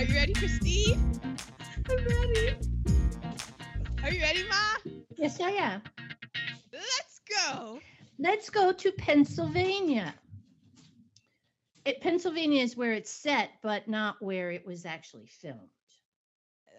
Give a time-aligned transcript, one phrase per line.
[0.00, 0.98] Are you ready for Steve?
[1.90, 2.56] I'm ready.
[4.02, 4.92] Are you ready, Ma?
[5.18, 5.82] Yes, I am.
[6.72, 7.80] Let's go.
[8.18, 10.14] Let's go to Pennsylvania.
[11.84, 15.68] It, Pennsylvania is where it's set, but not where it was actually filmed.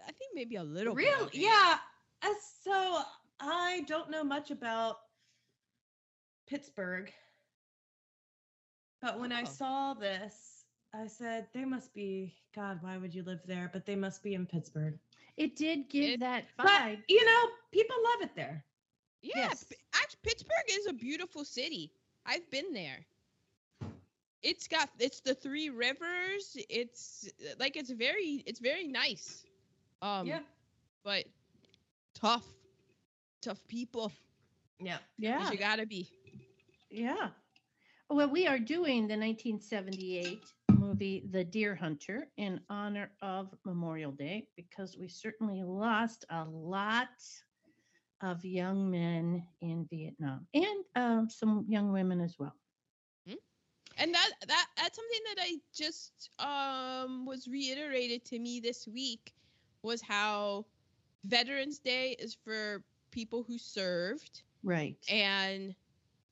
[0.07, 1.05] I think maybe a little bit.
[1.05, 1.29] Really?
[1.33, 1.77] Yeah.
[2.23, 2.33] Uh,
[2.63, 3.01] so
[3.39, 4.95] I don't know much about
[6.47, 7.11] Pittsburgh.
[8.99, 9.45] But when I Oh.
[9.45, 10.50] saw this,
[10.93, 13.69] I said, they must be, God, why would you live there?
[13.71, 14.97] But they must be in Pittsburgh.
[15.37, 17.03] It did give It- that But, vibe.
[17.07, 18.65] you know, people love it there.
[19.21, 19.63] Yeah, Yes.
[19.63, 21.93] P- actually, Pittsburgh is a beautiful city.
[22.25, 23.05] I've been there.
[24.41, 26.57] It's got it's the three rivers.
[26.69, 29.45] It's like it's very it's very nice.
[30.01, 30.41] Um, yeah.
[31.03, 31.25] but
[32.15, 32.45] tough,
[33.41, 34.11] tough people.
[34.79, 34.97] Yeah.
[35.19, 36.09] Yeah, you gotta be.
[36.89, 37.29] yeah.
[38.09, 40.43] Well, we are doing the 1978
[40.91, 47.09] movie The Deer Hunter in honor of Memorial Day because we certainly lost a lot
[48.21, 52.55] of young men in Vietnam and um, some young women as well.
[53.97, 59.33] and that that that's something that I just um was reiterated to me this week
[59.83, 60.65] was how
[61.25, 64.97] Veterans Day is for people who served Right.
[65.09, 65.75] and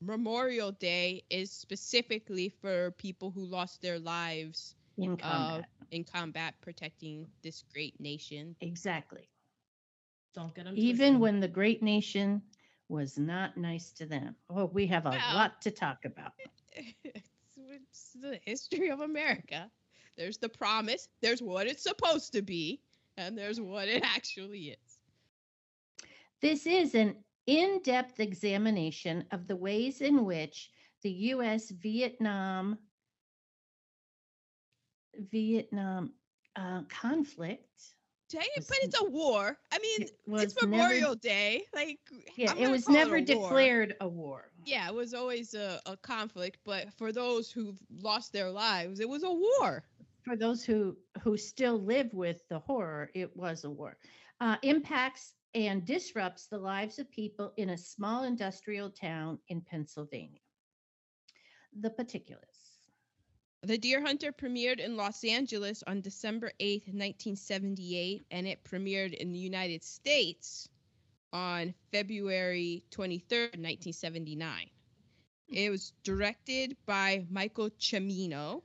[0.02, 5.69] Memorial Day is specifically for people who lost their lives in uh, combat.
[5.92, 8.55] in combat protecting this great nation.
[8.61, 9.30] exactly.
[10.36, 12.42] Don't get them Even when the great nation
[12.88, 14.36] was not nice to them.
[14.50, 16.33] Oh, we have a Well- lot to talk about.
[17.03, 19.70] it's, it's the history of America.
[20.17, 22.81] There's the promise, there's what it's supposed to be,
[23.17, 25.00] and there's what it actually is.
[26.42, 27.15] This is an
[27.49, 30.70] in depth examination of the ways in which
[31.02, 31.71] the U.S.
[31.71, 32.77] Vietnam
[35.32, 36.14] Vietnam
[36.55, 37.95] uh, conflict.
[38.30, 39.58] Dang it, but it's a war.
[39.71, 41.64] I mean, It it's never- Memorial Day.
[41.73, 41.99] Like,
[42.36, 43.26] Yeah, it was never a war.
[43.26, 44.52] declared a war.
[44.65, 47.73] Yeah, it was always a, a conflict, but for those who
[48.04, 49.83] lost their lives, it was a war.
[50.23, 53.98] For those who who still live with the horror, it was a war.
[54.39, 60.42] Uh, impacts and disrupts the lives of people in a small industrial town in Pennsylvania.
[61.80, 62.45] The particulars.
[63.61, 69.33] The Deer Hunter premiered in Los Angeles on December 8, 1978, and it premiered in
[69.33, 70.70] the United States
[71.33, 74.70] on February 23, 1979.
[75.49, 78.61] It was directed by Michael Cimino,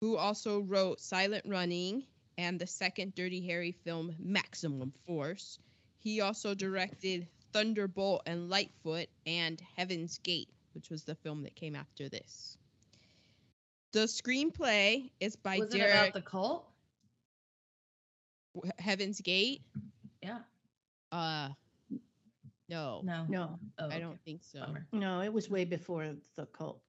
[0.00, 2.04] who also wrote Silent Running
[2.36, 5.58] and the second Dirty Harry film Maximum Force.
[6.06, 11.74] He also directed Thunderbolt and Lightfoot and Heaven's Gate, which was the film that came
[11.74, 12.56] after this.
[13.92, 16.64] The screenplay is by Was it about the cult?
[18.78, 19.62] Heaven's Gate.
[20.22, 20.38] Yeah.
[21.10, 21.48] Uh,
[22.68, 23.26] no, No.
[23.28, 24.60] No, Oh, I don't think so.
[24.60, 24.86] Bummer.
[24.92, 26.80] no, it was way before the cult.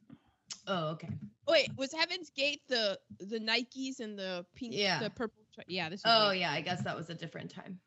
[0.68, 1.10] Oh, okay.
[1.48, 5.00] Wait, was Heaven's Gate the the Nikes and the pink, Yeah.
[5.02, 5.42] the purple?
[5.56, 6.02] Tri- yeah, this.
[6.02, 6.52] is Oh, way- yeah.
[6.52, 7.80] I guess that was a different time.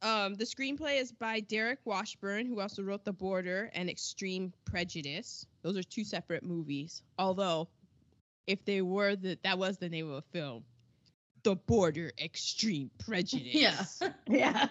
[0.00, 5.44] Um, the screenplay is by Deric Washburn, who also wrote The Border and Extreme Prejudice.
[5.62, 7.02] Those are two separate movies.
[7.18, 7.68] Although,
[8.46, 10.64] if they were the that was the name of a film,
[11.42, 13.54] The Border Extreme Prejudice.
[14.00, 14.08] Yeah.
[14.28, 14.68] Yeah.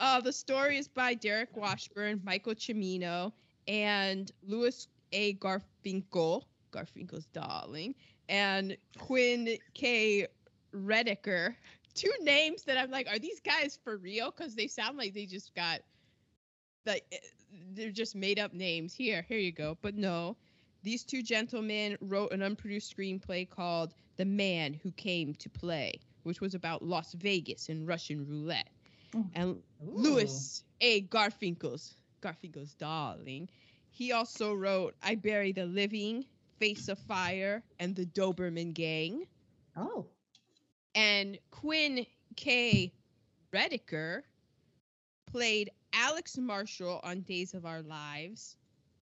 [0.00, 3.32] Uh, the story is by Deric Washburn, Michael Cimino,
[3.66, 5.34] and Louis A.
[5.34, 7.94] Garfinkle, Garfinkel's darling,
[8.28, 10.26] and Quinn K.
[10.72, 11.54] Redeker.
[11.94, 14.30] Two names that I'm like, are these guys for real?
[14.30, 15.80] Because they sound like they just got,
[16.86, 17.16] like, eh,
[17.72, 18.94] they're just made up names.
[18.94, 19.76] Here, here you go.
[19.82, 20.36] But no,
[20.82, 26.40] these two gentlemen wrote an unproduced screenplay called The Man Who Came to Play, which
[26.40, 28.68] was about Las Vegas and Russian roulette.
[29.14, 29.26] Oh.
[29.34, 31.02] And Louis A.
[31.02, 33.48] Garfinkle's Garfinkel's darling.
[33.90, 36.24] He also wrote I Bury the Living,
[36.58, 39.26] Face of Fire, and The Doberman Gang.
[39.76, 40.06] Oh.
[40.98, 42.04] And Quinn
[42.34, 42.92] K.
[43.52, 44.22] Redeker
[45.26, 48.56] played Alex Marshall on Days of Our Lives,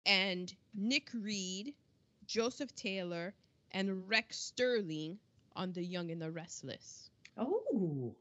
[0.04, 1.72] and Nick Reed,
[2.26, 3.32] Joseph Taylor,
[3.70, 5.20] and Rex Sterling
[5.54, 7.10] on The Young and the Restless.
[7.36, 8.16] Oh.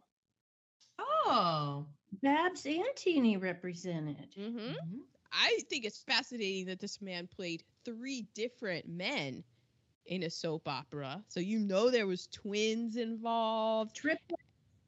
[0.99, 1.87] Oh.
[2.21, 4.35] Babs and Teeny represented.
[4.39, 4.59] Mm-hmm.
[4.59, 4.99] Mhm.
[5.31, 9.43] I think it's fascinating that this man played three different men
[10.05, 11.23] in a soap opera.
[11.27, 14.39] So you know there was twins involved, Triple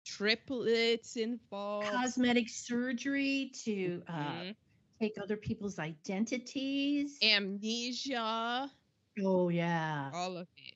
[0.05, 1.87] triplets involved.
[1.91, 4.55] cosmetic surgery to uh, Mhm.
[5.01, 7.17] take other people's identities.
[7.21, 8.69] amnesia,
[9.23, 10.11] oh yeah.
[10.13, 10.75] all of it.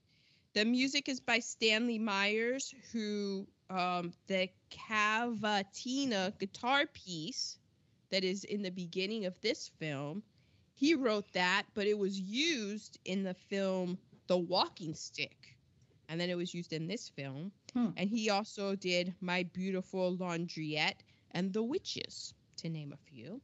[0.53, 7.59] The music is by Stanley Myers, who um, the cavatina guitar piece
[8.09, 10.23] that is in the beginning of this film,
[10.73, 13.97] he wrote that, but it was used in the film
[14.29, 15.57] The Walking Stick.
[16.07, 17.51] And then it was used in this film.
[17.73, 17.89] Hmm.
[17.97, 23.41] And he also did My Beautiful Laundrette and The Witches, to name a few.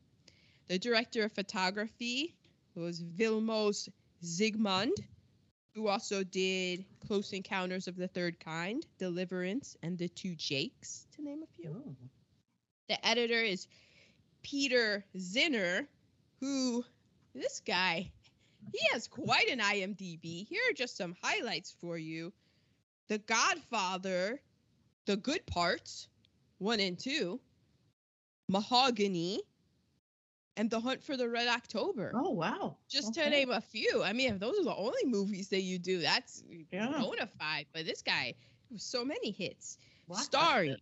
[0.67, 2.35] The director of photography
[2.75, 3.89] was Vilmos
[4.23, 4.93] Zsigmond,
[5.73, 11.23] who also did Close Encounters of the Third Kind, Deliverance, and The Two Jakes, to
[11.23, 11.69] name a few.
[11.69, 11.95] Ooh.
[12.89, 13.67] The editor is
[14.43, 15.87] Peter Zinner,
[16.39, 16.85] who
[17.33, 18.11] this guy,
[18.73, 20.47] he has quite an IMDb.
[20.47, 22.33] Here are just some highlights for you.
[23.07, 24.41] The Godfather,
[25.05, 26.07] The Good Parts,
[26.57, 27.39] 1 and 2,
[28.49, 29.41] Mahogany,
[30.57, 32.11] and The Hunt for the Red October.
[32.15, 32.77] Oh wow.
[32.89, 34.01] Just to name a few.
[34.03, 36.97] I mean, if those are the only movies that you do, that's Yeah.
[36.99, 37.67] bona fide.
[37.73, 38.35] But this guy,
[38.77, 39.77] so many hits.
[40.09, 40.23] Blockbuster.
[40.23, 40.77] Starring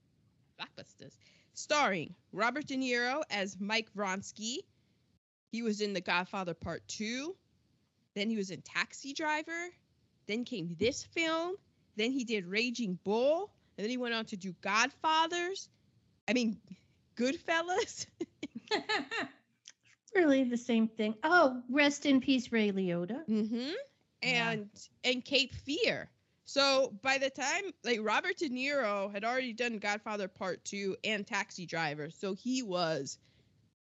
[0.59, 1.17] blockbusters.
[1.53, 4.57] Starring Robert De Niro as Mike Vronsky.
[5.51, 7.35] He was in The Godfather Part 2.
[8.15, 9.69] Then he was in Taxi Driver.
[10.27, 11.55] Then came this film.
[11.95, 13.51] Then he did Raging Bull.
[13.77, 15.69] And then he went on to do Godfathers.
[16.27, 16.59] I mean,
[17.15, 18.05] Goodfellas.
[20.15, 21.15] really the same thing.
[21.23, 23.25] Oh, rest in peace, Ray Liotta.
[23.27, 23.71] Mm-hmm.
[24.21, 24.51] Yeah.
[24.51, 24.69] And
[25.03, 26.09] and Cape Fear.
[26.45, 31.25] So by the time like Robert De Niro had already done Godfather Part Two and
[31.25, 33.17] Taxi Driver, so he was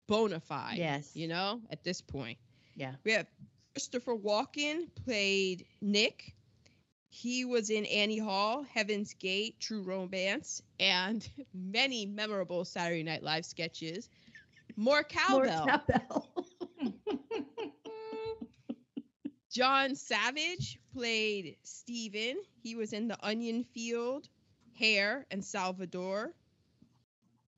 [0.06, 0.78] bona fide.
[0.78, 1.10] Yes.
[1.14, 2.38] You know, at this point.
[2.74, 2.92] Yeah.
[3.04, 3.26] We have
[3.74, 6.34] Christopher Walken played Nick.
[7.08, 13.44] He was in Annie Hall, Heaven's Gate, True Romance, and many memorable Saturday Night Live
[13.44, 14.08] sketches.
[14.76, 15.66] More cowbell.
[15.66, 16.46] More cowbell.
[19.52, 22.36] John Savage played Steven.
[22.62, 24.28] He was in The Onion Field,
[24.78, 26.32] Hair, and Salvador.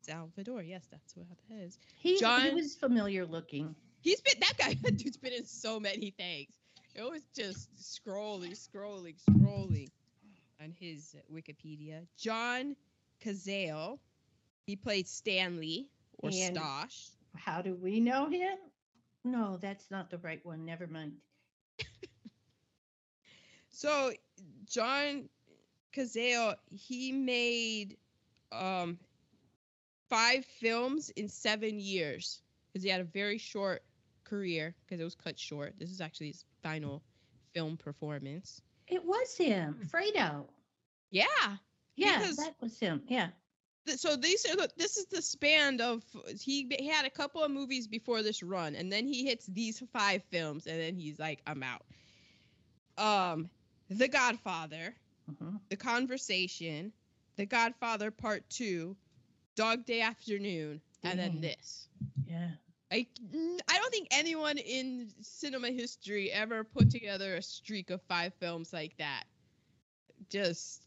[0.01, 1.79] Salvador, yes, that's what that is.
[1.99, 3.75] he, he was familiar looking.
[4.03, 4.75] He's been that guy.
[4.83, 6.51] That dude's been in so many things.
[6.95, 9.89] It was just scrolling, scrolling, scrolling
[10.63, 12.07] on his Wikipedia.
[12.19, 12.77] John
[13.25, 13.99] Cazale.
[14.67, 15.89] He played Stanley
[16.19, 17.11] or And- Stosh.
[17.35, 18.59] How do we know him?
[19.25, 20.65] No, that's not the right one.
[20.67, 21.15] Never mind.
[23.71, 24.13] So
[24.67, 25.29] John
[25.95, 27.97] Cazale, he made
[28.53, 28.99] um
[30.09, 33.83] five films in seven years because he had a very short
[34.33, 35.75] career because it was cut short.
[35.79, 37.03] This is actually his final
[37.55, 38.63] film performance.
[38.89, 40.47] It was him, Fredo.
[41.11, 41.27] Yeah.
[41.97, 43.03] Yeah, Because- that was him.
[43.09, 43.29] Yeah.
[43.87, 46.03] Th- So these are the, this is the span of
[46.41, 49.83] he he had a couple of movies before this run, and then he hits these
[49.93, 51.83] five films, and then he's like, I'm out.
[52.97, 53.51] Um,
[53.91, 54.95] The Godfather,
[55.31, 55.61] Mhm.
[55.69, 56.93] The Conversation,
[57.37, 58.97] The Godfather Part Two,
[59.57, 61.89] Dog Day Afternoon, and then this.
[62.27, 62.51] Yeah.
[62.93, 68.33] N- I don't think anyone in cinema history ever put together a streak of five
[68.35, 69.25] films like that.
[70.29, 70.83] Just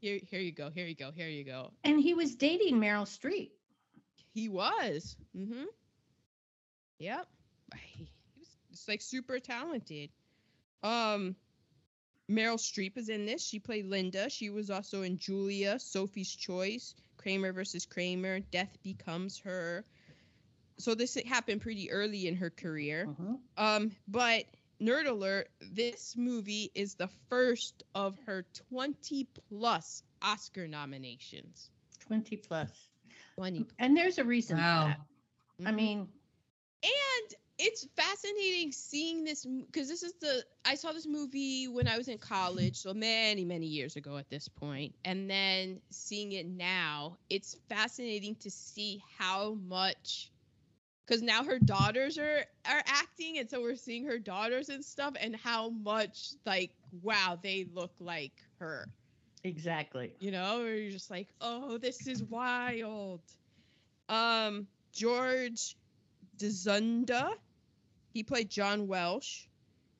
[0.00, 1.72] here, here you go, here you go, here you go.
[1.84, 3.50] And he was dating Meryl Streep.
[4.32, 5.16] He was.
[5.36, 5.64] Mm-hmm.
[6.98, 7.26] Yep.
[7.76, 10.10] He was just like super talented.
[10.82, 11.36] Um,
[12.30, 13.44] Meryl Streep is in this.
[13.44, 14.28] She played Linda.
[14.28, 19.84] She was also in Julia, Sophie's Choice, Kramer versus Kramer, Death Becomes Her.
[20.78, 23.06] So this happened pretty early in her career.
[23.06, 23.40] Mhm.
[23.56, 24.44] Um, but
[24.80, 31.70] nerd alert, this movie is the first of her 20 plus Oscar nominations.
[32.00, 32.90] 20 plus.
[33.34, 34.84] 20 And there's a reason Wow.
[34.84, 35.00] for that.
[35.66, 35.74] I Mhm.
[35.74, 35.98] mean,
[36.82, 41.96] and it's fascinating seeing this because this is the I saw this movie when I
[41.96, 46.46] was in college, so many many years ago at this point, and then seeing it
[46.46, 50.30] now, it's fascinating to see how much
[51.06, 55.14] because now her daughters are are acting, and so we're seeing her daughters and stuff,
[55.20, 56.72] and how much like
[57.02, 58.88] wow they look like her.
[59.44, 60.12] exactly.
[60.18, 63.20] You know, or you're just like, oh, this is wild.
[64.08, 65.76] Um, George
[66.38, 67.32] Dzundza,
[68.12, 69.46] he played John Welsh.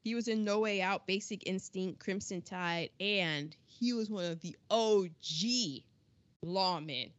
[0.02, 4.40] He was in No Way Out, Basic Instinct, Crimson Tide, and he was one of
[4.40, 5.82] the OG
[6.44, 7.10] lawmen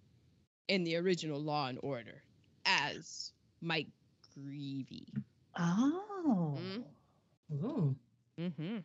[0.69, 2.23] in the original Law and Order
[2.65, 3.87] as Mike
[4.37, 5.07] Greevey.
[5.57, 6.57] Oh.
[6.59, 6.83] Mhm.
[7.63, 7.95] Ooh.
[8.39, 8.77] Mm-hmm.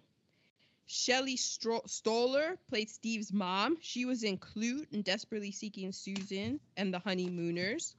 [0.87, 3.77] Shelley Stro- Stoler played Steve's mom.
[3.81, 7.95] She was in Klute and Desperately Seeking Susan and The Honeymooners.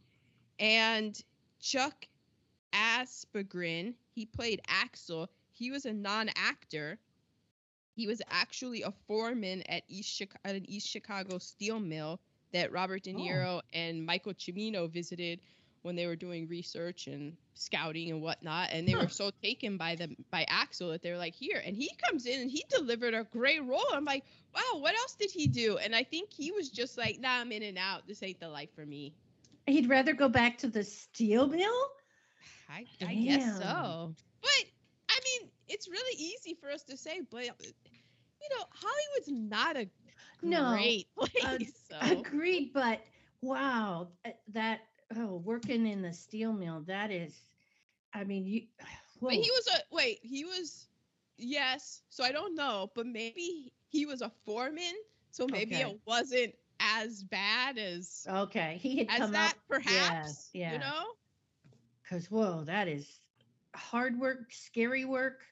[0.59, 1.19] And
[1.59, 2.05] Chuck
[2.73, 5.29] Aspegren, he played Axel.
[5.51, 6.97] He was a non-actor.
[7.95, 12.19] He was actually a foreman at East Chicago, at an East Chicago steel mill
[12.51, 13.17] that Robert De Oh.
[13.17, 15.39] Niro and Michael Cimino visited
[15.83, 18.69] when they were doing research and scouting and whatnot.
[18.71, 19.05] And they Huh.
[19.05, 21.61] were so taken by them by Axel that they were like, here.
[21.63, 23.85] And he comes in and he delivered a great role.
[23.93, 24.25] I'm like,
[24.55, 25.77] wow, what else did he do?
[25.77, 28.07] And I think he was just like, nah, I'm in and out.
[28.07, 29.15] This ain't the life for me.
[29.67, 31.91] He'd rather go back to the steel mill.
[32.69, 34.15] I, I guess so.
[34.41, 34.65] But
[35.09, 39.89] I mean, it's really easy for us to say, but you know, Hollywood's not a
[40.41, 41.73] No, great place.
[42.01, 42.27] uh, so.
[42.27, 43.01] Agreed, but
[43.41, 44.09] wow,
[44.49, 44.79] that
[45.17, 47.49] oh, working in the steel mill, that is,
[48.13, 48.63] I mean, you.
[49.25, 50.19] But he was a wait.
[50.21, 50.87] He was
[51.37, 52.03] yes.
[52.09, 54.93] So I don't know, but maybe he was a foreman.
[55.31, 55.81] So maybe Okay.
[55.81, 58.77] it wasn't as bad as okay.
[58.81, 60.49] He had as come that, up perhaps.
[60.53, 60.71] yeah.
[60.71, 61.03] You know.
[62.01, 63.19] because whoa, that is
[63.75, 65.43] hard work, scary work.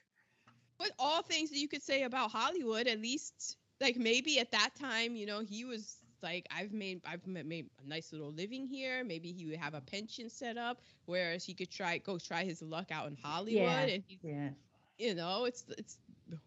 [0.78, 4.74] But all things that you could say about Hollywood, at least like maybe at that
[4.74, 9.04] time, you know, he was like, I've made I've made a nice little living here.
[9.04, 12.62] Maybe he would have a pension set up, whereas he could try go try his
[12.62, 13.80] luck out in Hollywood, Yeah.
[13.94, 14.50] and he, Yeah.
[14.98, 15.98] you know, it's it's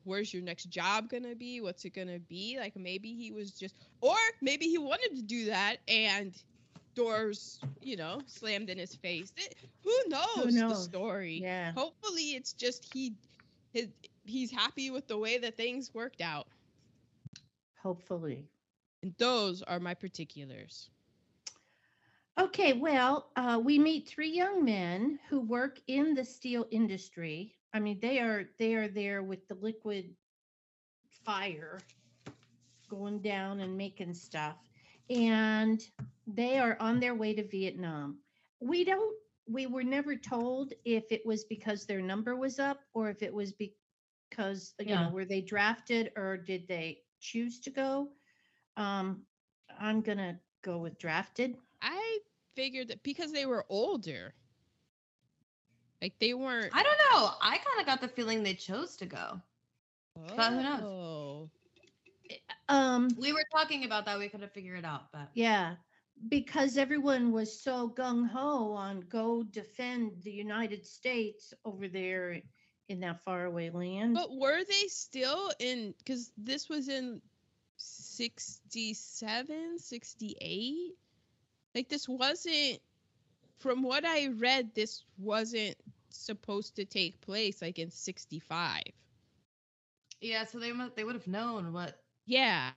[0.03, 1.61] where's your next job gonna be?
[1.61, 2.57] What's it gonna be?
[2.59, 6.33] Like maybe he was just, or maybe he wanted to do that and
[6.95, 9.33] doors, you know, slammed in his face.
[9.37, 10.83] It- who knows, the knows?
[10.83, 11.39] story?
[11.41, 11.71] Yeah.
[11.73, 13.13] hopefully it's just he
[13.73, 13.89] his
[14.25, 16.47] he's happy with the way that things worked out
[17.81, 18.49] Hopefully.
[19.05, 20.91] And those are my particulars
[22.39, 27.55] Okay, well, uh, we meet three young men who work in the steel industry.
[27.73, 30.15] I mean, they are they are there with the liquid
[31.25, 31.85] fire
[32.89, 34.57] going down and making stuff,
[35.09, 35.81] and
[36.27, 38.19] they are on their way to Vietnam.
[38.59, 39.15] We don't.
[39.47, 43.33] We were never told if it was because their number was up or if it
[43.33, 45.05] was because you Yeah.
[45.05, 48.09] know were they drafted or did they choose to go.
[48.77, 49.21] Um,
[49.79, 51.57] I'm gonna go with drafted.
[51.81, 52.19] i
[52.55, 54.33] figured that because they were older
[56.01, 57.31] like they weren't I don't know.
[57.41, 59.41] I kind of got the feeling they chose to go.
[60.35, 60.81] but who knows?
[60.83, 61.49] Oh.
[62.69, 64.17] Um, We were talking about that.
[64.17, 65.75] We could have figured it out, but yeah,
[66.29, 72.41] because everyone was so gung ho on go defend the United States over there
[72.89, 74.13] in that faraway land.
[74.15, 77.21] but were they still in because this was in
[78.15, 80.93] 67 68
[81.73, 82.79] like this wasn't
[83.59, 85.75] from what i read this wasn't
[86.09, 88.81] supposed to take place like in 65
[90.21, 90.45] yeah.
[90.45, 92.71] So they they would have known what yeah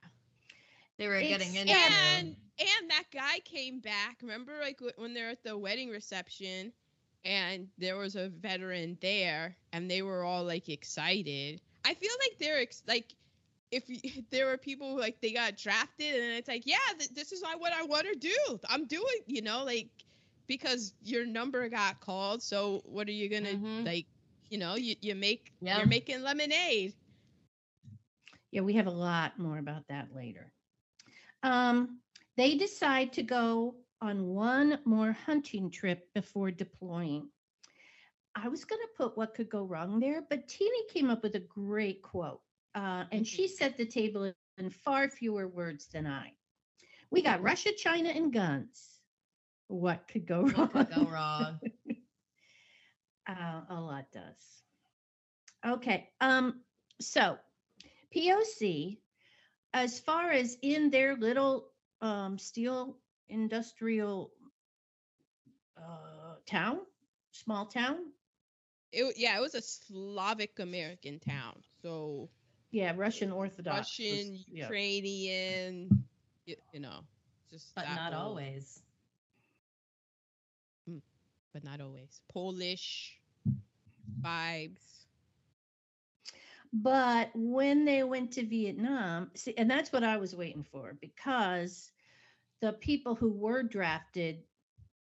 [0.97, 1.73] they were getting It's- into.
[2.17, 6.73] and and that guy came back remember like when they're at the wedding reception
[7.25, 12.37] and there was a veteran there and they were all like excited i feel like
[12.39, 13.15] they're ex- like
[13.71, 17.11] if y- there were people who, like they got drafted and it's like yeah th-
[17.11, 19.89] this is what i want to do i'm doing you know like
[20.47, 23.85] because your number got called so what are you gonna Mhm.
[23.85, 24.07] like
[24.49, 25.77] you know you, you make Yeah.
[25.77, 26.93] you're making lemonade
[28.51, 30.51] yeah, we have a lot more about that later.
[31.43, 31.99] Um,
[32.37, 37.29] they decide to go on one more hunting trip before deploying.
[38.35, 41.35] I was going to put what could go wrong there, but Teeny came up with
[41.35, 42.41] a great quote,
[42.75, 46.33] uh, and she set the table in far fewer words than I.
[47.11, 49.01] We got Russia, China, and guns.
[49.67, 50.69] What could go wrong?
[50.71, 51.59] What could go wrong?
[53.27, 54.63] Uh, a lot does.
[55.63, 56.09] Okay.
[56.19, 56.61] Um,
[56.99, 57.37] so
[58.15, 58.97] POC,
[59.75, 61.67] as far as in their little
[62.01, 62.97] um, steel
[63.27, 64.31] industrial
[65.77, 66.79] uh, town,
[67.31, 67.97] small town,
[68.91, 72.29] it, yeah it was a slavic american town so
[72.71, 73.97] yeah, Russian Orthodox.
[73.97, 74.63] was- Russian, yeah.
[74.63, 76.05] Ukrainian,
[76.45, 76.99] you, you know,
[77.51, 78.81] just but not whole- always.
[81.53, 82.21] but not always.
[82.31, 83.17] Polish
[84.21, 85.05] vibes.
[86.71, 91.91] But when they went to Vietnam, see, and that's what I was waiting for because
[92.61, 94.43] the people who were drafted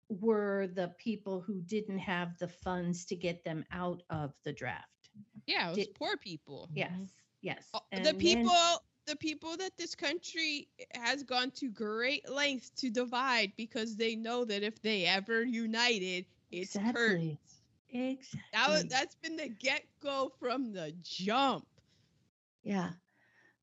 [0.10, 5.10] were the people who didn't have the funds to get them out of the draft.
[5.48, 6.70] Yeah, it was Did- poor people.
[6.76, 7.10] Yes, Mhm.
[7.46, 7.70] Yes.
[7.74, 12.72] Uh, And the then- people, the people that this country has gone to great lengths
[12.82, 17.22] to divide because they know that if they ever united, it's hurt.
[17.22, 17.40] Exactly.
[17.90, 18.42] Exactly.
[18.54, 21.66] That was that's been the get go from the jump.
[22.64, 22.90] Yeah.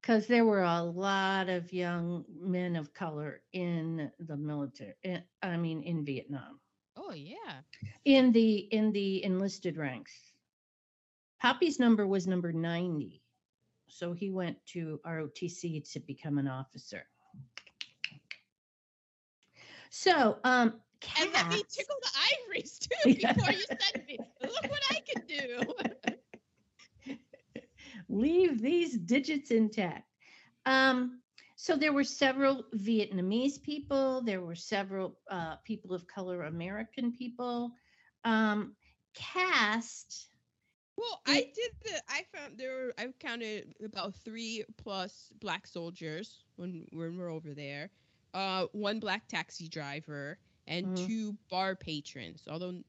[0.00, 4.94] Because there were a lot of young men of color in the military.
[5.02, 6.60] in- I mean, in Vietnam,
[6.96, 7.62] Oh yeah.
[8.04, 10.12] in the in the enlisted ranks.
[11.40, 13.21] Poppy's number was number ninety.
[13.92, 17.04] So he went to ROTC to become an officer.
[19.90, 20.80] So, um,
[21.20, 24.18] And let me tickle the ivories too before you send me.
[24.40, 27.14] Look what I can do.
[28.08, 30.08] leave these digits intact.
[30.64, 31.20] Um,
[31.56, 34.22] so there were several Vietnamese people.
[34.22, 37.72] There were several uh, people of color, American people.
[38.24, 38.74] Um,
[39.14, 40.31] cast.
[41.02, 42.02] Well, I did the.
[42.08, 42.94] I found there were.
[42.98, 47.90] I counted about three plus black soldiers when when we're over there.
[48.34, 50.96] Uh, one black taxi driver and Mhm.
[50.96, 52.48] two bar patrons.
[52.48, 52.82] Although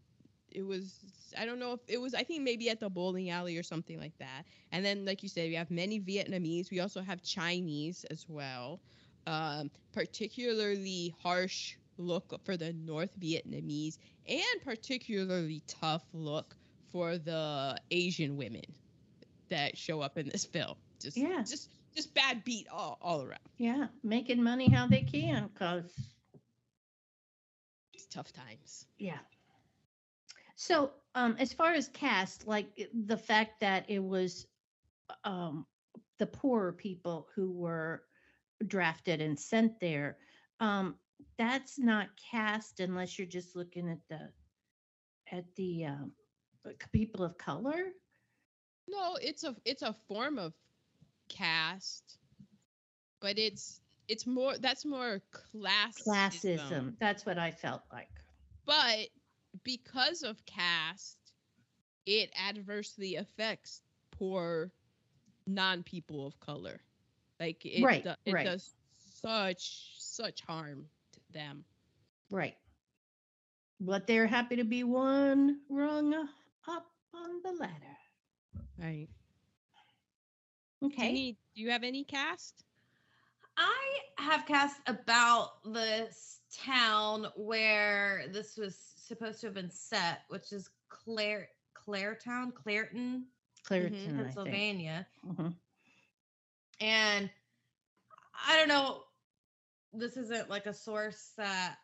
[0.51, 2.13] it was, I don't know if it was.
[2.15, 4.45] I think maybe at the bowling alley or something like that.
[4.71, 6.71] And then, like you said, we have many Vietnamese.
[6.71, 8.81] We also have Chinese as well.
[9.27, 16.57] Um, particularly harsh look for the North Vietnamese, and particularly tough look
[16.93, 18.63] for the Asian women
[19.49, 20.75] that show up in this film.
[21.01, 21.43] Just Yeah.
[21.43, 23.39] just just bad beat all, all around.
[23.57, 26.15] Yeah, making money how they can, cause
[27.93, 28.87] It's tough times.
[28.97, 29.19] yeah.
[30.55, 34.47] So, um, as far as cast, like the fact that it was,
[35.23, 35.67] um,
[36.19, 38.03] the poorer people who were
[38.65, 40.17] drafted and sent there,
[40.59, 40.99] um,
[41.37, 44.31] that's not cast unless you're just looking at the,
[45.31, 46.13] at the, um,
[46.91, 47.91] people of color.
[48.87, 50.53] No, it's a it's a form of
[51.29, 52.17] caste,
[53.21, 56.03] but it's it's more that's more classism.
[56.07, 56.93] Classism.
[56.99, 58.09] That's what I felt like.
[58.65, 59.07] But
[59.63, 61.33] because of caste,
[62.05, 64.71] it adversely affects poor
[65.47, 66.81] non people of color.
[67.39, 68.45] Like it, Right, do- it right.
[68.45, 68.73] does
[69.21, 71.63] such such harm to them.
[72.29, 72.55] Right.
[73.79, 76.27] But they're happy to be one rung
[76.67, 77.97] up on the ladder.
[78.77, 79.07] Right.
[80.83, 81.09] Okay.
[81.09, 82.63] Any, do you have any cast?
[83.57, 90.51] I have cast about this town where this was supposed to have been set, which
[90.51, 91.49] is Clare
[91.87, 93.25] Claretown, Clairton,
[93.67, 94.17] Claritin, I think.
[94.17, 95.07] Pennsylvania.
[95.25, 95.55] Mhm.
[96.79, 97.29] And
[98.47, 99.03] I don't know,
[99.93, 101.77] this isn't like a source that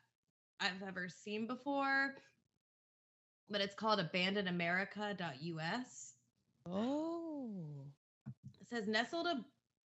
[0.59, 2.15] I've ever seen before,
[3.49, 6.13] but it's called abandonedamerica.us.
[6.65, 7.51] Oh.
[8.61, 9.27] It says nestled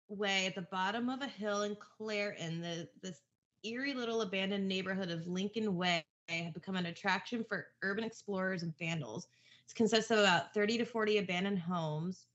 [0.09, 3.21] away at the bottom of a hill in Clairton, the this
[3.63, 8.75] eerie little abandoned neighborhood of Lincoln Way had become an attraction for urban explorers and
[8.77, 9.27] vandals.
[9.67, 12.25] It consists of about 30 to 40 abandoned homes.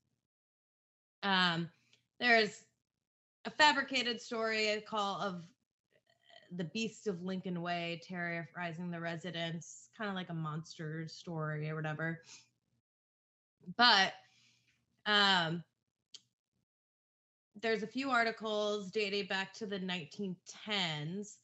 [1.23, 1.69] Um,
[2.19, 2.63] there's
[3.45, 5.41] a fabricated story a call of
[6.55, 11.75] the beast of Lincoln Way terrorizing the residents, kind of like a monster story or
[11.75, 12.21] whatever.
[13.75, 14.13] But
[15.05, 15.63] um,
[17.61, 21.35] there's a few articles dating back to the 1910s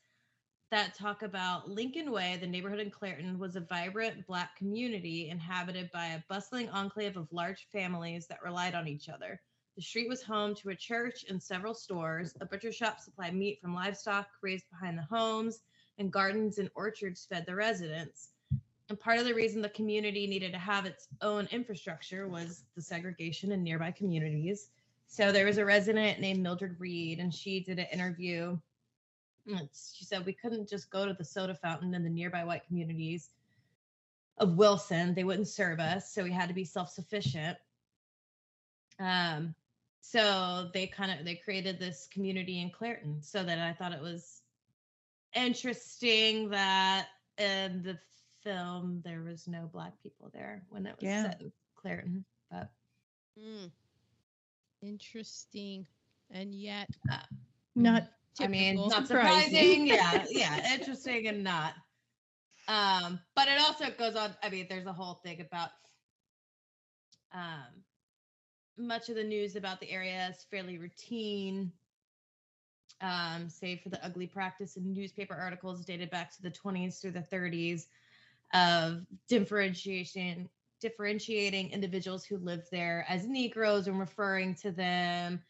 [0.72, 5.92] that talk about Lincoln Way, the neighborhood in Clairton, was a vibrant Black community inhabited
[5.92, 9.40] by a bustling enclave of large families that relied on each other.
[9.76, 12.36] The street was home to a church and several stores.
[12.42, 15.62] A butcher shop supplied meat from livestock raised behind the homes,
[15.98, 18.30] and gardens and orchards fed the residents.
[18.90, 22.82] And part of the reason the community needed to have its own infrastructure was the
[22.82, 24.70] segregation in nearby communities.
[25.08, 28.58] So there was a resident named Mildred Reed, and she did an interview.
[29.48, 33.30] She said we couldn't just go to the soda fountain in the nearby white communities
[34.38, 35.16] of Wilson.
[35.16, 37.58] They wouldn't serve us, so we had to be self-sufficient.
[39.00, 39.56] Um,
[40.06, 43.22] so they kind of they created this community in Clairton.
[43.22, 44.42] So that I thought it was
[45.34, 47.98] interesting that in the
[48.44, 51.24] film there was no black people there when it was Yeah.
[51.24, 52.26] set in Clairton.
[52.52, 52.70] But
[53.40, 53.68] Hmm.
[54.82, 55.88] Interesting.
[56.30, 56.90] And yet,
[57.76, 58.10] Not
[58.42, 59.52] I mean, not Surprising.
[59.56, 59.88] surprising.
[59.88, 61.74] yeah, yeah, interesting and not.
[62.68, 64.36] Um, but it also goes on.
[64.44, 65.70] I mean, there's a whole thing about
[67.34, 67.83] um,
[68.78, 71.72] much of the news about the area is fairly routine,
[73.02, 77.12] um, save for the ugly practice in newspaper articles dated back to the 20s through
[77.12, 77.88] the 30s
[78.54, 80.50] of differentiation
[80.84, 85.42] differentiating individuals who lived there as Negroes and referring to them,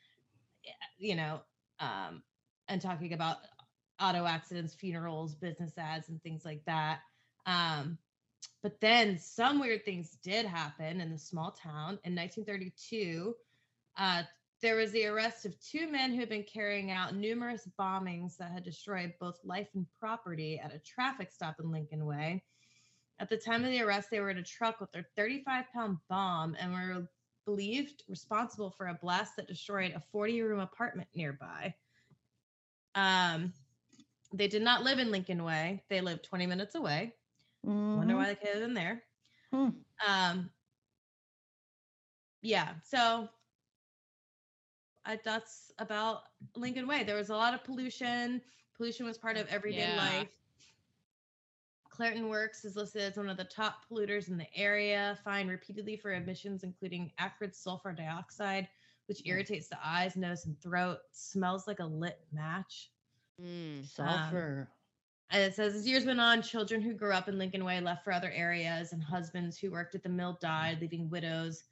[1.00, 1.42] you know,
[1.80, 2.22] um,
[2.68, 3.38] and talking about
[4.00, 7.00] auto accidents, funerals, business ads, and things like that.
[7.48, 7.98] Um,
[8.64, 12.00] but then some weird things did happen in the small town.
[12.06, 13.36] In 1932,
[13.98, 14.24] uh,
[14.62, 18.52] there was the arrest of two men who had been carrying out numerous bombings that
[18.52, 22.42] had destroyed both life and property at a traffic stop in Lincoln Way.
[23.20, 25.98] At the time of the arrest, they were in a truck with their 35 pound
[26.10, 27.08] bomb and were
[27.46, 31.76] believed responsible for a blast that destroyed a 40 room apartment nearby.
[32.96, 33.52] Um,
[34.34, 35.84] they did not live in Lincoln Way.
[35.90, 37.14] They lived 20 minutes away.
[37.64, 38.18] Wonder Mhm.
[38.18, 39.04] why they could have been there.
[39.52, 39.70] Hmm.
[40.06, 40.54] Um,
[42.42, 43.30] yeah, so
[45.06, 46.24] I, that's about
[46.56, 47.04] Lincoln Way.
[47.04, 48.44] There was a lot of pollution.
[48.76, 49.98] Pollution was part of everyday Yeah.
[49.98, 50.30] life.
[51.90, 55.96] Clairton Works is listed as one of the top polluters in the area, fined repeatedly
[55.96, 58.68] for emissions, including acrid sulfur dioxide,
[59.06, 61.00] which irritates the eyes, nose, and throat.
[61.12, 62.92] Smells like a lit match.
[63.40, 63.84] Mm.
[63.86, 64.60] Sulfur.
[64.62, 64.68] And
[65.32, 68.14] it says as years went on, children who grew up in Lincoln Way left for
[68.14, 71.64] other areas, and husbands who worked at the mill died, leaving widows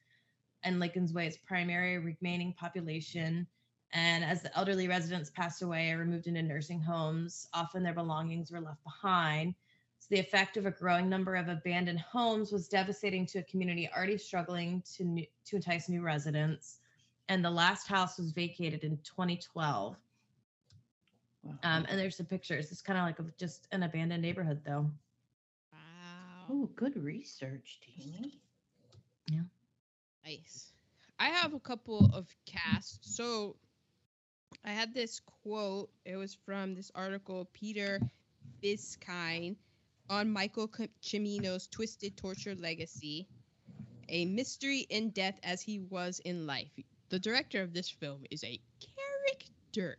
[0.63, 3.47] and Lincoln's Way's primary remaining population.
[3.93, 8.51] And as the elderly residents passed away or removed into nursing homes, often their belongings
[8.51, 9.55] were left behind.
[9.99, 13.89] So the effect of a growing number of abandoned homes was devastating to a community
[13.95, 16.79] already struggling to new, to entice new residents.
[17.27, 19.95] And the last house was vacated in 2012.
[21.43, 21.53] Wow.
[21.63, 22.71] Um, and there's some pictures.
[22.71, 24.89] It's kind of like a, just an abandoned neighborhood, though.
[25.73, 26.45] Wow.
[26.49, 28.39] oh, good research, Teeny.
[29.31, 29.41] Yeah.
[30.25, 30.73] Nice.
[31.19, 33.15] I have a couple of casts.
[33.15, 33.55] So
[34.65, 35.89] I had this quote.
[36.05, 37.99] It was from this article, Peter
[38.63, 39.55] Biskind,
[40.09, 43.27] on Michael C- Cimino's Twisted Torture Legacy,
[44.09, 46.71] a mystery in death as he was in life.
[47.09, 48.59] The director of this film is a
[49.73, 49.97] character.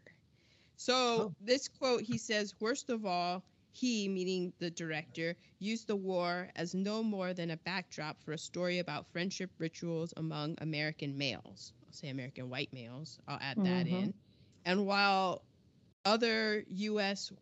[0.84, 1.34] So Oh.
[1.38, 6.74] this quote, he says, worst of all, he, meaning the director, used the war as
[6.74, 11.72] no more than a backdrop for a story about friendship rituals among American males.
[11.86, 13.18] I'll say American white males.
[13.26, 13.86] I'll add that Mhm.
[13.86, 14.14] in.
[14.64, 15.46] And while
[16.04, 17.32] other U.S.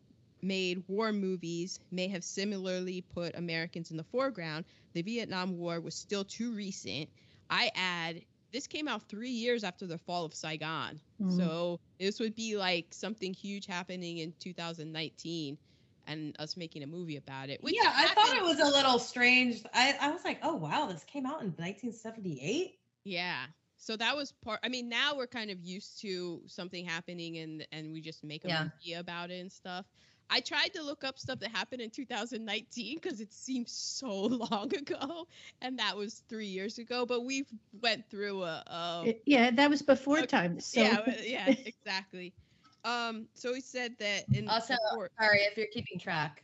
[0.43, 5.97] made war movies may have similarly put Americans in the foreground, the Vietnam War was
[5.97, 7.11] still too recent.
[7.51, 8.23] I add,
[8.53, 11.01] this came out three years after the fall of Saigon.
[11.21, 11.37] Mhm.
[11.37, 15.59] So this would be like something huge happening in 2019
[16.07, 17.61] and us making a movie about it.
[17.63, 19.63] yeah, I thought it was a little strange.
[19.75, 22.73] I, I was like, oh wow, this came out in 1978.
[23.05, 23.47] Yeah.
[23.77, 24.61] So that was part.
[24.63, 28.45] I mean, now we're kind of used to something happening and and we just make
[28.45, 28.65] a Yeah.
[28.65, 29.87] movie about it and stuff.
[30.33, 34.09] I tried to look up stuff that happened in 2019 because it seems so
[34.53, 35.27] long ago,
[35.61, 37.05] and that was three years ago.
[37.05, 37.49] But we've
[37.83, 40.61] went through a, a It- yeah, that was before Okay, time.
[40.61, 42.33] So yeah, yeah, exactly.
[42.85, 46.43] Um, so he said that in Also, before- sorry if you're keeping track.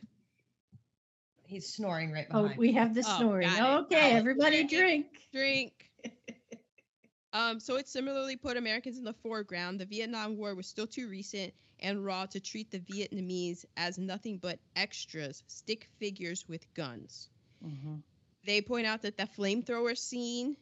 [1.45, 2.51] He's snoring right behind.
[2.51, 3.47] oh, we have the Oh, snoring.
[3.47, 4.15] got it, Okay, got it.
[4.15, 5.71] everybody Drink drink.
[6.03, 6.19] drink.
[7.33, 9.79] um, so it similarly put Americans in the foreground.
[9.79, 14.37] The Vietnam War was still too recent and raw to treat the Vietnamese as nothing
[14.37, 17.29] but extras, stick figures with guns.
[17.63, 18.03] Mhm.
[18.45, 20.57] They point out that the flamethrower scene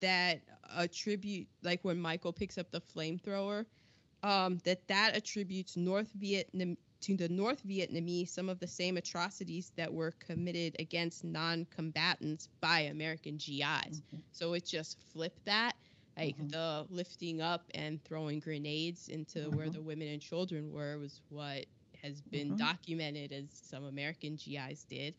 [0.00, 3.66] that attribute like when Michael picks up the flamethrower,
[4.22, 9.70] um, that that attributes North Vietnam to the North Vietnamese some of the same atrocities
[9.76, 14.02] that were committed against non-combatants by American GIs.
[14.12, 14.22] Mhm.
[14.32, 15.76] So it just flipped that,
[16.18, 16.50] like Mhm.
[16.50, 19.78] the lifting up and throwing grenades into where Mhm.
[19.78, 21.66] the women and children were was what
[22.02, 22.58] has been Mhm.
[22.58, 25.14] documented as some American GIs did.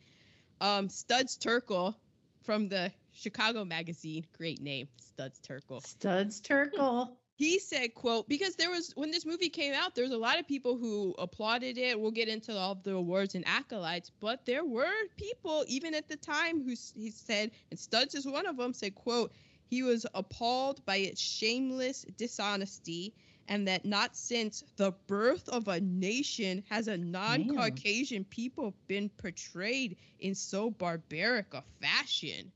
[0.62, 1.96] Um, Studs Terkel
[2.44, 7.18] from the Chicago Magazine, great name, Studs Terkel Studs Turkle.
[7.38, 10.40] he said quote because there was when this movie came out there was a lot
[10.40, 14.66] of people who applauded it we'll get into all the awards and acolytes but there
[14.66, 18.74] were people even at the time who he said and studs is one of them
[18.74, 19.34] said quote
[19.70, 23.14] he was appalled by its shameless dishonesty
[23.48, 29.98] and that not since the birth of a nation has a non-caucasian people been portrayed
[30.20, 32.52] in so barbaric a fashion.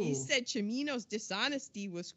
[0.00, 2.14] He said Cimino's dishonesty was,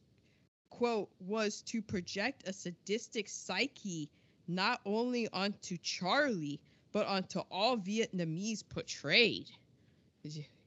[0.70, 4.10] quote, was to project a sadistic psyche
[4.48, 6.60] not only onto Charlie,
[6.92, 9.50] but onto all Vietnamese portrayed.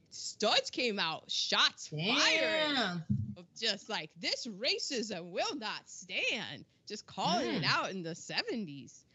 [0.09, 3.03] Studs came out, shots fired, Damn.
[3.09, 3.24] of
[3.55, 7.65] just like this racism will not stand, just calling it Mm.
[7.65, 9.05] out in the 70s.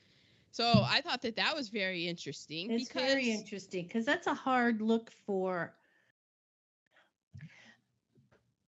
[0.52, 4.34] So I thought that that was very interesting It's because very interesting because that's a
[4.34, 5.74] hard look for.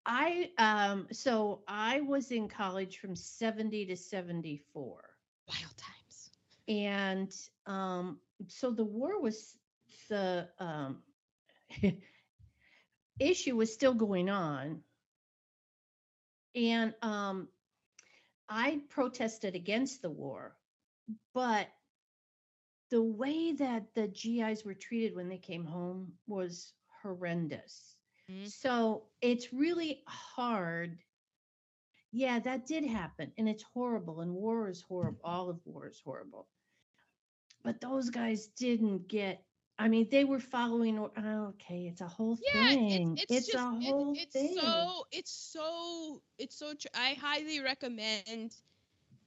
[0.06, 5.02] I um so I was in college from 70 to 74
[5.48, 6.30] wild times.
[6.68, 7.32] and
[7.66, 8.18] um
[8.48, 9.56] so the war was
[10.08, 11.02] the um
[13.18, 14.82] issue was still going on
[16.54, 17.48] and um
[18.50, 20.56] I protested against the war
[21.34, 21.68] but
[22.90, 27.96] the way that the GIs were treated when they came home was horrendous
[28.28, 28.52] Mhm.
[28.52, 30.98] so it's really hard
[32.12, 34.20] yeah, that did happen, and it's horrible.
[34.20, 35.20] And war is horrible.
[35.24, 36.48] All of war is horrible.
[37.62, 39.44] But those guys didn't get.
[39.80, 40.98] I mean, they were following.
[40.98, 43.20] oh, Okay, it's a whole Yeah, thing.
[43.28, 44.54] it's, it's, just, a it- it's thing.
[44.54, 48.56] so it's so it's so tr- I highly recommend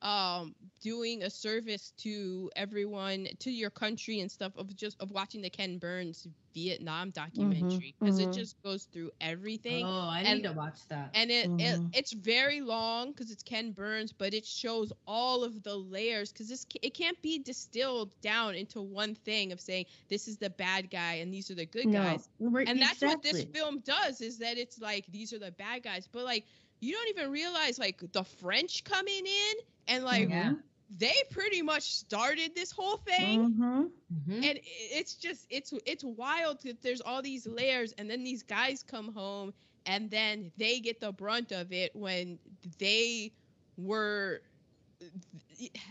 [0.03, 5.41] um doing a service to everyone to your country and stuff of just of watching
[5.41, 7.95] the Ken Burns Vietnam documentary.
[7.99, 8.27] Because mhm.
[8.27, 9.85] it just goes through everything.
[9.85, 11.09] Oh, I and- need to watch that.
[11.13, 11.59] and it, Mhm.
[11.61, 16.31] it it's very long because it's Ken Burns, but it shows all of the layers
[16.31, 20.49] because this it can't be distilled down into one thing of saying this is the
[20.49, 23.79] bad guy and these are the good no, guys, right, and that's what this film
[23.79, 26.45] does is that it's like these are the bad guys, but like
[26.81, 29.53] you don't even realize like the French coming in
[29.87, 30.55] and like Yeah.
[30.89, 33.91] they pretty much started this whole thing Mhm.
[34.11, 34.49] Mhm.
[34.49, 38.83] and it's just it's it's wild that there's all these layers and then these guys
[38.83, 39.53] come home
[39.85, 42.39] and then they get the brunt of it when
[42.79, 43.31] they
[43.77, 44.41] were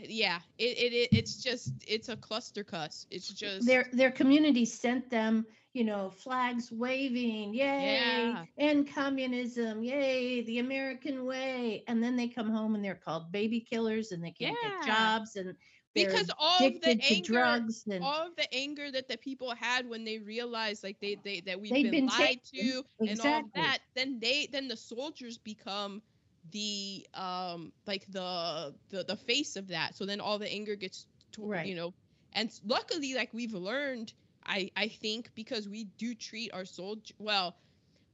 [0.03, 4.65] yeah it, it, it it's just it's a cluster cuss it's just their their community
[4.65, 8.45] sent them you know flags waving yay Yeah.
[8.59, 13.61] and communism yay the american way and then they come home and they're called baby
[13.61, 14.69] killers and they can't Yeah.
[14.69, 15.55] get jobs and
[15.95, 19.89] because all of the anger drugs and all of the anger that the people had
[19.89, 22.43] when they realized like they, they that we've been, been lied taken.
[22.55, 26.03] to and all that then they then the soldiers become
[26.51, 31.07] the um like the the, the face of that so then all the anger gets
[31.33, 31.67] to, Right.
[31.67, 31.95] you know
[32.33, 34.13] and luckily like we've learned
[34.47, 37.57] i i think because we do treat our soldier well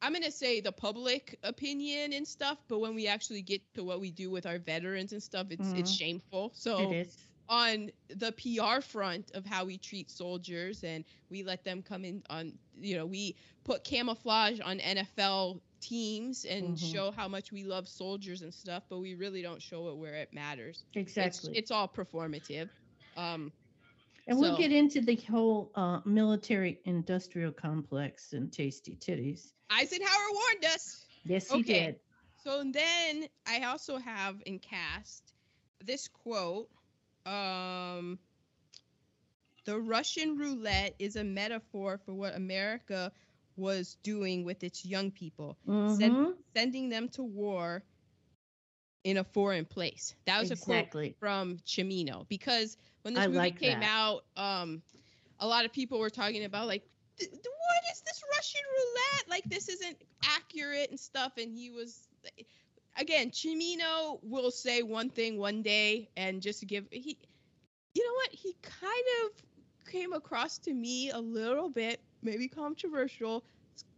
[0.02, 3.88] i'm gonna say the public opinion and stuff but when we actually get to what
[4.00, 5.90] we do with our veterans and stuff it's it's Mhm.
[5.90, 6.50] shameful.
[6.54, 7.28] So it is.
[7.48, 12.22] on the PR front of how we treat soldiers and we let them come in
[12.30, 16.78] on you know we put camouflage on NFL teams and Mhm.
[16.78, 20.14] show how much we love soldiers and stuff but we really don't show it where
[20.14, 20.84] it matters.
[20.94, 21.52] Exactly.
[21.52, 22.70] it's, it's all performative.
[23.16, 23.52] Um
[24.28, 30.64] and we'll get into the whole uh, military industrial complex and tasty titties Eisenhower warned
[30.66, 31.64] us yes he Okay.
[31.64, 31.96] did
[32.36, 35.32] So then I also have in cast
[35.84, 36.70] this quote.
[37.26, 38.18] Um,
[39.64, 43.12] the Russian roulette is a metaphor for what America
[43.56, 46.34] was doing with its young people, Send- Mhm.
[46.54, 47.84] sending them to war
[49.04, 50.14] in a foreign place.
[50.26, 53.90] That was a quote from Cimino because when this I movie like came that.
[53.90, 54.82] out, um,
[55.40, 56.82] a lot of people were talking about like,
[57.18, 59.28] "Th- th- what is this Russian roulette?
[59.28, 61.32] Like this isn't accurate and stuff.
[61.38, 62.08] And he was,
[62.96, 67.18] again, Cimino will say one thing one day and just give he,
[67.94, 68.30] you know what?
[68.32, 73.44] He kind of came across to me a little bit, maybe controversial,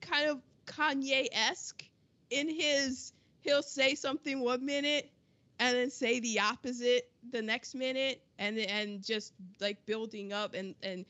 [0.01, 1.85] kind of Kanye esque
[2.31, 3.13] in his.
[3.43, 5.11] He'll say something one minute
[5.59, 10.75] and then say the opposite the next minute and and just like building up and
[10.83, 11.05] and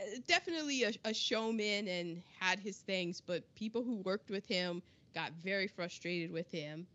[0.00, 4.82] uh, definitely a, a showman and had his things but people who worked with him
[5.14, 6.86] got very frustrated with him.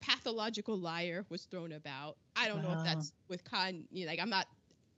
[0.00, 2.16] Pathological liar was thrown about.
[2.36, 4.46] I don't know if that's with kanye like i'm not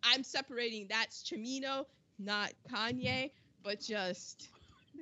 [0.02, 1.84] i'm separating that's cimino
[2.18, 3.30] not kanye
[3.62, 4.48] but just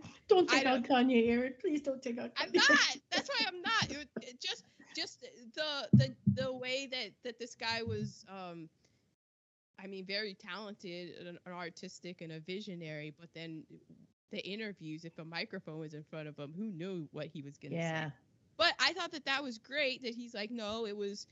[0.28, 2.68] don't take out kanye eric please don't take out I'm not.
[3.11, 3.90] That's why I'm not.
[3.90, 4.64] It, it just
[4.96, 5.20] just
[5.54, 8.68] the the the way that that this guy was um
[9.82, 13.64] I mean very talented and an artistic and a visionary, but then
[14.32, 17.56] the interviews if a microphone was in front of him, who knew what he was
[17.59, 17.82] going to say?
[17.82, 18.12] yeah say.
[18.59, 21.26] But I thought that that was great that he's like no, it was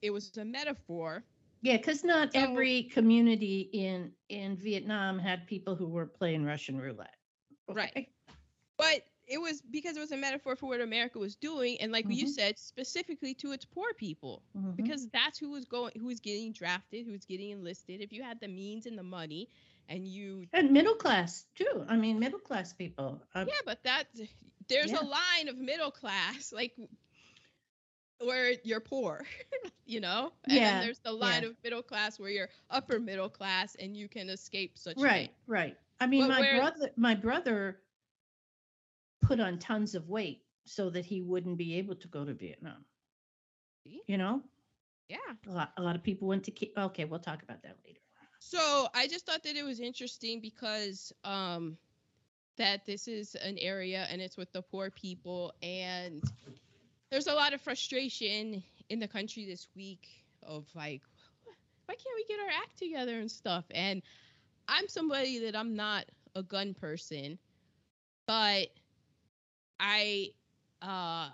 [0.00, 1.24] it was a metaphor.
[1.62, 6.80] Yeah, because not So- every community in in Vietnam had people who were playing Russian
[6.80, 7.14] roulette.
[7.74, 8.08] Right.
[8.76, 12.06] But it was because it was a metaphor for what America was doing and like
[12.10, 12.28] you Mhm.
[12.28, 14.42] said specifically to its poor people.
[14.56, 14.74] Mhm.
[14.76, 18.22] because that's who was going who was getting drafted who was getting enlisted if you
[18.22, 19.48] had the means and the money
[19.88, 21.84] and you and middle class too.
[21.88, 23.22] I mean, middle class people.
[23.34, 24.04] Uh, yeah but that
[24.68, 25.02] there's Yeah.
[25.02, 26.74] a line of middle class like
[28.18, 29.24] where you're poor
[29.86, 31.48] you know and Yeah, then there's the line yeah.
[31.48, 35.36] of middle class where you're upper middle class and you can escape such Right, thing.
[35.46, 35.76] right.
[36.02, 37.80] I mean, my where- brother, my brother
[39.22, 42.84] put on tons of weight so that he wouldn't be able to go to Vietnam.
[43.84, 44.02] See?
[44.06, 44.42] You know,
[45.08, 45.16] yeah
[45.48, 46.52] a lot, a lot of people went to.
[46.76, 48.00] Okay, we'll talk about that later.
[48.40, 51.76] So I just thought that it was interesting because um
[52.58, 56.22] that this is an area and it's with the poor people and
[57.10, 60.06] there's a lot of frustration in the country this week
[60.42, 61.00] of like
[61.86, 64.02] why can't we get our act together and stuff and
[64.68, 67.38] I'm somebody that I'm not a gun person
[68.26, 68.68] but
[69.80, 70.30] I
[70.82, 71.30] uh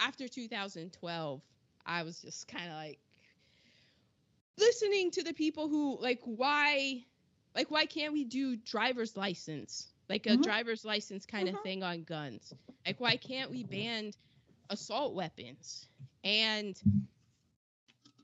[0.00, 1.42] after 2012
[1.86, 3.00] I was just kind of like
[4.58, 7.04] listening to the people who like why
[7.54, 9.92] like why can't we do driver's license?
[10.08, 10.42] Like a Mhm.
[10.42, 12.54] driver's license kind of thing on guns.
[12.86, 14.12] Like why can't we ban
[14.70, 15.88] assault weapons?
[16.24, 16.80] And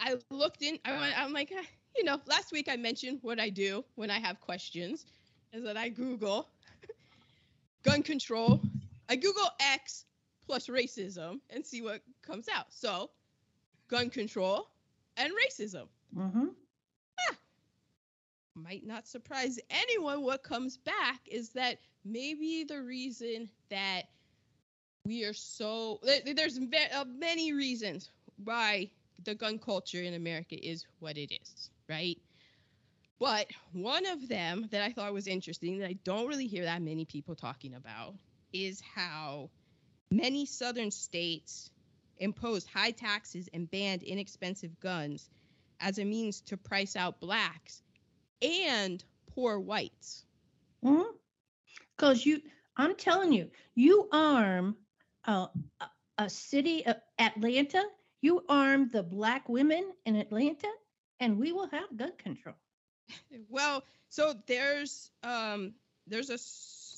[0.00, 1.52] i looked in I, went- i'm like
[1.96, 5.06] you know last week i mentioned what i do when i have questions
[5.52, 6.48] is that i google
[7.84, 8.60] gun control.
[9.08, 10.06] I google x
[10.46, 12.66] plus racism and see what comes out.
[12.70, 13.10] So
[13.88, 14.68] gun control
[15.16, 15.86] and racism.
[16.16, 16.46] Mm-hmm.
[18.54, 24.02] might not surprise anyone what comes back is that maybe the reason that
[25.04, 28.10] we are so there's uh, many reasons
[28.44, 28.88] why
[29.22, 32.18] the gun culture in America is what it is, right?
[33.18, 36.82] But one of them that I thought was interesting that I don't really hear that
[36.82, 38.16] many people talking about
[38.52, 39.50] is how
[40.10, 41.70] many southern states
[42.16, 45.30] imposed high taxes and banned inexpensive guns
[45.80, 47.82] as a means to price out blacks
[48.42, 50.24] and poor whites.
[51.96, 52.24] Because Mm-hmm.
[52.24, 52.40] you,
[52.76, 54.76] I'm telling you, you arm
[55.24, 55.48] a,
[55.80, 55.86] a,
[56.18, 57.84] a city of Atlanta,
[58.24, 60.72] you arm the black women in Atlanta,
[61.20, 62.56] and we will have gun control.
[63.50, 65.74] Well, so there's um
[66.06, 66.38] there's a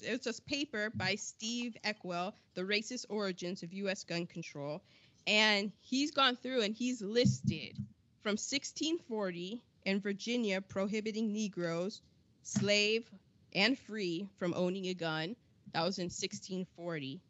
[0.08, 4.80] it's a paper by Steve Ekwall, The Racist Origins of US Gun Control,
[5.26, 7.76] and he's gone through and he's listed
[8.22, 12.02] from 1640 in Virginia prohibiting Negroes,
[12.42, 13.10] slave
[13.52, 15.34] and free from owning a gun.
[15.72, 17.20] That was in 1640.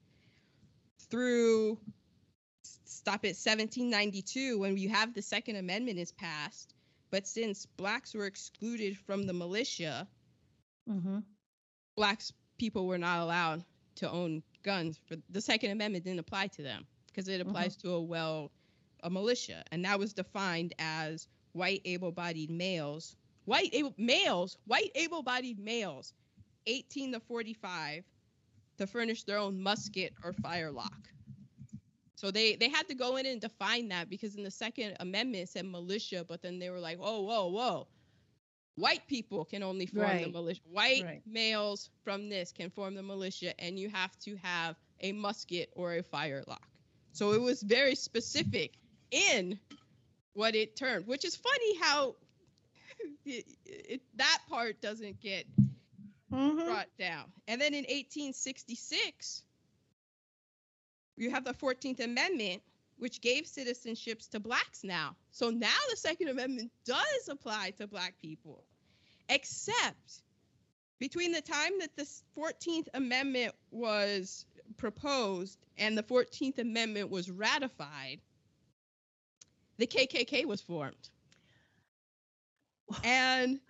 [1.08, 1.78] Through
[3.06, 6.74] stop at 1792 when you have the Second Amendment is passed.
[7.12, 10.08] But since blacks were excluded from the militia,
[10.90, 11.18] Mm-hmm.
[11.96, 13.64] blacks people were not allowed
[13.96, 14.98] to own guns.
[15.06, 18.50] For the Second Amendment didn't apply to them because it applies to a well
[19.04, 23.14] a militia, and that was defined as white able-bodied males,
[23.44, 26.12] white able males, white able-bodied males,
[26.66, 28.04] 18 to 45,
[28.78, 31.08] to furnish their own musket or firelock.
[32.16, 35.44] So they they had to go in and define that because in the Second Amendment
[35.44, 37.88] it said militia, but then they were like, oh whoa whoa,
[38.76, 40.60] white people can only form the militia.
[40.64, 41.22] White Right.
[41.26, 45.94] males from this can form the militia, and you have to have a musket or
[45.94, 46.66] a firelock.
[47.12, 48.78] So it was very specific
[49.10, 49.60] in
[50.34, 52.16] what it termed, which is funny how
[53.24, 55.46] it, it, that part doesn't get
[56.32, 56.76] Mm-hmm.
[56.76, 57.32] brought down.
[57.48, 59.42] And then in 1866,
[61.16, 62.62] you have the 14th Amendment,
[62.98, 65.16] which gave citizenships to blacks now.
[65.30, 68.64] So now the Second Amendment does apply to black people,
[69.28, 70.22] except
[70.98, 78.20] between the time that the 14th Amendment was proposed and the 14th Amendment was ratified,
[79.78, 81.10] the KKK was formed.
[83.04, 83.60] And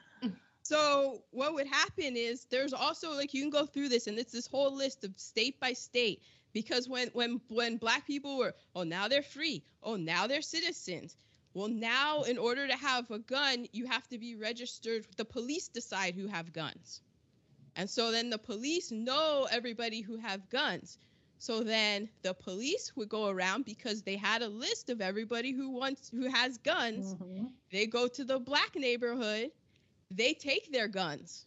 [0.63, 4.33] so what would happen is there's also like you can go through this and it's
[4.33, 6.23] this whole list of state by state
[6.57, 9.63] because when when when black people were oh now they're free.
[9.83, 11.15] Oh now they're citizens.
[11.53, 15.07] Well now in order to have a gun you have to be registered.
[15.19, 17.03] The police decide who have guns.
[17.77, 20.99] And so then the police know everybody who have guns.
[21.39, 25.71] So then the police would go around because they had a list of everybody who
[25.71, 27.15] wants who has guns.
[27.15, 27.49] Mm-hmm.
[27.71, 29.51] they go to the black neighborhood.
[30.11, 31.45] They take their guns.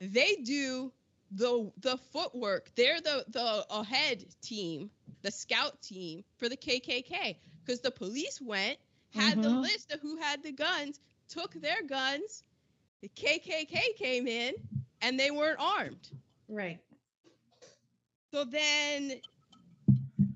[0.00, 0.92] They do
[1.34, 4.90] the the footwork they're the the ahead team
[5.22, 8.78] the scout team for the kkk because the police went
[9.10, 9.62] had the Mhm.
[9.62, 12.44] list of who had the guns took their guns
[13.02, 14.54] the kkk came in
[15.02, 16.10] and they weren't armed
[16.48, 16.80] Right.
[18.32, 19.20] so then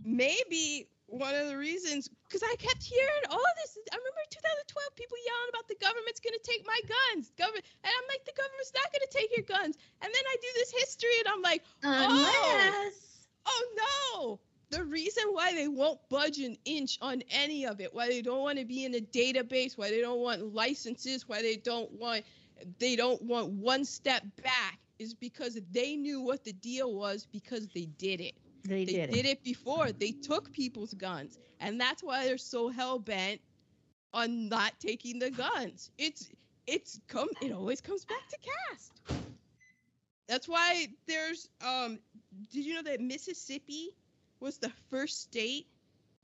[0.05, 3.79] maybe one of the reasons, because I kept hearing all of this.
[3.91, 7.33] I remember 2012 people yelling about the government's going to take my guns.
[7.41, 9.81] Government, and I'm like, the government's not going to take your guns.
[10.05, 13.27] And then I do this history, and I'm like, Unless.
[13.47, 14.41] Oh, oh no.
[14.71, 18.43] The reason why they won't budge an inch on any of it, why they don't
[18.43, 22.25] want to be in a database, why they don't want licenses, why they don't want
[22.79, 27.69] they don't want one step back is because they knew what the deal was because
[27.69, 28.35] they did it.
[28.65, 29.27] They, They did, did it.
[29.27, 29.93] it before.
[29.93, 33.41] They took people's guns, and that's why they're so hell bent
[34.13, 35.91] on not taking the guns.
[35.99, 36.29] It's
[36.67, 37.29] it's come.
[37.41, 38.39] It always comes back to
[38.71, 39.01] caste.
[40.29, 41.99] That's why there's um.
[42.53, 43.91] Did you know that Mississippi
[44.41, 45.67] was the first state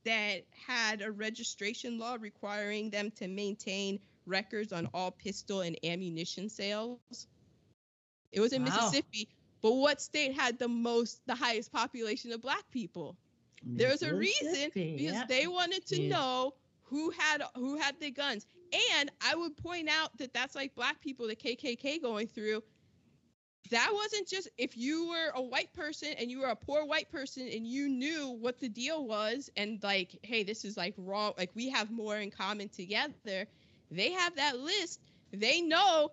[0.05, 6.49] that had a registration law requiring them to maintain records on all pistol and ammunition
[6.49, 7.27] sales?
[8.31, 8.65] It was in Wow.
[8.65, 9.29] Mississippi.
[9.65, 13.17] But what state had the most, the highest population of black people?
[13.63, 15.27] There's a reason because yep.
[15.27, 16.09] they wanted to Yeah.
[16.09, 16.53] know
[16.83, 18.45] who had who had the guns.
[18.99, 22.61] And I would point out that that's like black people, the KKK going through.
[23.71, 27.09] That wasn't just if you were a white person and you were a poor white
[27.09, 31.33] person and you knew what the deal was and like, hey, this is like wrong.
[31.39, 33.47] Like we have more in common together.
[33.89, 34.99] They have that list.
[35.33, 36.11] They know,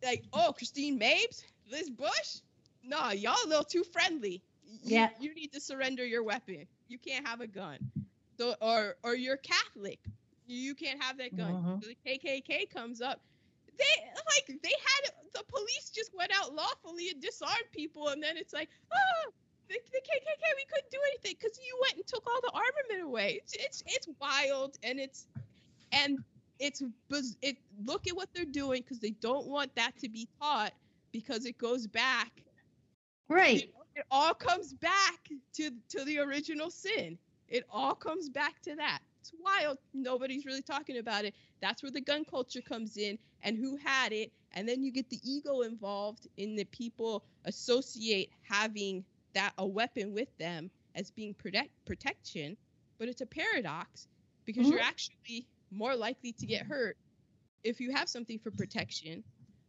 [0.00, 2.38] like, oh, Christine Mabes, Liz Bush.
[2.86, 4.42] Nah, y'all a little too friendly.
[4.64, 5.10] You- Yeah.
[5.18, 6.66] You need to surrender your weapon.
[6.88, 7.78] You can't have a gun.
[8.38, 10.00] So or or you're Catholic.
[10.46, 11.58] You can't have that gun.
[11.80, 13.20] So the KKK comes up.
[13.76, 13.84] They
[14.26, 18.52] like they had the police just went out lawfully and disarmed people, and then it's
[18.52, 19.30] like, oh,
[19.68, 23.08] the, the KKK we couldn't do anything because you went and took all the armament
[23.08, 23.40] away.
[23.42, 25.26] It's it's it's wild and it's
[25.92, 26.18] and
[26.58, 26.82] it's
[27.42, 27.56] it.
[27.84, 30.72] Look at what they're doing because they don't want that to be taught
[31.12, 32.42] because it goes back
[33.28, 33.70] Right.
[33.96, 37.18] it all comes back to to the original sin.
[37.48, 39.00] It all comes back to that.
[39.20, 39.78] It's wild.
[39.94, 41.34] Nobody's really talking about it.
[41.60, 44.32] That's where the gun culture comes in and who had it.
[44.52, 49.04] And then you get the ego involved in the people associate having
[49.34, 52.56] that a weapon with them as being protect protection.
[52.98, 54.08] But it's a paradox
[54.44, 54.88] because you're mm-hmm.
[54.88, 56.96] actually more likely to get hurt
[57.62, 59.24] if you have something for protection.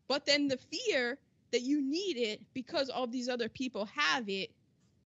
[0.07, 1.17] But then the fear
[1.55, 4.49] that you need it because all these other people have it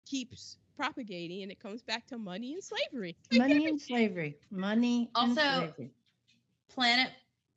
[0.07, 3.15] keeps propagating and it comes back to money and slavery.
[3.31, 4.35] Like Money and slavery.
[4.49, 5.91] Money and Also- slavery.
[6.69, 7.11] Planet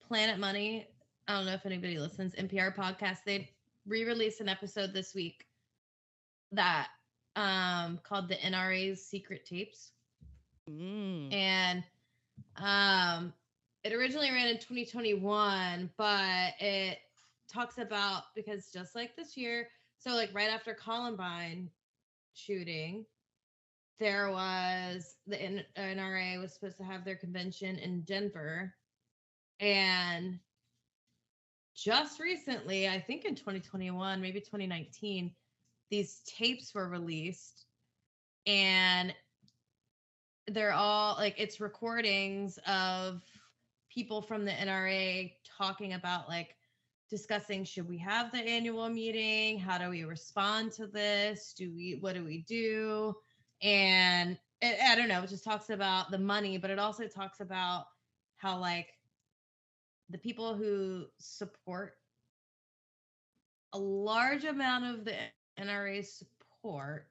[0.07, 0.87] Planet Money.
[1.27, 2.35] I don't know if anybody listens.
[2.35, 3.19] NPR podcast.
[3.25, 3.49] They
[3.87, 5.47] re-released an episode this week
[6.53, 6.89] that
[7.37, 9.93] um called the NRA's Secret Tapes.
[10.71, 11.33] Mm.
[11.33, 11.83] and
[12.57, 13.33] um
[13.85, 16.99] it originally ran in 2021 but it
[17.53, 21.69] talks about because just like this year so like right after columbine
[22.35, 23.05] shooting
[24.01, 28.75] there was the nra was supposed to have their convention in denver.
[29.61, 30.41] And
[31.77, 35.33] just recently i think in 2021 maybe 2019
[35.93, 37.67] these tapes were released.
[38.47, 39.15] And
[40.49, 43.23] they're all like it's recordings of
[43.91, 46.57] people from the NRA talking about like
[47.13, 49.61] discussing should we have the annual meeting?
[49.61, 51.55] How do we respond to this?
[51.57, 53.15] Do we what do we do?
[53.63, 57.41] And it, i don't know it just talks about the money but it also talks
[57.41, 57.87] about
[58.37, 58.89] how like
[60.09, 61.95] the people who support
[63.73, 65.15] a large amount of the
[65.59, 67.07] NRA support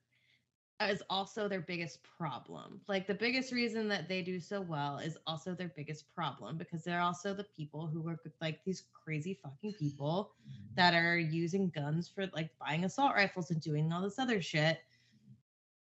[0.89, 2.81] is also their biggest problem.
[2.87, 6.83] Like the biggest reason that they do so well is also their biggest problem because
[6.83, 10.31] they're also the people who are like these crazy fucking people
[10.75, 14.79] that are using guns for like buying assault rifles and doing all this other shit.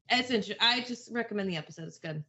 [0.09, 0.57] It's interesting.
[0.59, 1.87] I just recommend the episode.
[1.87, 2.23] It's good.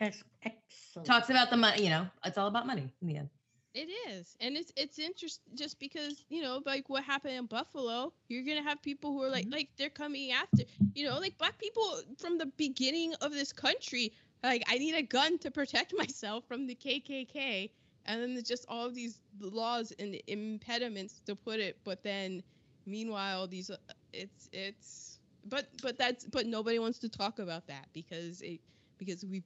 [0.00, 1.06] Ex- Excellent.
[1.06, 1.84] Talks about the money.
[1.84, 3.28] You know, it's all about money in the end.
[3.74, 4.36] It is.
[4.40, 8.62] And it's it's interesting just because, you know, like what happened in Buffalo, you're gonna
[8.62, 10.64] have people who are like like they're coming after
[10.94, 14.12] you know, like black people from the beginning of this country,
[14.42, 17.72] like I need a gun to protect myself from the KKK.
[18.06, 22.42] And then there's just all of these laws and impediments to put it, but then
[22.86, 23.76] meanwhile these uh,
[24.12, 28.60] it's it's but but that's but nobody wants to talk about that because it
[28.98, 29.42] because we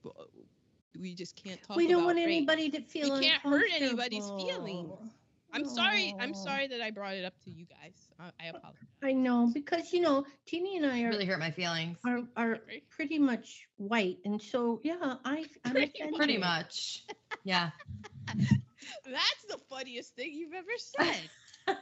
[0.99, 2.25] we just can't talk we don't about want race.
[2.25, 4.91] anybody to feel We can't hurt anybody's feelings.
[5.51, 6.15] I'm sorry.
[6.19, 8.07] I'm sorry that I brought it up to you guys.
[8.19, 8.87] I, I apologize.
[9.03, 11.97] I know because you know Teeny and I are Really hurt my feelings.
[12.05, 12.59] are, are
[12.89, 16.15] pretty much white, and so yeah, I I'm Pretty offended.
[16.17, 17.03] Pretty much.
[17.43, 17.71] Yeah.
[19.05, 21.75] That's the funniest thing you've ever said.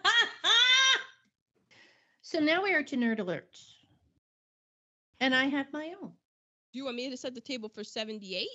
[2.22, 3.76] So now we are to nerd alerts,
[5.22, 6.10] and I have my own.
[6.10, 8.48] Do you want me to set the table for 78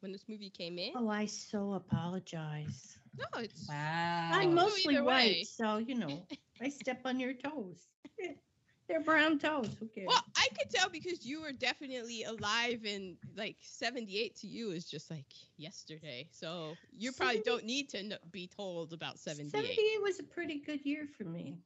[0.00, 0.92] when this movie came in?
[0.96, 2.98] Oh, I so apologize.
[3.18, 4.30] No, it's wow.
[4.32, 5.44] I'm mostly either white, way.
[5.44, 6.26] so you know
[6.60, 7.86] I step on your toes.
[8.88, 9.68] They're brown toes.
[9.78, 10.08] Who cares?
[10.08, 14.84] well, I could tell because you were definitely alive and like 78 to you is
[14.84, 15.26] just like
[15.56, 16.26] yesterday.
[16.32, 19.52] So you probably 70 don't need to kn- be told about 78.
[19.52, 21.58] 78 was a pretty good year for me.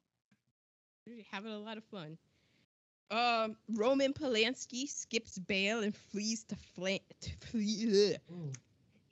[1.07, 2.18] You're having a lot of fun.
[3.11, 8.16] Um, Roman Polanski skips bail and flees to Flan- to flee-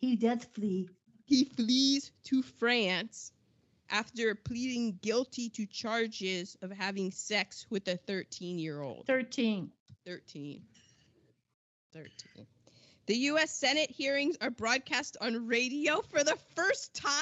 [0.01, 0.89] He does flee.
[1.25, 3.33] He flees to France
[3.91, 9.07] after pleading guilty to charges of having sex with a 13 year old.
[9.07, 9.71] 13.
[10.07, 10.63] 13.
[11.93, 12.47] 13.
[13.07, 13.55] The U.S.
[13.55, 17.13] Senate hearings are broadcast on radio for the first time?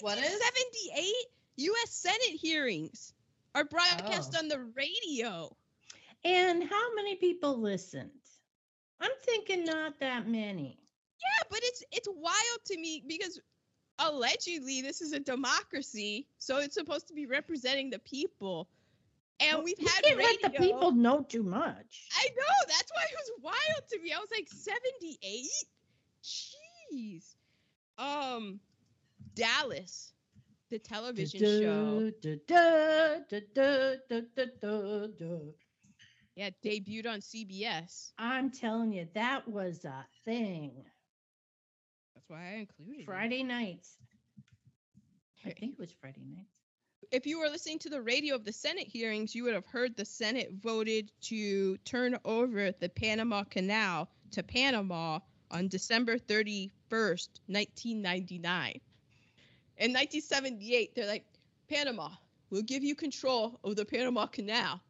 [0.00, 0.24] What is?
[0.24, 1.14] 1978
[1.56, 1.90] U.S.
[1.90, 3.12] Senate hearings
[3.54, 4.38] are broadcast Oh.
[4.40, 5.56] on the radio.
[6.24, 8.10] And how many people listened?
[9.00, 10.78] I'm thinking not that many.
[11.20, 13.40] Yeah, but it's it's wild to me because
[13.98, 18.68] allegedly this is a democracy, so it's supposed to be representing the people.
[19.40, 20.24] And Well, we've had can't radio.
[20.42, 22.08] let the people know too much.
[22.16, 24.12] I know that's why it was wild to me.
[24.12, 25.46] I was like 78.
[26.22, 27.34] Jeez.
[27.98, 28.60] Um,
[29.34, 30.13] Dallas,
[30.70, 32.10] the television show.
[36.36, 38.12] Yeah, debuted on CBS.
[38.18, 40.72] I'm telling you, that was a thing.
[42.14, 43.06] That's why I included it.
[43.06, 43.96] Friday nights.
[45.46, 46.48] I think it was Friday nights.
[47.12, 49.94] If you were listening to the radio of the Senate hearings, you would have heard
[49.94, 58.80] the Senate voted to turn over the Panama Canal to Panama on December 31st, 1999.
[59.78, 61.24] In 1978, they're like,
[61.68, 62.10] Panama,
[62.50, 64.80] we'll give you control of the Panama Canal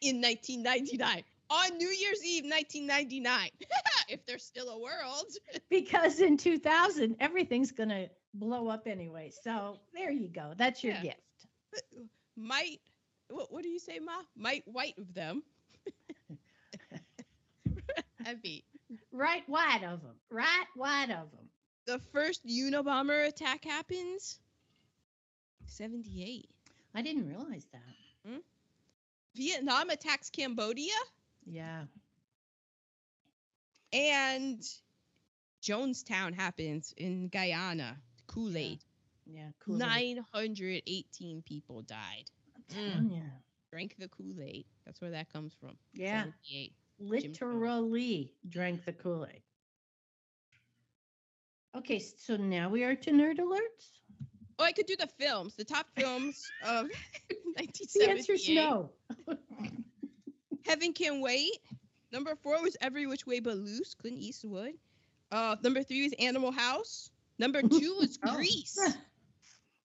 [0.00, 1.22] in 1999.
[1.50, 3.50] On New Year's Eve, 1999.
[4.08, 5.26] if there's still a world.
[5.70, 9.30] Because in 2000, everything's going to blow up anyway.
[9.42, 10.52] So there you go.
[10.56, 11.02] That's your Yeah.
[11.02, 11.20] gift.
[12.36, 12.80] might
[13.28, 15.42] what, what do you say ma might white of them
[18.24, 18.64] heavy
[19.12, 20.14] Right wide of them.
[20.30, 21.48] Right wide of them.
[21.86, 24.38] The first unabomber attack happens
[25.66, 26.48] 78
[26.94, 27.82] I didn't realize that.
[28.26, 28.38] Hmm?
[29.34, 30.94] vietnam attacks cambodia
[31.44, 31.84] Yeah.
[33.92, 34.60] and
[35.62, 38.80] jonestown happens in guyana kool-aid
[39.26, 39.48] Yeah.
[39.60, 39.76] Cool.
[39.76, 42.24] 918 people died
[42.54, 42.90] I'm hmm.
[42.90, 43.22] telling ya.
[43.70, 46.24] drank the kool-aid that's where that comes from Yeah.
[46.98, 49.42] Literally drank the Kool Aid.
[51.76, 53.90] Okay, so now we are to nerd alerts.
[54.58, 56.86] oh i could do the films the top films of
[57.54, 58.04] 1978.
[58.06, 58.90] The answer is no.
[60.64, 61.58] Heaven Can Wait.
[62.12, 64.72] Number four was Every Which Way But Loose, Clint Eastwood.
[65.30, 67.10] Uh, number three was Animal House.
[67.38, 68.34] Number two was Oh.
[68.34, 68.78] Grease.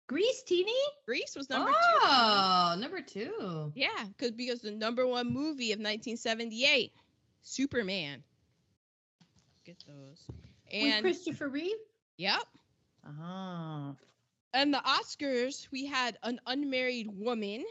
[0.08, 0.74] Grease, Teeny?
[1.06, 2.00] Grease was number two.
[2.04, 3.72] oh, number two.
[3.76, 3.88] Yeah,
[4.18, 6.92] because because the number one movie of 1978,
[7.44, 8.24] Superman.
[9.66, 10.26] Get those.
[10.72, 11.78] With And Christopher Reeve?
[12.18, 12.44] yep.
[13.06, 13.96] Oh.
[14.54, 17.64] And the Oscars, we had an unmarried woman.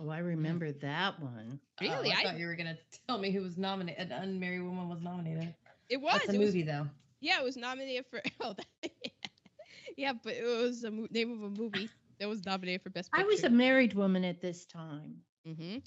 [0.00, 1.60] Oh, I remember that one.
[1.80, 4.10] Really, Oh, I, I- thought you were gonna tell me who was nominated.
[4.10, 5.54] An unmarried woman was nominated.
[5.88, 6.12] It was.
[6.12, 6.86] That's a it was movie though.
[7.20, 8.20] Yeah, it was nominated for.
[8.40, 8.66] Oh, that,
[9.96, 13.10] yeah, but it was the mo- name of a movie that was nominated for best.
[13.12, 15.22] I was a married woman at this time.
[15.46, 15.78] hmm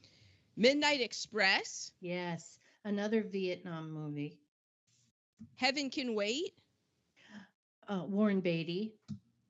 [0.56, 2.60] Midnight Express, Yes.
[2.86, 4.40] Another Vietnam movie.
[5.56, 6.54] Heaven Can Wait,
[7.88, 8.94] Uh, Warren Beatty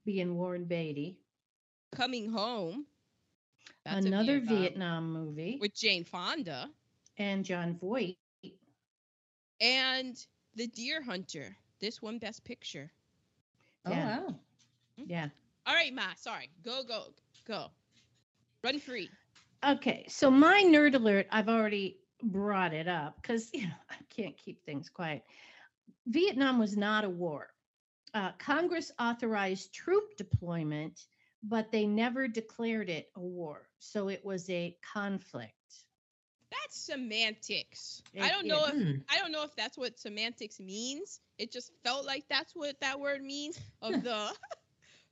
[0.06, 1.18] being Warren Beatty.
[1.92, 2.86] Coming Home.
[3.86, 5.58] That's Another Vietnam- Vietnam movie.
[5.62, 6.70] with Jane Fonda,
[7.18, 8.18] and Jon Voight.
[9.62, 10.26] and
[10.56, 11.56] The Deer Hunter.
[11.80, 12.92] This one Best Picture.
[13.88, 14.20] Yeah.
[14.20, 14.40] Oh wow.
[14.98, 15.30] Yeah.
[15.66, 16.14] All right, Ma.
[16.18, 16.50] Sorry.
[16.64, 17.14] Go, go,
[17.46, 17.68] go.
[18.64, 19.10] Run free.
[19.66, 24.38] Okay, so my nerd alert, I've already brought it up because you know I can't
[24.38, 25.24] keep things quiet.
[26.08, 27.50] Vietnam was not a war.
[28.14, 31.08] Uh, Congress authorized troop deployment,
[31.44, 33.70] but they never declared it a war.
[33.80, 35.86] So it was a conflict.
[36.52, 38.04] That's semantics.
[38.14, 38.98] It I don't know if Hmm.
[39.10, 41.22] I don't know if that's what semantics means.
[41.38, 43.60] It just felt like that's what that word means.
[43.82, 44.32] Of the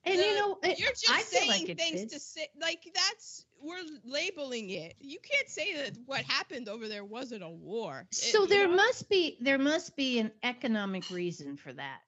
[0.03, 3.45] And The- you know, it- you're just I saying like things to say like that's
[3.61, 4.95] we're labeling it.
[4.99, 8.07] You can't say that what happened over there wasn't a war.
[8.11, 8.75] It- So there know?
[8.77, 12.01] must be there must be an economic reason for that.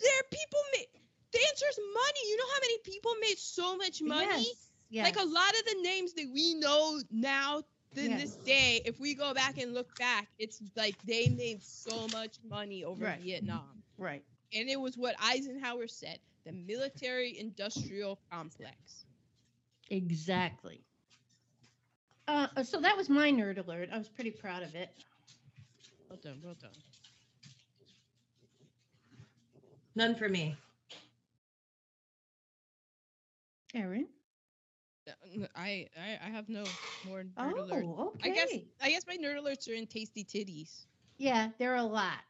[0.00, 0.86] there are people made
[1.32, 2.28] the answer is money.
[2.28, 4.26] You know how many people made so much money?
[4.44, 4.70] Yes.
[4.90, 5.04] yes.
[5.04, 7.62] Like a lot of the names that we know now
[7.96, 8.20] in Yes.
[8.22, 12.38] this day, if we go back and look back, it's like they made so much
[12.48, 13.20] money over Right.
[13.20, 13.82] Vietnam.
[13.96, 14.24] right.
[14.52, 19.06] And it was what Eisenhower said, the military industrial complex.
[19.90, 20.86] Exactly.
[22.28, 23.88] Uh, so that was my nerd alert.
[23.92, 24.90] I was pretty proud of it.
[26.08, 26.82] Well done, well done.
[29.94, 30.56] None for me.
[33.74, 34.08] Aaron?
[35.08, 37.88] I, n- I, I I have no more nerd Oh, alerts.
[38.16, 38.20] okay.
[38.22, 40.86] I guess I guess my nerd alerts are in tasty titties.
[41.18, 42.20] Yeah, there are a lot.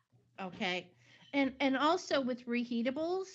[0.40, 0.90] Okay.
[1.32, 3.28] And and also with reheatables,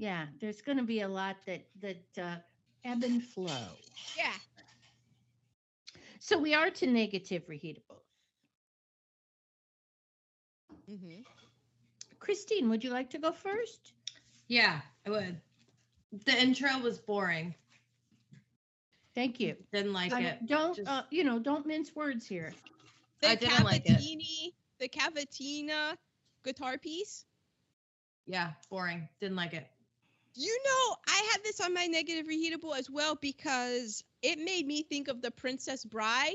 [0.00, 2.36] yeah, there's going to be a lot that that uh,
[2.84, 3.68] ebb and flow.
[4.16, 4.32] Yeah.
[6.18, 8.06] So we are to negative reheatables.
[10.88, 11.20] hmm
[12.18, 13.92] Christine, would you like to go first?
[14.48, 15.40] Yeah, I would.
[16.26, 17.54] The intro was boring.
[19.14, 19.56] Thank you.
[19.72, 20.46] Didn't like I it.
[20.46, 22.52] don't Just- uh, you know, don't mince words here.
[23.20, 23.92] The I didn't like it.
[23.92, 25.96] Cavatini the cavatina
[26.44, 27.26] guitar piece.
[28.26, 29.08] Yeah, boring.
[29.20, 29.66] Didn't like it.
[30.34, 34.82] You know, I had this on my negative reheatable as well because it made me
[34.82, 36.34] think of the Princess Bride.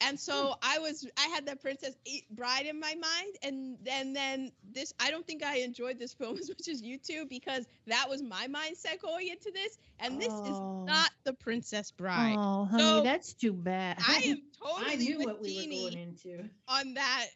[0.00, 0.52] And so hmm.
[0.62, 1.96] I was I had the Princess
[2.30, 6.36] Bride in my mind and then then this I don't think I enjoyed this film
[6.40, 10.34] as much as you two because that was my mindset going into this and this
[10.34, 10.44] Oh.
[10.44, 12.38] is not the Princess Bride.
[12.38, 13.98] Oh, honey, So, that's too bad.
[14.06, 16.50] I am totally I knew what we were going into.
[16.68, 17.26] on that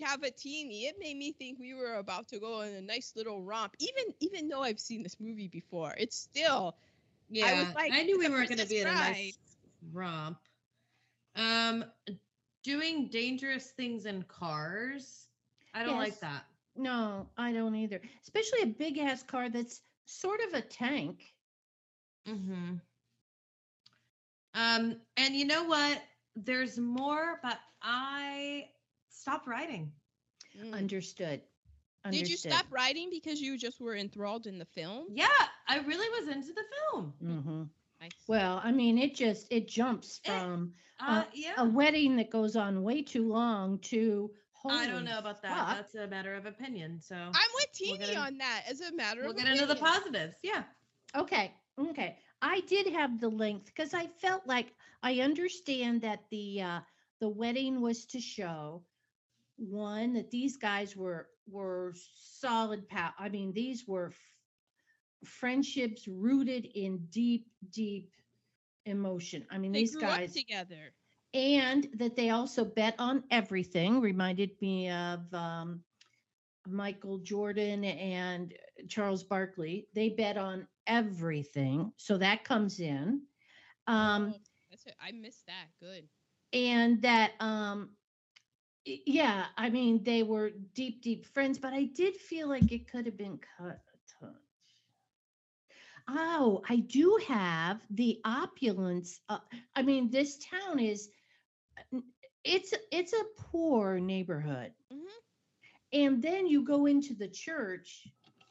[0.00, 0.84] Cavatini.
[0.84, 3.74] It made me think we were about to go on a nice little romp.
[3.80, 6.76] Even even though I've seen this movie before, it's still
[7.28, 9.38] Yeah, I was like, I knew we weren't going to be in a nice
[9.92, 10.38] romp.
[11.36, 11.84] Um,
[12.62, 15.28] doing dangerous things in cars.
[15.74, 16.08] I don't Yes.
[16.10, 16.44] like that.
[16.76, 18.00] No, I don't either.
[18.22, 21.34] Especially a big ass car that's sort of a tank.
[22.26, 22.76] Mm-hmm.
[24.54, 26.02] Um, and you know what?
[26.36, 28.68] There's more, but I
[29.20, 29.92] stopped writing.
[30.58, 30.74] Mm.
[30.74, 31.42] Understood.
[32.10, 35.06] Did you stop writing because you just were enthralled in the film?
[35.12, 35.26] Yeah,
[35.68, 37.12] I really was into the film.
[37.20, 37.62] hmm
[38.00, 38.12] Nice.
[38.26, 41.54] Well, I mean, it just it jumps from Uh, Uh, yeah.
[41.58, 44.30] a wedding that goes on way too long to.
[44.68, 45.56] I don't know about that.
[45.56, 45.76] fuck.
[45.76, 47.00] That's a matter of opinion.
[47.00, 49.48] So I'm with We'll Teeny in- on that as a matter of we'll of get
[49.48, 50.34] into the positives.
[50.42, 50.64] Yeah.
[51.16, 52.18] Okay, okay.
[52.42, 56.80] I did have the length because I felt like I understand that the uh,
[57.20, 58.82] the wedding was to show
[59.60, 62.88] one that these guys were were solid.
[62.88, 64.18] Pa- I mean, these were f-
[65.24, 68.12] friendships rooted in deep, deep
[68.86, 69.46] emotion.
[69.50, 70.94] I mean, They these grew guys up together.
[71.34, 75.84] and that they also bet on everything reminded me of um,
[76.66, 78.54] Michael Jordan and
[78.88, 79.88] Charles Barkley.
[79.94, 83.22] They bet on everything, so that comes in,
[83.86, 84.40] um, Oh,
[84.70, 84.94] that's it.
[85.00, 85.68] I missed that.
[85.80, 86.08] Good.
[86.52, 87.90] and that um,
[88.84, 93.06] yeah, I mean they were deep, deep friends, but I did feel like it could
[93.06, 94.32] have been cut a touch.
[96.08, 99.20] Oh, I do have the opulence.
[99.28, 99.38] Uh,
[99.74, 101.08] I mean, this town is
[102.44, 104.72] it's it's a poor neighborhood.
[104.92, 105.20] Mhm.
[105.92, 108.08] And then you go into the church,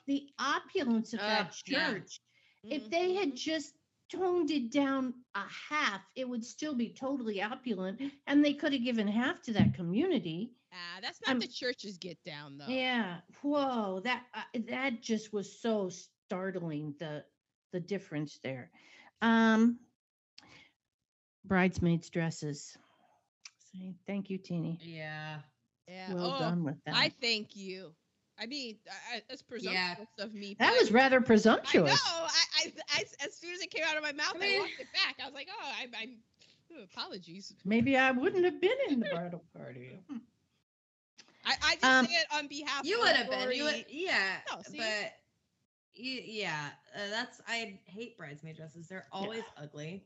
[0.08, 1.94] the opulence of Oh, that yeah.
[1.94, 2.22] church.
[2.70, 3.36] If they had Mhm.
[3.36, 3.79] just
[4.12, 8.84] toned it down a half, it would still be totally opulent and they could have
[8.84, 10.52] given half to that community.
[10.74, 12.68] Ah, that's not I'm- the church's get down though.
[12.68, 13.18] Yeah.
[13.42, 17.24] Whoa, that uh, that just was so startling the
[17.72, 18.72] the difference there.
[19.22, 19.80] Um
[21.46, 22.78] bridesmaids dresses.
[23.72, 24.80] Say thank you, Teeny.
[24.84, 25.40] Yeah.
[25.88, 26.14] Yeah.
[26.14, 26.96] Well oh, done with that.
[26.96, 27.94] I thank you.
[28.42, 28.78] I mean,
[29.14, 30.56] I, I- that's presumptuous of me.
[30.60, 31.26] that was rather I know.
[31.26, 32.02] presumptuous.
[32.06, 32.28] I,
[32.66, 34.88] I, I, as soon as it came out of my mouth, I, mean- walked it
[34.94, 35.16] back.
[35.22, 36.18] I was like, oh, I, I'm.
[36.78, 37.54] oh, apologies.
[37.66, 40.00] Maybe I wouldn't have been in the bridal party.
[41.46, 42.82] I, I just Um, say it on behalf.
[42.82, 43.52] Of You of would have been.
[43.52, 44.38] You would, yeah.
[44.52, 45.14] No, but
[45.98, 48.88] y- yeah, uh, that's I hate bridesmaid dresses.
[48.88, 50.04] They're always ugly.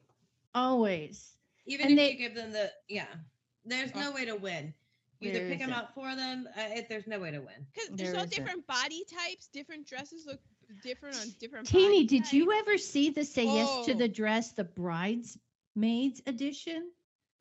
[0.56, 1.34] Always.
[1.66, 3.08] Even And if they- you give them the yeah,
[3.66, 4.74] there's no way to win.
[5.24, 5.84] You either There pick them isn't.
[5.84, 6.48] out for them.
[6.58, 7.66] Uh, it, there's no way to win.
[7.74, 8.36] Because There there's all isn't.
[8.36, 10.40] different body types, different dresses look
[10.84, 11.68] different on different.
[11.68, 13.98] Teeny, body did you ever see the Say Yes to Oh.
[13.98, 16.92] the Dress, the bridesmaids edition?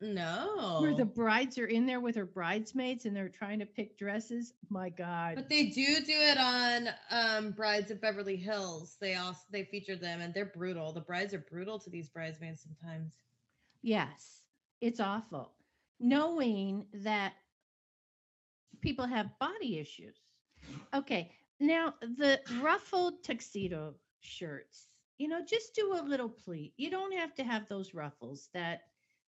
[0.01, 0.79] No.
[0.81, 4.53] Where the brides are in there with her bridesmaids and they're trying to pick dresses.
[4.69, 5.35] My God.
[5.35, 8.97] But they do do it on um, Brides of Beverly Hills.
[8.99, 10.91] They also they feature them and they're brutal.
[10.91, 13.13] The brides are brutal to these bridesmaids sometimes.
[13.81, 14.41] Yes,
[14.81, 15.51] it's awful.
[16.01, 17.33] Knowing that
[18.81, 20.19] people have body issues.
[20.93, 26.73] Okay, now the ruffled tuxedo shirts, you know, just do a little pleat.
[26.77, 28.81] You don't have to have those ruffles that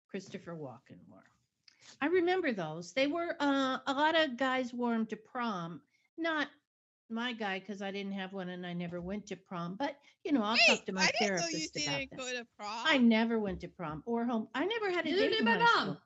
[0.10, 1.24] Christopher Walken wore.
[2.02, 2.94] I remember those.
[2.94, 5.82] They were uh, a lot of guys wore them to prom.
[6.18, 6.48] Not
[7.10, 9.76] my guy because I didn't have one and I never went to prom.
[9.78, 12.12] But you know, I'll Wait, talk to my I didn't know you therapist about didn't
[12.12, 12.18] that.
[12.18, 12.86] go to prom.
[12.88, 14.48] I never went to prom or home.
[14.54, 15.66] I never had a Neither date in high mom.
[15.66, 16.02] school.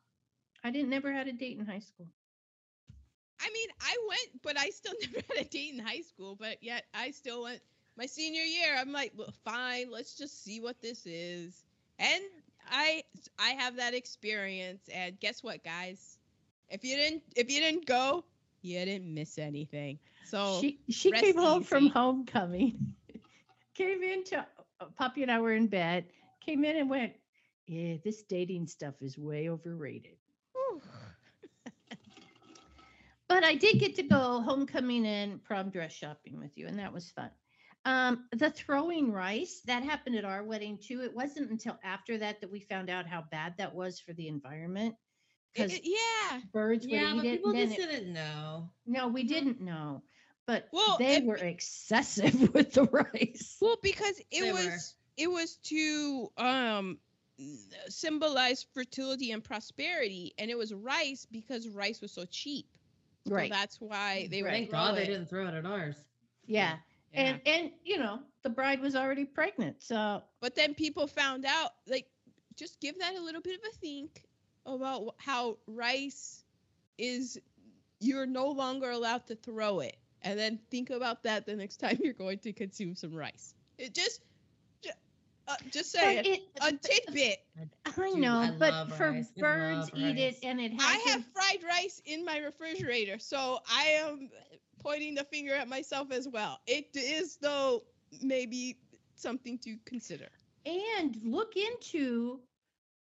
[0.64, 2.08] I didn't never had a date in high school.
[3.42, 6.36] I mean, I went, but I still never had a date in high school.
[6.36, 7.62] But yet, I still went
[7.98, 8.76] my senior year.
[8.78, 11.64] I'm like, well, fine, let's just see what this is.
[12.00, 12.24] And
[12.70, 13.04] I,
[13.40, 14.90] I have that experience.
[14.94, 16.20] And guess what, guys?
[16.70, 18.24] If you didn't, if you didn't go,
[18.62, 20.00] you didn't miss anything.
[20.24, 22.96] So she she came home from homecoming,
[23.74, 24.46] came into
[24.96, 26.06] Puppy and I were in bed,
[26.42, 27.14] came in and went,
[27.68, 30.18] yeah, this dating stuff is way overrated.
[30.54, 30.82] whew,
[33.30, 36.94] But I did get to go homecoming and prom dress shopping with you, and that
[36.94, 37.30] was fun.
[37.86, 41.02] Um, the throwing rice that happened at our wedding too.
[41.04, 44.28] It wasn't until after that that we found out how bad that was for the
[44.28, 44.96] environment
[45.54, 46.40] because yeah.
[46.54, 47.32] birds would Yeah, eat but it.
[47.38, 48.70] people just it- didn't know.
[48.86, 50.04] no, we didn't know,
[50.46, 53.58] but Well, they and- were excessive with the rice.
[53.62, 54.78] Well, because it They was were.
[55.18, 56.98] it was to um
[57.88, 62.68] symbolize fertility and prosperity, and it was rice because rice was so cheap.
[63.28, 63.52] So Right.
[63.52, 64.50] that's why they were.
[64.50, 65.96] Thank God they didn't throw it at ours.
[66.46, 66.78] Yeah.
[67.14, 67.22] Yeah.
[67.22, 69.82] And and you know, the bride was already pregnant.
[69.84, 72.08] So But then people found out, like,
[72.56, 74.24] just give that a little bit of a think
[74.66, 76.44] about how rice
[76.98, 77.40] is,
[78.00, 79.98] you're no longer allowed to throw it.
[80.22, 83.54] And then think about that the next time you're going to consume some rice.
[83.78, 84.26] It just, ju-
[85.48, 87.40] uh, just but say it, a tidbit.
[87.86, 89.32] I Dude, know, I but for rice.
[89.38, 93.60] Birds love eat it and it has I have fried rice in my refrigerator, so
[93.68, 94.30] I am
[94.80, 96.60] pointing the finger at myself as well.
[96.68, 97.84] It is, though,
[98.22, 98.80] maybe
[99.16, 100.30] something to consider.
[100.66, 102.42] and look into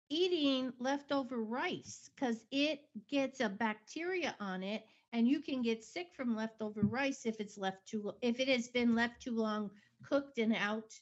[0.09, 2.79] eating leftover rice because it
[3.09, 4.83] gets a bacteria on it
[5.13, 8.67] and you can get sick from leftover rice if it's left too if it has
[8.69, 9.69] been left too long
[10.03, 10.99] cooked and out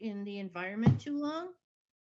[0.00, 1.48] in the environment too long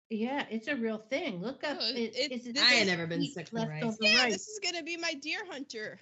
[0.10, 2.88] yeah it's a real thing look up Oh, it, it- is it I ain't is-
[2.88, 3.98] never been sick from rice.
[4.02, 4.34] Yeah, rice.
[4.34, 6.00] this is gonna be my deer hunter.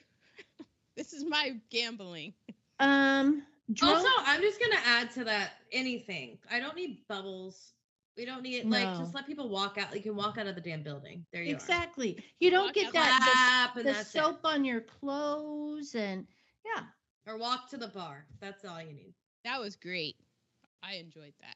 [0.96, 2.34] this is my gambling.
[2.80, 6.38] um drunk, Also, I'm just gonna add to that anything.
[6.50, 7.74] I don't need bubbles.
[8.16, 9.94] We don't need like just let people walk out.
[9.96, 11.26] You can walk out of the damn building.
[11.34, 14.20] There you exactly you don't Walk get that the, and the that's it.
[14.20, 16.26] soap on your clothes and
[16.66, 16.84] yeah.
[17.28, 18.26] Or walk to the bar.
[18.40, 19.14] That's all you need.
[19.44, 20.16] That was great.
[20.82, 21.56] I enjoyed that.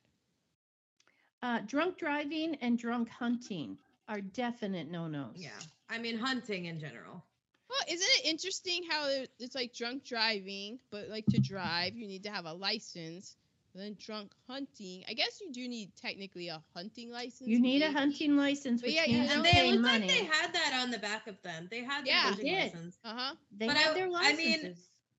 [1.44, 3.78] Uh, drunk driving and drunk hunting
[4.08, 5.34] are definite no-nos.
[5.36, 5.50] Yeah.
[5.90, 7.24] I mean hunting in general.
[7.70, 9.08] Well, isn't it interesting how
[9.40, 13.38] it's like drunk driving, but like to drive, you need to have a license.
[13.74, 17.48] Then drunk hunting, I guess you do need technically a hunting license.
[17.50, 19.82] You need a hunting license, But yeah, yeah, means no, you And they pay looked
[19.84, 20.08] money.
[20.08, 21.70] like they had that on the back of them.
[21.72, 22.20] They had the Yeah.
[22.24, 22.74] hunting They did.
[22.74, 22.98] license.
[23.06, 23.36] Uh-huh.
[23.58, 24.76] they but have I- their I mean.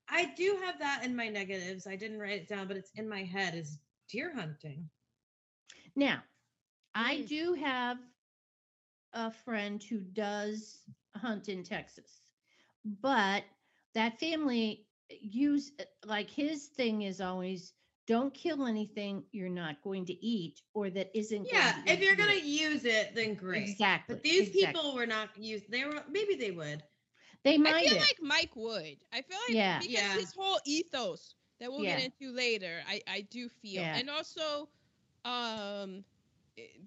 [0.09, 1.87] I do have that in my negatives.
[1.87, 3.79] I didn't write it down, but it's in my head is
[4.11, 4.91] deer hunting.
[5.97, 6.23] Now,
[6.95, 7.29] I Mm.
[7.29, 7.99] do have
[9.13, 10.85] a friend who does
[11.17, 12.23] hunt in Texas,
[12.85, 13.45] but
[13.95, 14.87] that family
[15.21, 15.73] use
[16.05, 17.75] like his thing is always
[18.07, 21.51] don't kill anything you're not going to eat or that isn't.
[21.51, 23.79] going Yeah, to if you're gonna use it, then great.
[23.79, 24.51] exactly, But these exactly.
[24.51, 25.71] people were not used.
[25.71, 26.83] They were maybe they would.
[27.45, 28.09] they might I feel have.
[28.09, 29.05] like Mike would.
[29.13, 29.79] I feel like Yeah.
[29.79, 30.13] because Yeah.
[30.13, 31.97] his whole ethos that we'll Yeah.
[31.97, 33.95] get into later, I I do feel, Yeah.
[33.95, 34.69] and also,
[35.25, 36.05] um,
[36.57, 36.83] it-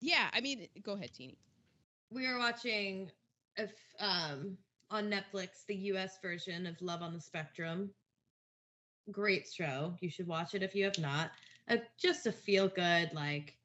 [0.00, 0.30] yeah.
[0.32, 1.38] I mean, go ahead, Teeny.
[2.10, 3.10] We were watching
[3.56, 4.58] if um
[4.90, 7.92] on Netflix the US version of Love on the Spectrum.
[9.10, 9.96] Great show.
[10.00, 11.30] You should watch it if you have not.
[11.68, 13.56] Uh, just a feel good like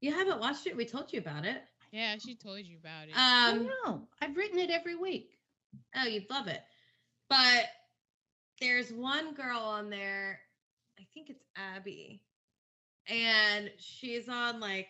[0.00, 0.76] you haven't watched it.
[0.76, 1.62] We told you about it.
[1.92, 3.24] Yeah, she told you about it.
[3.46, 4.08] I Um know.
[4.20, 5.38] I've written it every week.
[5.94, 6.62] Oh, you'd love it.
[7.28, 7.66] But
[8.60, 10.40] there's one girl on there,
[10.98, 12.22] I think it's Abby.
[13.08, 14.88] And she's on like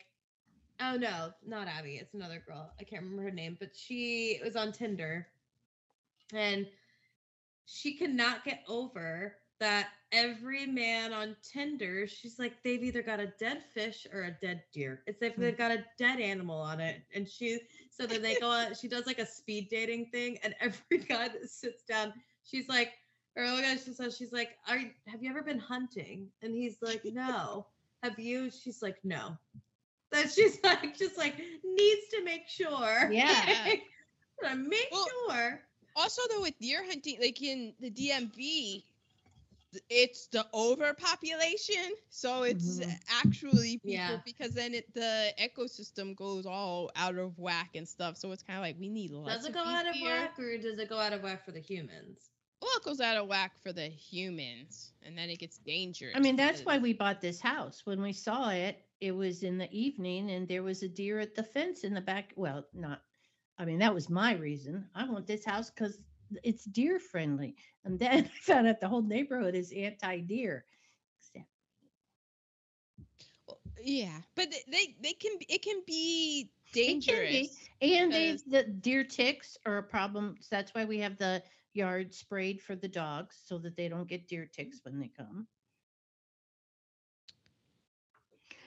[0.80, 2.70] oh no, not Abby, it's another girl.
[2.80, 5.26] I can't remember her name, but she was on Tinder.
[6.34, 6.66] And
[7.66, 13.32] she cannot get over that every man on Tinder, she's like, they've either got a
[13.38, 15.02] dead fish or a dead deer.
[15.06, 17.02] It's if they've got a dead animal on it.
[17.14, 17.58] And she,
[17.90, 20.38] so then they go on, she does like a speed dating thing.
[20.44, 22.12] And every guy that sits down,
[22.44, 22.92] she's like,
[23.36, 26.28] or look at she says, she's like, Are have you ever been hunting?
[26.42, 27.66] And he's like, No.
[28.02, 28.50] Have you?
[28.50, 29.36] She's like, No.
[30.12, 33.10] That she's like, just like needs to make sure.
[33.12, 33.74] Yeah.
[34.54, 35.60] Make Well, sure.
[35.96, 38.82] also though with deer hunting like in the dmv
[39.90, 42.96] it's the overpopulation so it's Mhm.
[43.20, 44.18] actually people Yeah.
[44.24, 48.58] because then it, the ecosystem goes all out of whack and stuff so it's kind
[48.58, 50.04] of like we need less Does it go out of deer.
[50.08, 52.30] whack or does it go out of whack for the humans?
[52.60, 56.20] Well it goes out of whack for the humans and then it gets dangerous I
[56.20, 57.82] mean, that's why we bought this house.
[57.84, 61.34] When we saw it, it was in the evening and there was a deer at
[61.34, 62.32] the fence in the back.
[62.36, 63.02] Well, not,
[63.58, 64.88] I mean, that was my reason.
[64.94, 65.98] I want this house because
[66.42, 67.56] it's deer friendly.
[67.84, 70.64] And then I found out the whole neighborhood is anti deer.
[73.82, 79.56] yeah but they they can be- it can be dangerous And they, the deer ticks
[79.64, 80.36] are a problem.
[80.40, 81.42] So that's why we have the
[81.74, 85.46] yard sprayed for the dogs so that they don't get deer ticks when they come.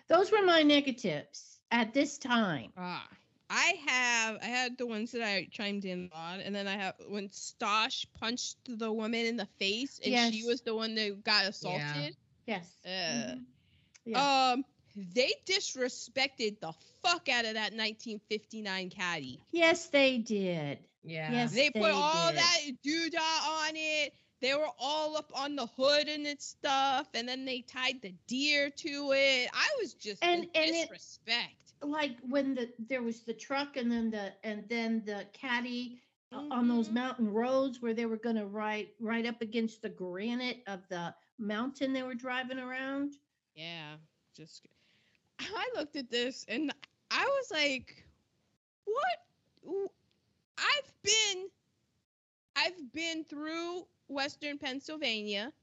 [0.07, 2.71] Those were my negatives at this time.
[2.77, 3.07] Ah,
[3.49, 4.37] I have.
[4.41, 8.05] I had the ones that I chimed in on, and then I have when Stosh
[8.13, 12.15] punched the woman in the face, and she was the one that got assaulted.
[12.45, 12.79] Yes.
[12.85, 13.45] Uh, Mhm.
[14.05, 14.51] Yeah.
[14.53, 16.73] Um, they disrespected the
[17.03, 19.41] fuck out of that 1959 caddy.
[19.51, 20.79] Yes, they did.
[21.03, 21.31] Yeah.
[21.31, 21.53] Yes.
[21.53, 22.37] They put They all did.
[22.39, 24.13] that doodah on it.
[24.41, 28.13] They were all up on the hood and its stuff, and then they tied the
[28.27, 29.49] deer to it.
[29.53, 31.55] I was just And- in and it- disrespect.
[31.83, 35.99] Like when the there was the truck and then the and then the caddy
[36.31, 36.93] uh, on those Mhm.
[36.93, 41.13] mountain roads where they were going to ride right up against the granite of the
[41.39, 43.15] mountain they were driving around.
[43.55, 43.97] Yeah,
[44.35, 44.67] just
[45.39, 46.71] I looked at this and
[47.09, 48.05] I was like,
[48.85, 49.91] what?
[50.57, 51.49] W- I've been
[52.55, 55.53] I've been through western Pennsylvania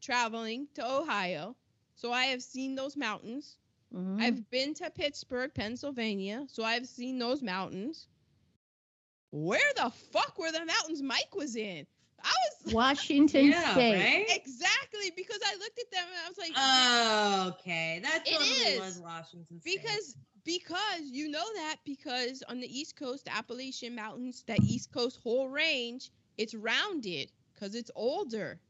[0.00, 1.56] traveling to Ohio.
[1.94, 3.58] So I have seen those mountains.
[3.92, 4.20] Mhm.
[4.20, 6.44] I've been to Pittsburgh, Pennsylvania.
[6.48, 8.08] So I've seen those mountains.
[9.30, 11.86] Where the fuck were the mountains Mike was in?
[12.22, 12.32] I
[12.64, 13.94] was Washington Yeah, State.
[13.94, 14.26] right?
[14.30, 18.00] exactly because I looked at them and I was like, Oh, okay.
[18.02, 19.82] That It totally is, was Washington State.
[19.82, 20.16] Because
[20.46, 25.50] because you know that because on the East Coast, Appalachian Mountains, that East Coast whole
[25.50, 28.60] range, it's rounded because it's older.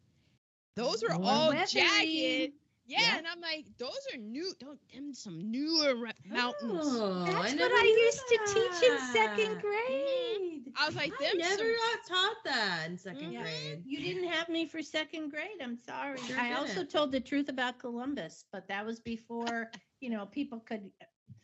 [0.76, 1.64] Those are More all weathery.
[1.64, 2.54] jagged.
[2.86, 3.18] Yeah, Yeah.
[3.18, 4.54] and I'm like, those are new.
[4.58, 7.00] Don't them some newer ra- mountains.
[7.00, 10.72] Oh, That's what I knew used to teach in second grade.
[10.76, 11.38] I was like, I them.
[11.38, 13.42] never some- got taught that in 2nd Mhm.
[13.42, 13.84] grade.
[13.86, 15.60] You didn't have me for second grade.
[15.60, 16.18] I'm sorry.
[16.18, 16.90] Sure I also didn't.
[16.90, 19.70] told the truth about Columbus, but that was before,
[20.00, 20.90] you know, people could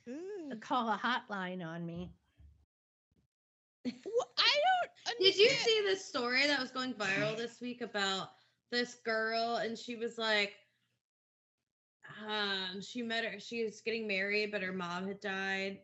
[0.09, 0.61] Ugh.
[0.61, 2.11] call a hotline on me.
[3.85, 4.55] Well, I
[5.07, 5.19] don't.
[5.19, 8.31] Did you see this story that was going viral this week about
[8.71, 10.55] this girl and she was like
[12.27, 15.79] um she met her she was getting married but her mom had died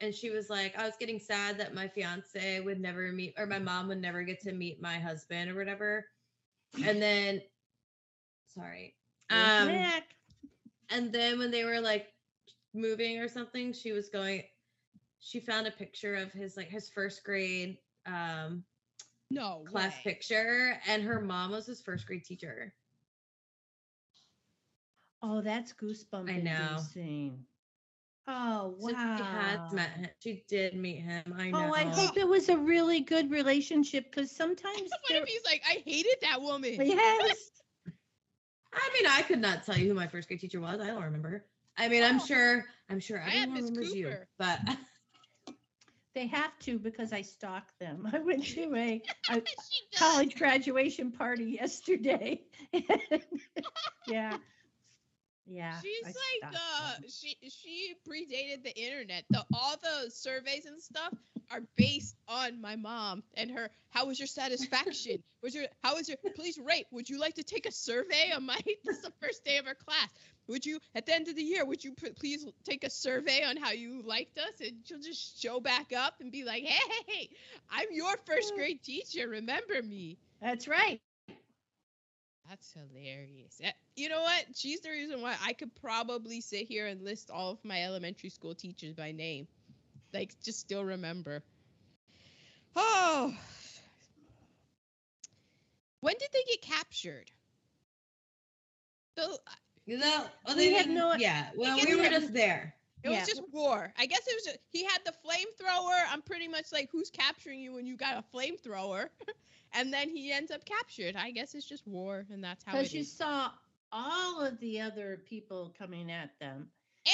[0.00, 3.46] and she was like I was getting sad that my fiance would never meet or
[3.46, 6.06] my mom would never get to meet my husband or whatever
[6.84, 7.42] and then
[8.46, 8.94] sorry
[9.28, 9.92] There's um
[10.90, 12.11] and then when they were like
[12.74, 14.42] moving or something she was going
[15.18, 18.64] she found a picture of his like his first grade um
[19.30, 20.02] No class way.
[20.02, 22.74] picture and her mom was his first grade teacher
[25.22, 26.88] Oh, that's goosebump I know.
[26.88, 27.46] inducing.
[28.26, 29.16] Oh, so wow.
[29.16, 32.48] she has met him she did meet him i know Oh, I hope it was
[32.48, 36.82] a really good relationship because sometimes What there- if he's like, I hated that woman?
[36.86, 37.50] yes,
[38.72, 41.02] i mean i could not tell you who my first grade teacher was i don't
[41.02, 41.46] remember
[41.78, 42.26] i mean i'm Oh.
[42.26, 44.58] sure i'm sure I had everyone Miss remembers you but
[46.14, 48.06] they have to because I stalked them.
[48.12, 49.98] I went to a, a She does.
[49.98, 52.42] college graduation party yesterday.
[54.06, 54.36] yeah.
[55.46, 55.80] Yeah.
[55.80, 57.04] She's I like uh them.
[57.08, 59.24] she she predated the internet.
[59.30, 61.12] The all the surveys and stuff
[61.50, 65.22] are based on my mom and her how was your satisfaction?
[65.42, 66.86] was your how was your please rate?
[66.92, 69.66] Would you like to take a survey on my this is the first day of
[69.66, 70.08] our class.
[70.48, 73.56] Would you at the end of the year would you please take a survey on
[73.56, 77.30] how you liked us and she'll just show back up and be like, "Hey,
[77.70, 79.28] I'm your first grade teacher.
[79.28, 81.00] Remember me." That's right.
[82.48, 83.60] That's hilarious.
[83.96, 84.44] You know what?
[84.54, 88.30] She's the reason why I could probably sit here and list all of my elementary
[88.30, 89.46] school teachers by name.
[90.12, 91.42] Like, just still remember.
[92.76, 93.34] Oh.
[96.00, 97.30] When did they get captured?
[99.16, 99.50] So uh,
[99.86, 102.74] you know well, We they have didn't- no- yeah well we we were just there
[103.04, 103.18] it Yeah.
[103.20, 103.92] was just war.
[103.98, 106.04] I guess it was just, he had the flamethrower.
[106.08, 109.08] I'm pretty much like, who's capturing you when you got a flamethrower?
[109.74, 111.16] and then he ends up captured.
[111.16, 113.12] I guess it's just war, and that's how it Because you is.
[113.12, 113.50] saw
[113.90, 116.68] all of the other people coming at them.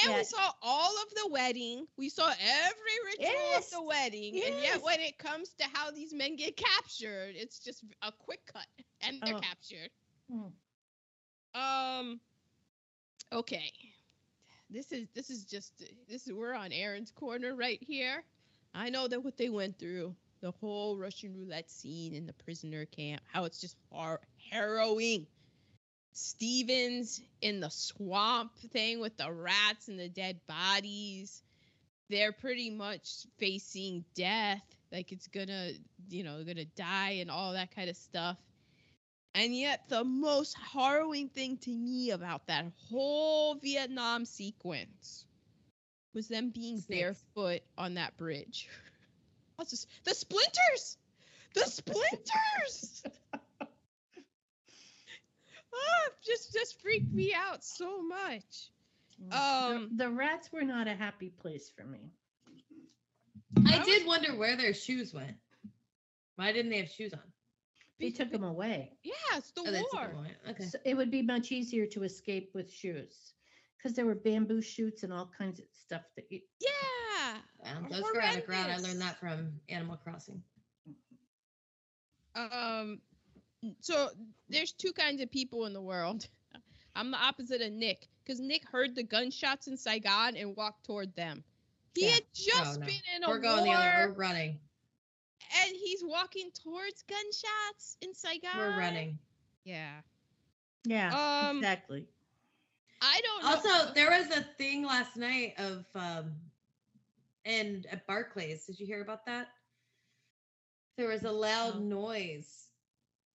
[0.05, 1.87] And we saw all of the wedding.
[1.97, 3.65] We saw every ritual Yes.
[3.73, 4.35] of the wedding.
[4.45, 8.45] And yet, when it comes to how these men get captured, it's just a quick
[8.45, 8.67] cut
[9.01, 9.39] and they're Oh.
[9.39, 9.89] captured.
[10.31, 11.59] Hmm.
[11.59, 12.19] Um.
[13.33, 13.71] Okay.
[14.69, 18.23] This is this is just this is we're on Aaron's corner right here.
[18.75, 22.85] I know that what they went through, the whole Russian roulette scene in the prisoner
[22.85, 25.27] camp, how it's just har- harrowing.
[26.13, 31.43] Stevens in the swamp thing with the rats and the dead bodies.
[32.09, 35.71] They're pretty much facing death, like it's gonna,
[36.09, 38.37] you know, gonna die and all that kind of stuff.
[39.35, 45.25] And yet, the most harrowing thing to me about that whole Vietnam sequence
[46.13, 47.23] was them being Snakes.
[47.35, 48.67] barefoot on that bridge.
[49.59, 50.97] I was just, the splinters!
[51.53, 53.03] The splinters!
[55.73, 58.69] ah, just just freaked me out so much.
[59.19, 62.09] The- Um, the, rats were not a happy place for me.
[63.67, 65.35] i I did wonder where their shoes went
[66.37, 67.19] why didn't they have shoes on
[67.99, 68.93] They took them away.
[69.03, 70.07] Yeah, it's the oh, they took war.
[70.23, 73.33] them okay So it would be much easier to escape with shoes.
[73.77, 76.69] because there were bamboo shoots and all kinds of stuff that you, Yeah.
[77.63, 78.71] Yeah, those grow out of ground.
[78.71, 80.41] I learned that from Animal Crossing.
[82.35, 83.01] Um,
[83.81, 84.09] so
[84.49, 86.27] there's two kinds of people in the world.
[86.95, 91.15] I'm the opposite of Nick because Nick heard the gunshots in Saigon and walked toward
[91.15, 91.43] them.
[91.95, 92.11] He Yeah.
[92.13, 92.85] had just no.
[92.85, 94.07] been in a We're going war, the other.
[94.09, 94.59] We're running.
[95.61, 98.57] and he's walking towards gunshots in Saigon.
[98.57, 99.17] We're running.
[99.65, 100.01] Yeah.
[100.85, 102.05] yeah, Um, exactly.
[103.01, 103.49] I don't know.
[103.71, 106.31] Also, there was a thing last night of um
[107.49, 108.67] and at Barclays.
[108.67, 109.49] Did you hear about that?
[110.97, 111.81] There was a loud No.
[111.81, 112.71] noise.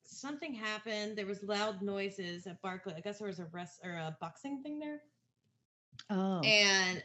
[0.05, 1.17] Something happened.
[1.19, 2.97] There was loud noises at Barclays.
[2.97, 5.03] I guess there was a rest or a boxing thing there.
[6.11, 7.03] Oh, And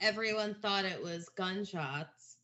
[0.00, 2.38] everyone thought it was gunshots.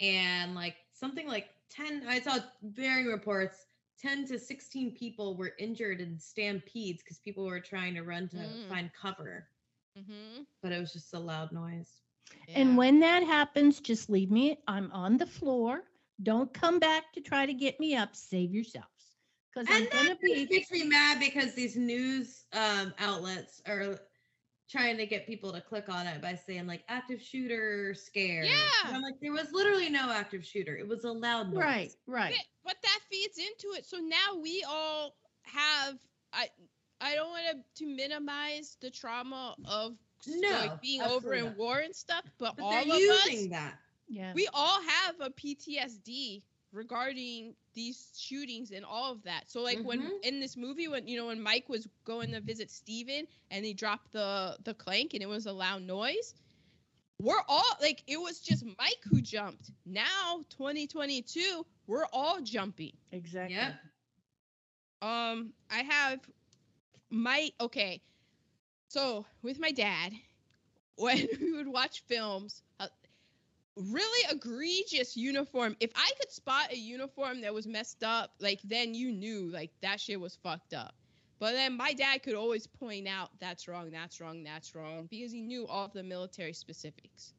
[0.00, 3.66] And like something like 10, I saw varying reports,
[3.98, 8.36] 10 to 16 people were injured in stampedes because people were trying to run to
[8.38, 8.68] Mm.
[8.68, 9.48] find cover.
[9.96, 10.46] Mhm.
[10.62, 12.01] But it was just a loud noise.
[12.48, 12.60] Yeah.
[12.60, 14.58] and when that happens, just leave me.
[14.66, 15.82] I'm on the floor.
[16.22, 18.14] Don't come back to try to get me up.
[18.14, 19.16] Save yourselves,
[19.52, 20.46] because I'm And gonna be.
[20.50, 23.98] makes me mad because these news um, outlets are
[24.70, 28.44] trying to get people to click on it by saying like active shooter scare.
[28.44, 28.50] Yeah.
[28.86, 30.76] And I'm like, there was literally no active shooter.
[30.76, 31.62] It was a loud noise.
[31.62, 32.32] Right, right.
[32.32, 33.84] Yeah, but that feeds into it.
[33.86, 35.98] So now we all have.
[36.32, 36.48] I
[37.00, 41.38] I don't want to to minimize the trauma of s- No, like being over absolutely
[41.38, 41.56] in not.
[41.56, 43.78] war and stuff, but, But all of using us, that.
[44.08, 44.32] Yeah.
[44.34, 46.42] we all have a PTSD
[46.72, 49.50] regarding these shootings and all of that.
[49.50, 50.20] So like when Mhm.
[50.22, 53.74] in this movie when you know when Mike was going to visit Steven and he
[53.74, 56.34] dropped the the clank and it was a loud noise.
[57.20, 59.70] We're all like it was just Mike who jumped.
[59.84, 62.92] Now 2022, we're all jumping.
[63.12, 63.54] exactly.
[63.56, 63.74] Yep.
[65.02, 66.20] Um, I have
[67.10, 68.00] my okay.
[68.92, 70.12] So with my dad,
[70.96, 72.88] when we would watch films, uh,
[73.74, 75.76] really egregious uniform.
[75.80, 79.70] If I could spot a uniform that was messed up, like then you knew like
[79.80, 80.94] that shit was fucked up.
[81.38, 85.32] But then my dad could always point out that's wrong, that's wrong, that's wrong because
[85.32, 87.32] he knew all of the military specifics.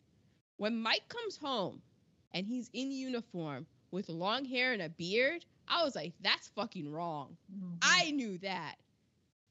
[0.57, 1.83] When Mike comes home
[2.31, 6.91] and he's in uniform with long hair and a beard, I was like, that's fucking
[6.91, 7.37] wrong.
[7.55, 7.77] Mhm.
[7.83, 8.77] I knew that.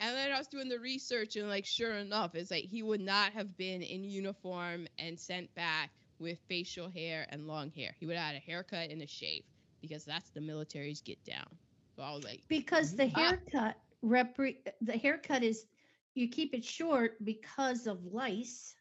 [0.02, 3.00] And then I was doing the research, and like, sure enough, it's like he would
[3.02, 7.96] not have been in uniform and sent back with facial hair and long hair.
[8.00, 9.44] He would have had a haircut and a shave
[9.80, 11.58] because that's the military's get down.
[11.96, 13.20] So I was like, because the Ah.
[13.20, 15.66] haircut repre- the haircut is
[16.14, 18.76] you keep it short because of lice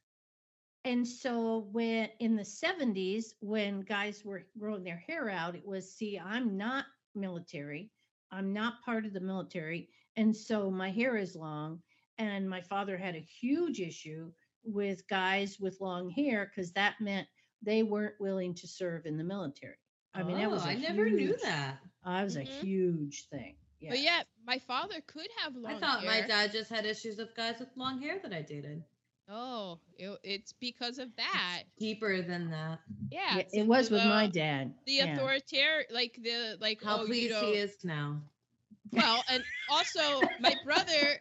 [0.85, 5.91] and so when in the 70s when guys were growing their hair out it was
[5.91, 7.91] see i'm not military
[8.31, 11.79] i'm not part of the military and so my hair is long
[12.17, 14.31] and my father had a huge issue
[14.63, 17.27] with guys with long hair because that meant
[17.63, 19.75] they weren't willing to serve in the military
[20.13, 21.77] i mean that was Oh, I I never knew huge- that.
[22.03, 22.61] I was a Mhm.
[22.61, 26.21] huge thing yeah but yeah, my father could have long I thought hair.
[26.21, 28.83] my dad just had issues with guys with long hair that I dated.
[29.27, 31.63] Oh, it, it's because of that.
[31.79, 32.79] Deeper than that.
[33.09, 34.73] Yeah, Yeah, it was the- with my dad.
[34.85, 35.13] The yeah.
[35.15, 38.21] authoritarian, like the like How oh, you pleased know, he is now.
[38.93, 41.19] Well, and also my brother,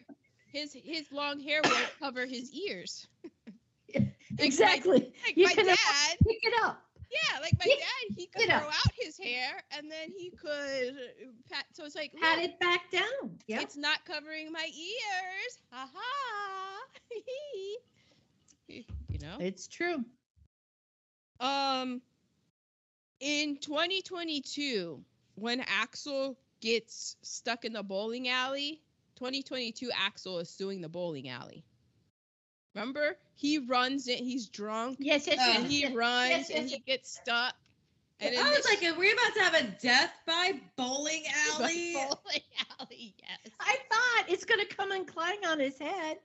[0.52, 3.06] his his long hair won't cover his ears.
[4.38, 5.12] exactly.
[5.24, 5.76] Like You my can dad,
[6.26, 6.82] pick it up.
[7.10, 10.94] yeah, like my Pick dad, he could grow out his hair and then he could
[11.50, 11.64] pat.
[11.72, 13.38] So it's like, Pat it back down.
[13.46, 13.60] Yeah.
[13.60, 15.58] it's not covering my ears.
[15.72, 16.80] Ha ha.
[18.68, 19.36] you know.
[19.40, 20.04] It's true.
[21.40, 22.02] Um,
[23.20, 25.00] in 2022,
[25.36, 28.82] when Axel gets stuck in the bowling alley,
[29.16, 31.64] 2022 Axel is suing the bowling alley.
[32.74, 34.18] Remember, he runs it.
[34.18, 35.56] He's drunk Yes, yes, yes.
[35.56, 37.54] and he yes, runs yes, and yes, he gets stuck.
[38.20, 41.92] And I was like, are we about to have a death by bowling alley?
[41.94, 42.42] bowling
[42.80, 43.52] alley, yes.
[43.60, 46.18] I thought it's gonna come and clang on his head.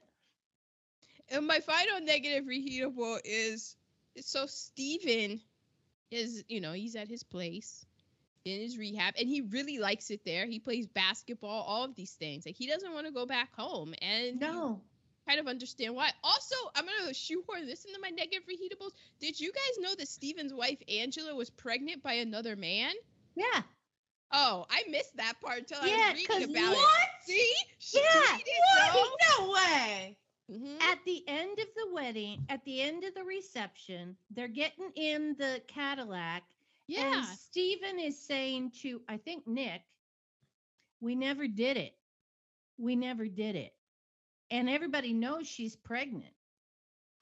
[1.30, 3.76] And my final negative reheatable is
[4.20, 5.40] so Steven
[6.10, 7.85] is, you know, he's at his place
[8.46, 10.46] in his rehab and he really likes it there.
[10.46, 12.46] He plays basketball, all of these things.
[12.46, 13.94] Like he doesn't want to go back home.
[14.00, 14.80] And No.
[15.28, 16.10] kind of understand why.
[16.22, 18.92] Also, I'm gonna shoehorn this into my negative reheatables.
[19.20, 22.94] Did you guys know that Steven's wife Angela was pregnant by another man?
[23.34, 23.62] Yeah.
[24.32, 26.76] Oh, I missed that part until I Yeah, was 'cause reading about it.
[26.78, 27.00] what?
[27.02, 27.26] it.
[27.26, 27.54] See?
[27.78, 28.38] She Yeah,
[28.92, 29.16] though.
[29.40, 30.18] No way.
[30.50, 30.80] Mhm.
[30.82, 35.34] At the end of the wedding, at the end of the reception, they're getting in
[35.36, 36.44] the Cadillac.
[36.88, 37.18] Yeah.
[37.18, 39.82] And Steven is saying to, I think Nick,
[41.00, 41.94] we never did it.
[42.78, 43.72] We never did it.
[44.50, 46.32] and everybody knows she's pregnant.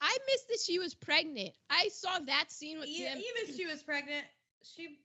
[0.01, 1.51] I missed that she was pregnant.
[1.69, 3.17] I saw that scene with them.
[3.17, 4.25] even if she was pregnant,
[4.63, 4.99] she.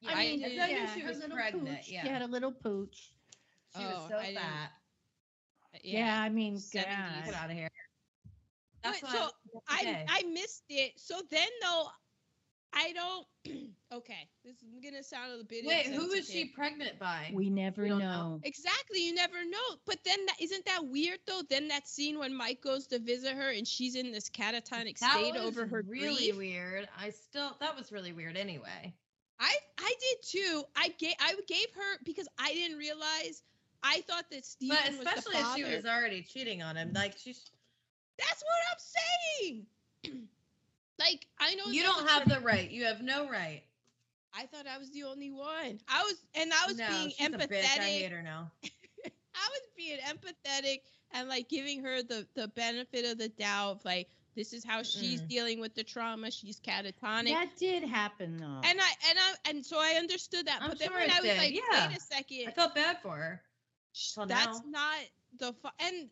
[0.00, 1.78] Yeah, I mean, did- I knew yeah, she her was little pregnant.
[1.78, 1.88] pooch.
[1.88, 3.12] Yeah, She had a little pooch.
[3.76, 4.70] she Oh, was so I fat.
[5.82, 6.70] Yeah, I mean, 70s.
[6.72, 7.34] Get God.
[7.34, 7.68] out of here.
[8.82, 9.30] That's why so
[9.68, 10.04] I.
[10.08, 10.92] I missed it.
[10.96, 11.88] So then though,
[12.72, 13.26] I don't.
[13.92, 15.64] okay, this is gonna sound a bit.
[15.66, 17.30] Wait, who is she pregnant by?
[17.32, 17.98] we never We know.
[17.98, 18.40] know.
[18.44, 19.76] Exactly, you never know.
[19.86, 21.42] But then that isn't that weird though?
[21.48, 25.12] Then that scene when Mike goes to visit her and she's in this catatonic that
[25.12, 26.36] state was over her really grief.
[26.36, 26.88] weird.
[26.98, 28.36] I still that was really weird.
[28.36, 28.94] Anyway,
[29.40, 30.64] I I did too.
[30.76, 33.42] I gave I gave her because I didn't realize.
[33.82, 36.92] I thought that Steven but was the especially if she was already cheating on him,
[36.94, 37.50] like she's.
[38.18, 40.26] That's what I'm saying.
[40.98, 42.70] like I know You don't have the right.
[42.70, 43.62] You have no right.
[44.34, 45.80] I thought I was the only one.
[45.88, 47.20] I was, and I was no, being bitch.
[47.20, 47.80] I empathetic.
[47.80, 48.50] hate her now.
[48.64, 50.80] I was being empathetic
[51.12, 53.84] and like giving her the the benefit of the doubt.
[53.84, 55.28] Like this is how she's Mm-mm.
[55.28, 56.30] dealing with the trauma.
[56.30, 57.28] She's catatonic.
[57.30, 58.60] That did happen though.
[58.62, 60.62] and I and I and so I understood that.
[60.62, 61.88] I'm but then sure when I was did, like, yeah.
[61.88, 63.42] wait a second, I felt bad for her.
[64.14, 64.70] till that's now.
[64.70, 64.98] not
[65.38, 66.10] the fu- and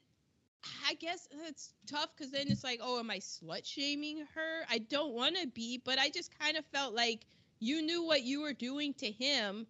[0.64, 4.64] I guess it's tough because then it's like, oh, am I slut shaming her?
[4.70, 7.26] I don't want to be, but I just kind of felt like
[7.58, 9.66] you knew what you were doing to him.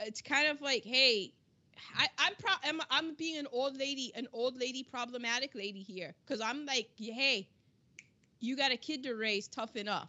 [0.00, 1.34] It's kind of like, hey,
[1.96, 6.14] I, I'm pro- I'm, I'm being an old lady, an old lady problematic lady here,
[6.24, 7.48] because I'm like, hey,
[8.40, 10.08] you got a kid to raise, toughen up.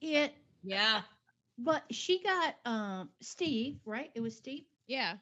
[0.00, 1.02] it, Yeah.
[1.58, 4.10] but she got um Steve, right?
[4.14, 4.64] It was Steve.
[4.86, 5.16] Yeah,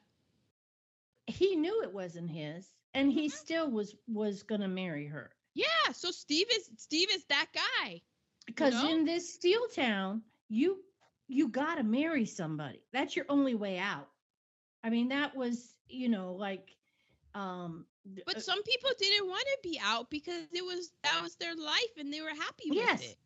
[1.27, 3.31] He knew it wasn't his, and he Mhm.
[3.31, 5.35] still was was gonna marry her.
[5.53, 5.91] yeah.
[5.93, 8.03] So Steve is Steve is that guy.
[8.47, 8.89] Because know?
[8.89, 10.83] in this steel town, you
[11.27, 12.81] you gotta marry somebody.
[12.93, 14.09] That's your only way out.
[14.83, 16.75] I mean, that was, you know, like
[17.35, 17.85] um
[18.17, 21.55] uh, But some people didn't want to be out because it was that was their
[21.55, 22.99] life and they were happy Yes.
[22.99, 23.17] with it.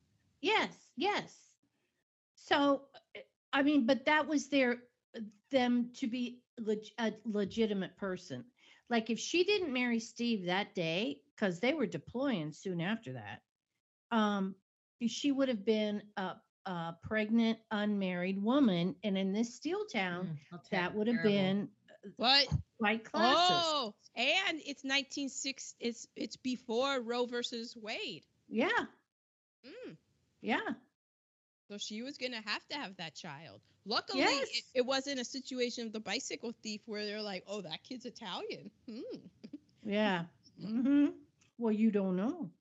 [0.41, 0.95] yes, yes.
[0.95, 1.51] Yes.
[2.35, 2.83] So
[3.15, 3.19] uh,
[3.53, 4.83] I mean, but that was their
[5.51, 8.45] them to be leg- a legitimate person.
[8.89, 13.41] Like if she didn't marry Steve that day, because they were deploying soon after that,
[14.15, 14.55] um,
[15.07, 16.35] she would have been a,
[16.65, 21.21] a pregnant, unmarried woman, and in this steel town, Mm, I'll that would have terrible.
[21.21, 21.69] been
[22.17, 22.47] But
[22.79, 23.75] quite classist.
[23.75, 28.25] oh, and it's 196 it's it's before Roe versus Wade.
[28.47, 28.87] Yeah,
[29.65, 29.97] Mm.
[30.41, 30.73] yeah,
[31.69, 33.61] So she was gonna have to have that child.
[33.85, 34.49] Luckily, Yes.
[34.51, 38.05] it, it wasn't a situation of the bicycle thief where they're like, "Oh, that kid's
[38.05, 39.27] Italian." Hmm.
[39.83, 40.25] yeah.
[40.63, 41.07] hmm
[41.57, 42.51] Well, you don't know.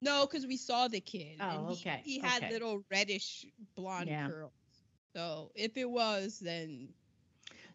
[0.00, 1.38] No, because we saw the kid.
[1.40, 2.48] Oh, and he, okay, He had okay.
[2.48, 4.26] little reddish blonde Yeah.
[4.26, 4.52] curls.
[5.14, 6.94] So if it was, then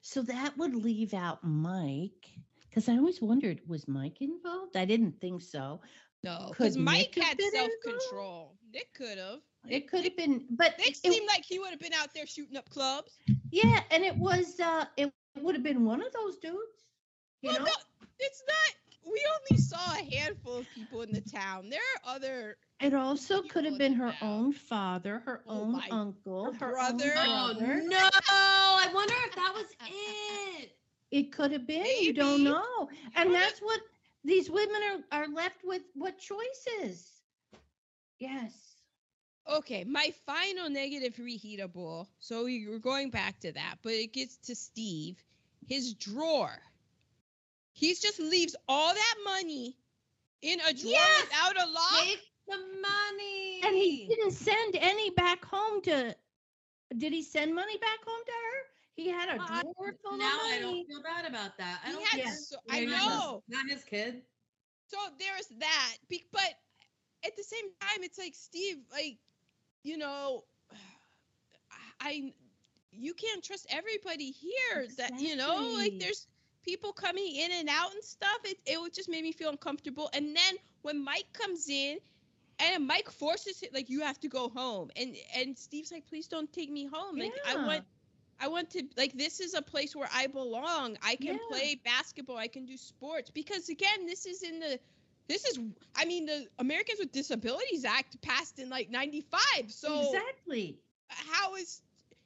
[0.01, 2.39] So that would leave out Mike,
[2.69, 4.75] because I always wondered, was Mike involved?
[4.77, 5.81] I didn't think so.
[6.23, 8.57] no, because Mike had self control.
[8.71, 9.41] Nick could have.
[9.69, 12.25] It could have been, but Nick it- seemed like he would have been out there
[12.27, 13.17] shooting up clubs.
[13.51, 15.11] yeah, and it was uh it
[15.41, 16.85] would have been one of those dudes.
[17.41, 17.65] You well, know?
[17.65, 19.11] no, it's not.
[19.11, 21.69] We only saw a handful of people in the town.
[21.69, 22.57] There are other.
[22.81, 24.29] It also could have been her town.
[24.45, 27.13] own father, her Oh own my- uncle, her her own brother.
[27.17, 28.09] Oh no!
[28.29, 30.71] I wonder if that was it.
[31.11, 31.85] It could have been.
[32.01, 32.89] You don't know.
[33.15, 33.79] And don't that's what
[34.23, 34.81] these women
[35.11, 37.11] are, are left with what choices?
[38.19, 38.74] Yes.
[39.47, 42.07] Okay, my final negative reheatable.
[42.19, 45.23] So we're going back to that, but it gets to Steve.
[45.67, 46.59] His drawer.
[47.73, 49.77] He just leaves all that money
[50.41, 51.23] in a drawer Yes!
[51.23, 52.03] without a lock.
[52.03, 53.61] Take the money.
[53.63, 56.15] And he didn't send any back home to
[56.97, 58.67] did he send money back home to her?
[58.95, 61.81] He had a I- drawer full now of I don't feel bad about that.
[61.83, 62.35] I He don't had care.
[62.35, 63.03] so, I he Not does.
[63.03, 63.43] his- know.
[63.49, 64.21] Not his kid.
[64.87, 65.95] So there's that.
[66.31, 66.53] But
[67.25, 69.17] at the same time, it's like Steve, like,
[69.85, 70.45] you know,
[72.01, 72.33] I
[72.91, 74.87] you can't trust everybody here.
[74.97, 76.27] That you know, like there's
[76.63, 78.39] people coming in and out and stuff.
[78.45, 80.09] It it would just made me feel uncomfortable.
[80.13, 81.99] And then when Mike comes in.
[82.59, 86.27] And Mike forces it like you have to go home, and and Steve's like, please
[86.27, 87.17] don't take me home.
[87.17, 87.83] Like I want
[88.39, 90.97] I want to like this is a place where I belong.
[91.03, 91.39] I can Yeah.
[91.39, 92.37] play basketball.
[92.37, 94.79] I can do sports because again, this is in the
[95.27, 95.59] this is
[95.95, 99.39] I mean the Americans with Disabilities Act passed in like 95.
[99.69, 100.77] So exactly.
[101.07, 101.81] how is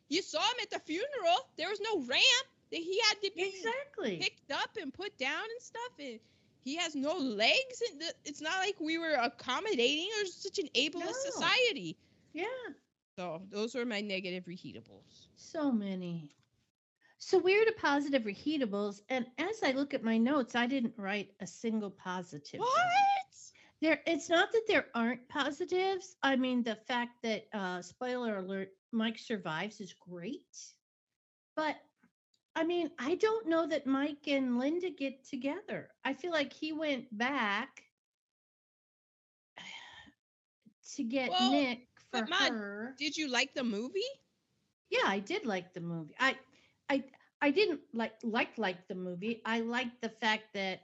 [0.10, 1.48] you saw him at the funeral?
[1.58, 2.48] There was no ramp.
[2.72, 4.18] That he had to be Exactly.
[4.18, 6.20] picked up and put down and stuff and
[6.64, 11.00] he has no legs and it's not like we were accommodating or such an ableist
[11.00, 11.32] No.
[11.32, 11.98] society.
[12.34, 12.46] Yeah.
[13.18, 15.30] So those were my negative reheatables.
[15.36, 16.30] So many.
[17.20, 21.32] So we're to positive reheatables, and as I look at my notes, I didn't write
[21.42, 22.62] a single positive.
[22.62, 22.72] What?
[23.82, 26.16] There, it's not that there aren't positives.
[26.24, 30.74] I mean, the fact that uh, spoiler alert, Mike survives is great,
[31.58, 31.76] but
[32.56, 35.90] I mean, I don't know that Mike and Linda get together.
[36.06, 37.84] I feel like he went back
[40.96, 41.80] to get Well, Nick
[42.12, 42.96] for but Maude, her.
[42.98, 44.00] Did you like the movie?
[44.90, 46.16] Yeah, I did like the movie.
[46.20, 46.36] I
[46.90, 47.04] I
[47.42, 49.42] I didn't like like like the movie.
[49.46, 50.82] I liked the fact that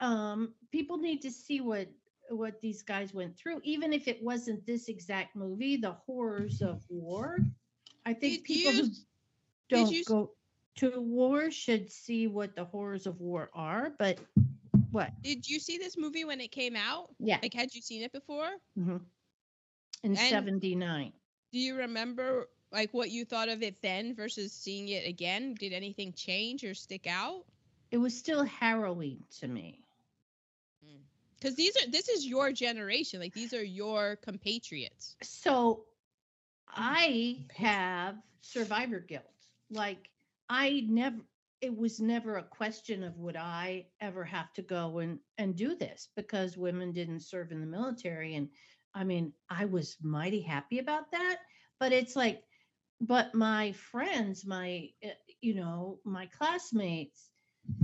[0.00, 1.88] um people need to see what
[2.30, 6.82] what these guys went through even if it wasn't this exact movie, the horrors of
[6.88, 7.38] war.
[8.04, 8.90] I think Did people you who
[9.68, 10.30] don't you go
[10.76, 14.18] to war should see what the horrors of war are, but
[14.90, 15.10] what?
[15.22, 17.10] Did you see this movie when it came out?
[17.18, 17.38] Yeah.
[17.42, 18.50] Like, had you seen it before?
[18.78, 18.96] Mm-hmm.
[20.02, 21.12] In And- 79.
[21.52, 25.54] Do you remember like what you thought of it then versus seeing it again?
[25.54, 27.44] Did anything change or stick out?
[27.90, 29.84] It was still harrowing to me.
[30.84, 30.98] Mm.
[31.38, 33.20] Because these are this is your generation.
[33.20, 35.16] Like these are your compatriots.
[35.22, 35.84] so
[36.68, 39.24] I have survivor guilt.
[39.70, 40.10] Like
[40.48, 41.18] I never
[41.60, 45.74] it was never a question of would I ever have to go and and do
[45.74, 48.48] this because women didn't serve in the military and
[48.94, 51.38] I mean I was mighty happy about that
[51.78, 52.42] but it's like
[53.00, 55.08] but my friends my uh,
[55.40, 57.30] you know my classmates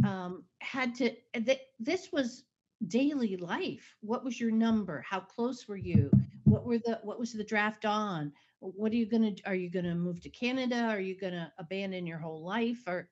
[0.02, 2.44] um had to th- this was
[2.88, 3.96] daily life.
[4.00, 5.04] What was your number?
[5.08, 6.12] How close were you?
[6.46, 8.32] What were the what was the draft on?
[8.60, 10.84] What are you going to are you going to move to canada?
[10.84, 12.82] Are you going to abandon your whole life?
[12.86, 13.08] Or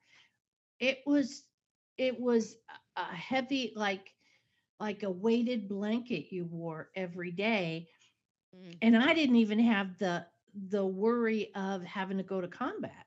[0.80, 1.44] it was
[1.98, 4.14] it was a a heavy like
[4.80, 7.88] like a weighted blanket you wore every day.
[8.54, 8.78] Mm.
[8.82, 10.24] and i didn't even have the
[10.54, 13.06] the worry of having to go to combat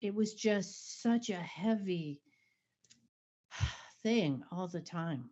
[0.00, 2.22] it was just such a heavy
[4.02, 5.30] thing all the time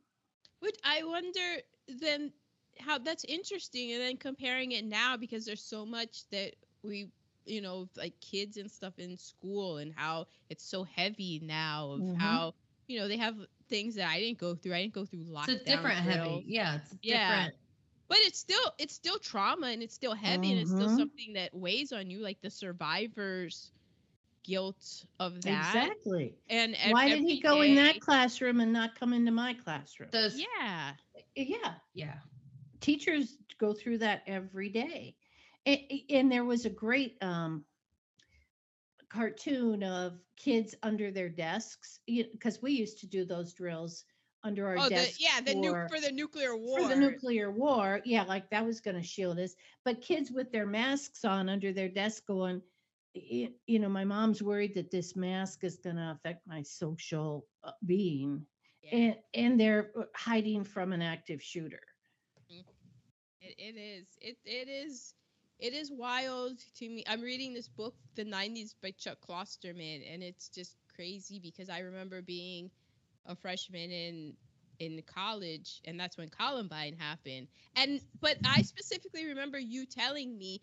[0.60, 1.58] Which I wonder
[1.88, 2.32] then
[2.78, 7.12] how that's interesting, and then comparing it now because there's so much that we,
[7.44, 12.04] you know, like kids and stuff in school, and how it's so heavy now of
[12.04, 12.14] Mhm.
[12.14, 12.54] how
[12.88, 13.36] you know they have
[13.68, 14.74] things that I didn't go through.
[14.74, 15.82] I didn't go through lockdown.
[15.82, 16.44] It's a different drills.
[16.44, 16.44] heavy.
[16.46, 17.08] Yeah, it's Yeah.
[17.08, 17.54] different.
[18.12, 21.02] But it's still it's still trauma and it's still heavy and it's still Mhm.
[21.02, 23.72] something that weighs on you like the survivors
[24.44, 25.92] guilt of that.
[25.92, 26.38] Exactly.
[26.50, 30.10] And ev- why did he go in that classroom and not come into my classroom?
[30.12, 30.96] Those, yeah.
[31.36, 31.74] Yeah.
[31.94, 32.18] Yeah.
[32.80, 35.16] teachers go through that every day.
[35.66, 35.80] And,
[36.10, 37.66] and there was a great um
[39.08, 44.04] cartoon of kids under their desks because we used to do those drills
[44.44, 47.50] under our oh the, yeah the for, nu- for the nuclear war for the nuclear
[47.50, 48.00] war.
[48.04, 49.54] Yeah like that was going to shield us.
[49.84, 52.62] But kids with their masks on under their desk going
[53.14, 57.46] "Y- you know my mom's worried that this mask is going to affect my social
[57.64, 58.46] uh, being.
[58.82, 61.80] Yeah, and and they're uh, hiding from an active shooter.
[63.40, 64.06] It, it is.
[64.20, 65.14] It, it is
[65.58, 67.04] it is wild to me.
[67.06, 71.78] I'm reading this book the 90s by chuck klosterman and it's just crazy because i
[71.80, 72.70] remember being
[73.26, 74.34] a freshman in
[74.78, 80.60] in college and that's when columbine happened and but i specifically remember you telling me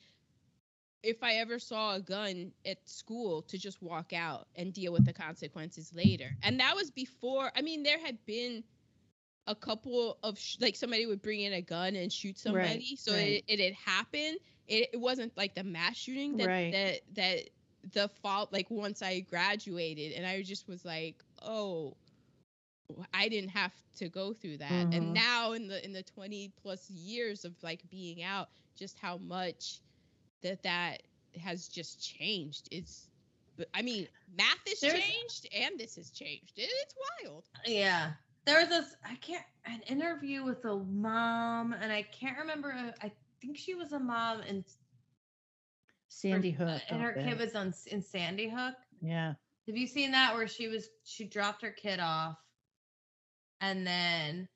[1.04, 5.06] if i ever saw a gun at school to just walk out and deal with
[5.06, 8.64] the consequences later and that was before i mean there had been
[9.48, 13.14] a couple of sh- like somebody would bring in a gun and shoot somebody so
[13.14, 13.16] right.
[13.16, 14.38] it, it had happened
[14.68, 16.72] it, it wasn't like the mass shooting that Right.
[16.72, 17.40] that that
[17.94, 21.98] the fault like once i graduated and i just was like oh
[23.14, 24.72] i didn't have to go through that.
[24.88, 24.96] Mhm.
[24.96, 29.18] and now in the in the 20 plus years of like being out just how
[29.18, 29.82] much
[30.42, 31.04] that that
[31.40, 32.68] has just changed.
[32.72, 33.10] It's
[33.74, 34.08] i mean
[34.38, 36.58] math has There's- changed and this has changed.
[36.58, 37.46] It, it's wild.
[37.66, 38.14] Yeah.
[38.46, 42.92] There was this, I can't, an interview with a mom, and I can't remember, uh,
[43.02, 43.12] I
[43.42, 44.64] think she was a mom, and,
[46.08, 48.76] sandy hook and her kid was on in Sandy Hook.
[49.02, 49.34] yeah.
[49.68, 52.38] Have you seen that where she was, she dropped her kid off
[53.62, 54.48] and then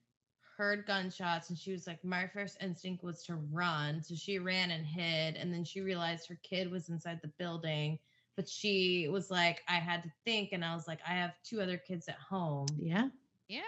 [0.58, 4.02] heard gunshots, and she was like, My first instinct was to run.
[4.02, 8.00] So she ran and hid, and then she realized her kid was inside the building.
[8.36, 11.62] But she was like, I had to think, and I was like, I have two
[11.62, 12.82] other kids at home.
[12.82, 13.10] yeah
[13.48, 13.62] Yeah.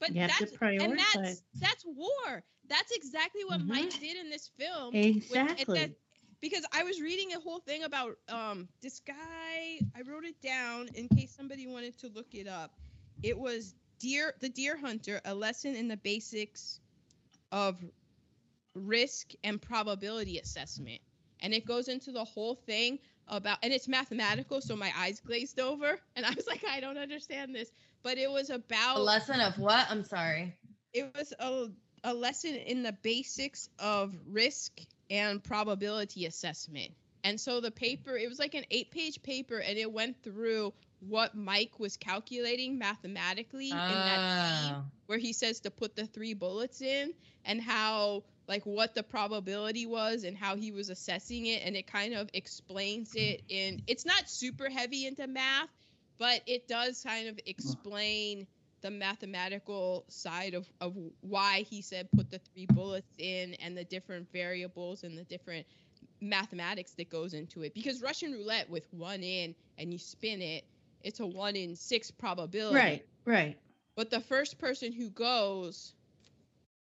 [0.00, 2.44] But You have to that's and that's that's war.
[2.68, 3.68] That's exactly what Mhm.
[3.68, 4.98] Mike did in this film.
[4.98, 5.92] exactly that-
[6.40, 9.82] because I was reading a whole thing about um this guy.
[9.94, 12.72] I wrote it down in case somebody wanted to look it up.
[13.22, 16.80] It was deer the deer hunter, a lesson in the basics
[17.52, 17.76] of
[18.74, 21.00] risk and probability assessment.
[21.40, 22.98] And it goes into the whole thing
[23.28, 26.98] about and it's mathematical so my eyes glazed over and i was like i don't
[26.98, 27.70] understand this
[28.02, 29.86] but it was about A lesson of what?
[29.88, 30.52] I'm sorry.
[30.92, 31.68] it was a,
[32.02, 36.90] a lesson in the basics of risk and probability assessment
[37.22, 40.72] and so the paper it was like an eight page paper and it went through
[41.00, 44.16] what mike was calculating mathematically in that
[44.62, 44.76] sheet Oh.
[44.76, 44.84] Ah.
[45.06, 47.12] where he says to put the three bullets in
[47.44, 51.86] and how like what the probability was and how he was assessing it and it
[51.86, 55.68] kind of explains it in it's not super heavy into math
[56.18, 58.46] but it does kind of explain
[58.82, 63.84] the mathematical side of, of why he said put the three bullets in and the
[63.84, 65.66] different variables and the different
[66.20, 70.64] mathematics that goes into it because russian roulette with one in and you spin it
[71.02, 73.58] it's a one in six probability Right, right.
[73.96, 75.94] but the first person who goes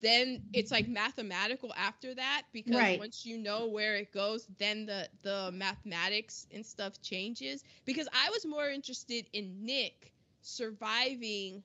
[0.01, 2.93] then it's like mathematical after that because Right.
[2.93, 8.30] once you know where it goes then the the mathematics and stuff changes because i
[8.30, 11.63] was more interested in nick surviving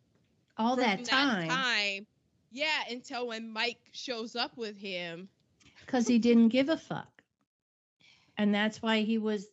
[0.59, 2.07] All that time time
[2.51, 5.29] yeah until when mike shows up with him
[5.85, 7.23] because he didn't give a fuck.
[8.37, 9.47] And that's why he was,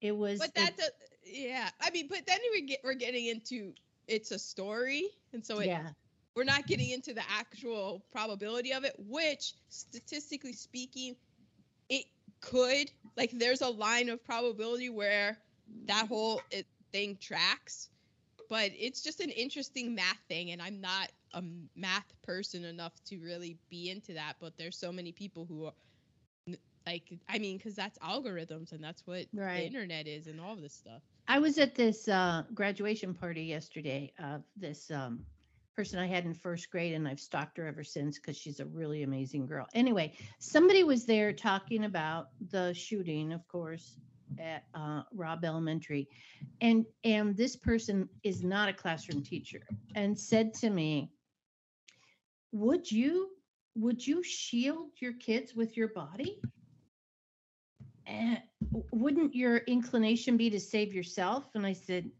[0.00, 0.38] it was.
[0.38, 0.90] but a
[1.30, 3.72] yeah i mean but then we get we're getting into
[4.08, 5.90] it's a story and so it yeah,
[6.36, 11.16] we're not getting into the actual probability of it, which statistically speaking,
[11.88, 12.04] it
[12.40, 15.36] could like there's a line of probability where
[15.86, 17.88] that whole it, thing tracks,
[18.48, 21.42] but it's just an interesting math thing, and I'm not a
[21.76, 24.36] math person enough to really be into that.
[24.40, 25.74] But there's so many people who are
[26.86, 29.58] like, I mean, because that's algorithms and that's what Right.
[29.58, 31.02] the internet is and all this stuff.
[31.30, 35.24] I was at this uh, graduation party yesterday of this um,
[35.76, 38.66] person I had in first grade, and I've stalked her ever since because she's a
[38.66, 39.68] really amazing girl.
[39.72, 44.00] Anyway, somebody was there talking about the shooting, of course,
[44.40, 46.08] at uh, Robb Elementary,
[46.62, 49.60] and and this person is not a classroom teacher,
[49.94, 51.12] and said to me,
[52.50, 53.28] "Would you
[53.76, 56.40] would you shield your kids with your body?"
[58.92, 61.44] Wouldn't your inclination be to save yourself?
[61.54, 62.10] And I said,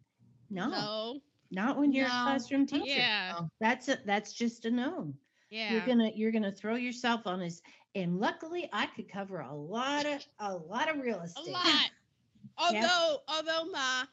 [0.50, 1.20] no, No.
[1.50, 2.84] not when you're a classroom teacher.
[2.86, 3.40] Yeah.
[3.60, 5.14] That's a that's just a no.
[5.50, 5.72] Yeah.
[5.72, 7.60] You're gonna you're gonna throw yourself on this.
[7.94, 11.48] And luckily, I could cover a lot of a lot of real estate.
[11.48, 11.90] a lot.
[12.58, 14.04] Although, although ma,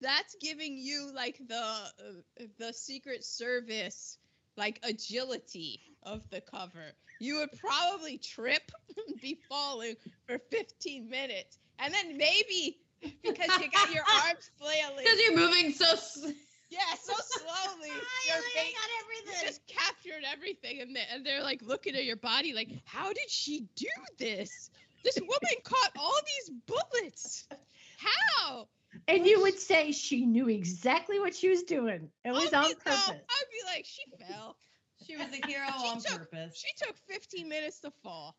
[0.00, 4.18] that's giving you like the uh, the Secret Service
[4.56, 6.92] like agility of the cover.
[7.20, 9.94] You would probably trip, and be falling
[10.26, 12.78] for 15 minutes, and then maybe
[13.22, 15.90] because you got your arms flailing, Because you're moving so.
[15.92, 16.32] s-
[16.70, 18.74] yeah, so slowly, your face,
[19.26, 23.08] you just captured everything, and, they, and they're like looking at your body, like, how
[23.12, 23.86] did she do
[24.18, 24.70] this?
[25.04, 27.46] This woman caught all these bullets.
[27.98, 28.68] How?
[29.06, 32.10] And you would say she knew exactly what she was doing.
[32.24, 33.08] It was I'd on be- no, purpose.
[33.08, 34.56] I'd be like, she fell.
[35.08, 36.56] She was a hero She on took- purpose.
[36.64, 38.36] She took 15 minutes to fall.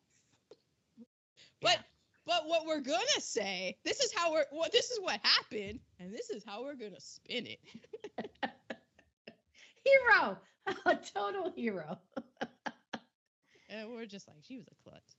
[1.60, 1.78] But
[2.26, 6.12] but what we're gonna say, this is how we're what this is what happened, and
[6.14, 7.60] this is how we're gonna spin it.
[9.84, 10.38] Hero,
[10.86, 11.98] a total hero.
[13.70, 15.14] And we're just like, she was a klutz.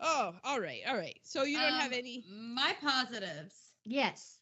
[0.00, 1.18] Oh, all right, all right.
[1.22, 3.54] So you don't have Um, any My positives.
[3.84, 4.38] Yes.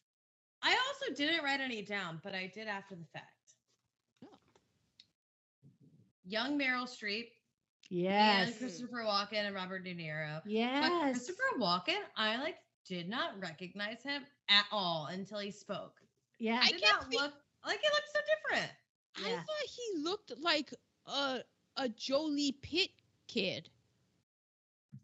[0.63, 3.40] I also didn't write any down, but I did after the fact.
[6.25, 7.27] Young Meryl Streep
[7.89, 8.49] Yes.
[8.49, 10.41] and Christopher Walken and Robert De Niro.
[10.43, 11.01] But Yes.
[11.01, 16.01] Christopher Walken, I like did not recognize him at all until he spoke.
[16.39, 16.59] Yeah.
[16.63, 17.33] I Did can't look
[17.65, 18.71] like he looked so different.
[19.17, 19.35] I Yeah.
[19.43, 20.73] thought he looked like
[21.05, 21.43] a
[21.77, 22.91] a Jolie Pitt
[23.27, 23.69] kid.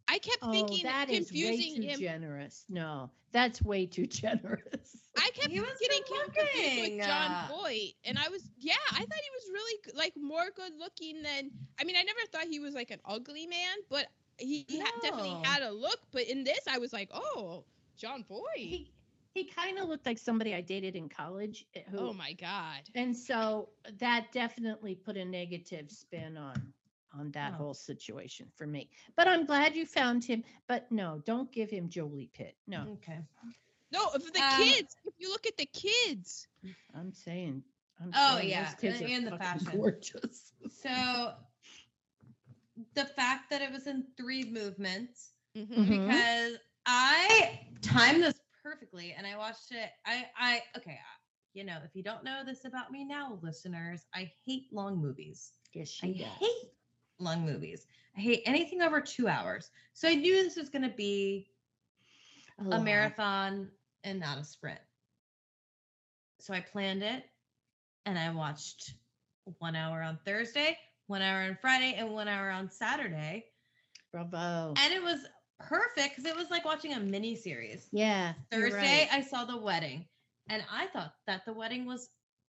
[0.07, 1.99] I kept Oh, thinking that is way confusing too him.
[1.99, 2.65] generous.
[2.69, 5.09] No, that's way too generous.
[5.17, 8.99] I kept He was getting good confused with Jon Voight, and I was yeah, I
[8.99, 11.51] thought he was really like more good looking than.
[11.79, 14.07] I mean, I never thought he was like an ugly man, but
[14.37, 15.99] he, he ha- definitely had a look.
[16.11, 17.65] But in this, I was like, oh,
[17.97, 18.43] Jon Voight.
[18.55, 18.91] He
[19.33, 21.65] he kind of looked like somebody I dated in college.
[21.75, 22.83] eh, Who, oh my god.
[22.95, 23.69] And so
[23.99, 26.73] that definitely put a negative spin on
[27.19, 27.57] on that Oh.
[27.57, 28.89] whole situation for me.
[29.15, 30.43] But I'm glad you found him.
[30.67, 32.55] But no, don't give him Jolie Pitt.
[32.67, 33.19] No, Okay.
[33.91, 34.95] No, if the Um, kids.
[35.05, 36.47] If you look at the kids,
[36.93, 37.63] I'm saying.
[37.99, 39.71] I'm Oh, saying yeah, kids and- and the fashion.
[39.71, 40.53] gorgeous.
[40.69, 41.33] So
[42.93, 45.67] the fact that it was in three movements Mhm.
[45.67, 46.07] Mhm.
[46.07, 49.91] because I timed this perfectly and I watched it.
[50.05, 51.19] I I okay, I-
[51.53, 55.53] you know, if you don't know this about me now, listeners, I hate long movies.
[55.73, 56.27] Yes, I she does.
[56.39, 56.71] hate
[57.19, 57.85] long movies.
[58.15, 59.69] I hate anything over two hours.
[59.93, 61.47] So I knew this was going to be
[62.59, 62.83] a lot.
[62.83, 63.69] marathon
[64.03, 64.79] and not a sprint.
[66.39, 67.23] So I planned it
[68.05, 68.93] and I watched
[69.59, 70.77] one hour on Thursday,
[71.07, 73.45] one hour on Friday, and one hour on Saturday.
[74.11, 74.73] Bravo.
[74.77, 75.19] And it was
[75.59, 77.87] perfect because it was like watching a mini series.
[77.91, 78.33] yeah.
[78.51, 79.09] Thursday, right.
[79.11, 80.05] I saw the wedding,
[80.49, 82.09] and I thought that the wedding was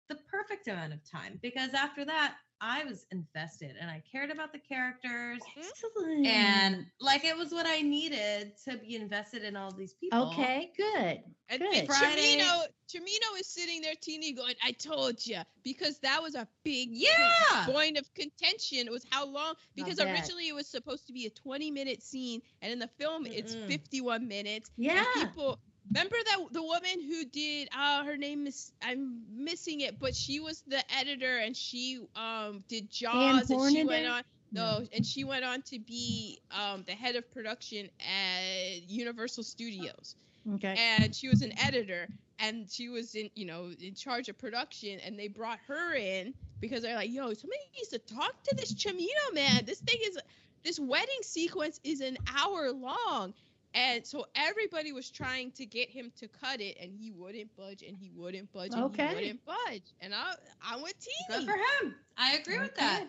[0.09, 4.51] the perfect amount of time because after that, I was invested and I cared about
[4.51, 5.39] the characters.
[5.57, 6.25] Excellent.
[6.27, 10.29] And like it was what I needed to be invested in all these people.
[10.33, 11.21] okay, good.
[11.51, 11.73] And, Good.
[11.75, 16.35] and Friday- Cimino, Cimino is sitting there, teeny, going, "I told you," because that was
[16.35, 17.65] a big Yeah.
[17.65, 18.79] point of contention.
[18.87, 19.55] It was how long?
[19.75, 23.55] Because originally it was supposed to be a 20-minute scene, and in the film it's
[23.55, 23.67] Mm-mm.
[23.67, 24.69] 51 minutes.
[24.77, 25.05] and Yeah.
[25.15, 25.59] people
[25.89, 30.39] remember that the woman who did uh her name is i'm missing it but she
[30.39, 35.23] was the editor and she um did jaws and she went on no and she
[35.23, 40.15] went on to be um the head of production at universal studios.
[40.55, 40.75] Okay.
[40.77, 42.07] and she was an editor
[42.39, 46.33] and she was in you know in charge of production and they brought her in
[46.61, 49.65] because they're like yo somebody needs to talk to this Cimino man.
[49.65, 50.17] This thing is
[50.63, 53.33] this wedding sequence is an hour long
[53.73, 57.83] and so everybody was trying to get him to cut it and he wouldn't budge
[57.83, 59.07] and he wouldn't budge and Okay.
[59.07, 60.33] he wouldn't budge and i
[60.63, 60.93] i'm with
[61.29, 61.55] Good for
[61.85, 61.95] him.
[62.17, 63.07] I agree with that.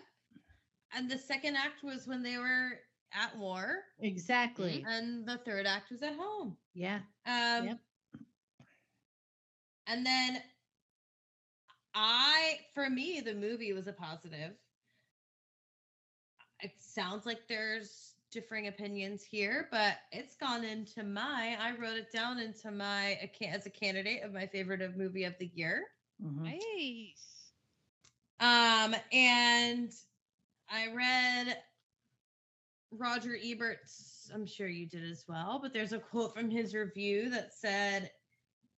[0.95, 2.79] And the second act was when they were
[3.13, 4.83] at war, Exactly.
[4.87, 6.57] and the third act was at home.
[6.73, 6.99] Yeah.
[7.25, 7.79] Um, Yep.
[9.87, 10.41] And then
[11.93, 14.53] I, for me, the movie was a positive.
[16.61, 21.57] It sounds like there's differing opinions here, but it's gone into my.
[21.59, 25.25] I wrote it down into my a as a candidate of my favorite of movie
[25.25, 25.83] of the year.
[26.21, 26.43] Mhm.
[26.43, 27.53] nice
[28.39, 29.91] Um, and
[30.69, 31.57] I read
[32.91, 37.29] Roger Ebert's, I'm sure you did as well, but there's a quote from his review
[37.29, 38.11] that said,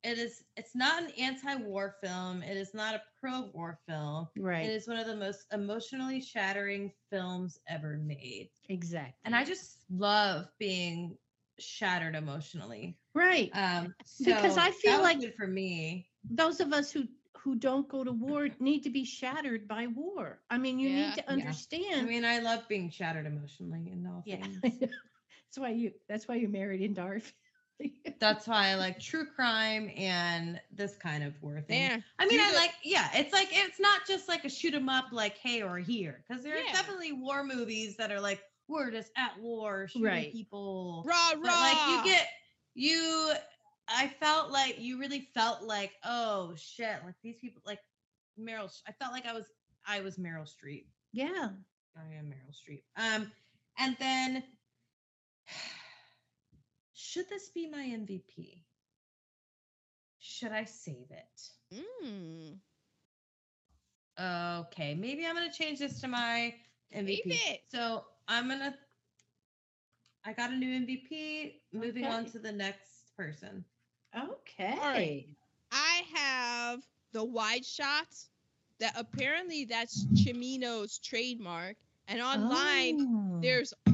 [0.04, 4.28] it is it's not an anti-war film, it is not a pro-war film.
[4.38, 4.66] Right.
[4.66, 8.50] It is one of the most emotionally shattering films ever made.
[8.70, 9.14] exactly.
[9.26, 11.18] And I just love being
[11.60, 12.98] shattered emotionally.
[13.14, 13.50] right.
[13.54, 13.94] Um
[14.24, 16.08] Because I feel like- for me.
[16.30, 17.08] Those of us who
[17.40, 20.42] who don't go to war need to be shattered by war.
[20.50, 21.08] I mean, you Yeah.
[21.08, 21.34] need to Yeah.
[21.34, 22.02] understand.
[22.02, 24.38] I mean, I love being shattered emotionally and all yeah.
[24.62, 24.80] things.
[24.80, 27.34] that's why you that's why you married in family.
[28.20, 31.90] That's why I like true crime and this kind of war thing.
[31.90, 34.88] there I mean, I like, yeah, it's like, it's not just like a shoot 'em
[34.90, 36.24] up, like, hey, or here.
[36.28, 36.74] Because there's Yeah.
[36.74, 40.32] definitely war movies that are like, we're just at war, shooting Right.
[40.32, 41.04] people.
[41.06, 42.30] rah But like, you get,
[42.76, 43.34] you,
[43.90, 47.80] I felt like, you really felt like, oh shit, like these people, like
[48.40, 49.48] Meryl, I felt like I was,
[49.86, 50.86] I was Meryl Streep.
[51.12, 51.50] yeah.
[51.96, 52.84] I am Meryl Streep.
[52.98, 53.32] Um,
[53.78, 54.44] and then
[57.04, 58.64] should this be my MVP?
[60.20, 61.42] Should I save it?
[61.74, 62.58] mm,
[64.20, 66.54] Okay, maybe I'm gonna change this to my
[66.96, 67.22] MVP.
[67.26, 67.62] It.
[67.68, 68.76] So I'm gonna.
[70.26, 71.62] I got a new MVP.
[71.74, 73.66] Moving on to the next person.
[74.18, 75.28] Okay.
[75.72, 76.80] I have
[77.12, 78.30] the wide shots
[78.80, 81.76] that apparently that's Cimino's trademark.
[82.08, 83.40] And online, Oh.
[83.42, 83.93] there's all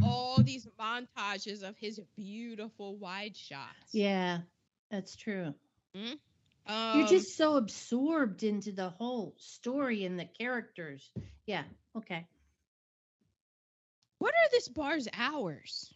[0.49, 3.93] these montages of his beautiful wide shots.
[3.93, 4.39] Yeah,
[4.89, 5.53] that's true.
[5.95, 11.11] Um, You're just so absorbed into the whole story and the characters.
[11.45, 11.63] Yeah.
[11.95, 12.27] Okay.
[14.19, 15.93] What are this bar's hours?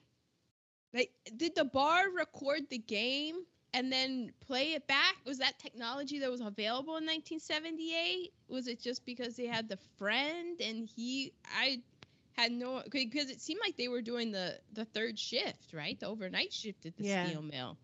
[0.94, 3.36] Like, did the bar record the game
[3.74, 5.16] and then play it back?
[5.26, 8.32] Was that technology that was available in 1978?
[8.48, 11.34] Was it just because they had the friend and he?
[11.56, 11.82] I
[12.34, 16.00] had no because it seemed like they were doing the the third shift, right?
[16.00, 17.34] The overnight shift at the Yeah.
[17.34, 17.78] steel mill.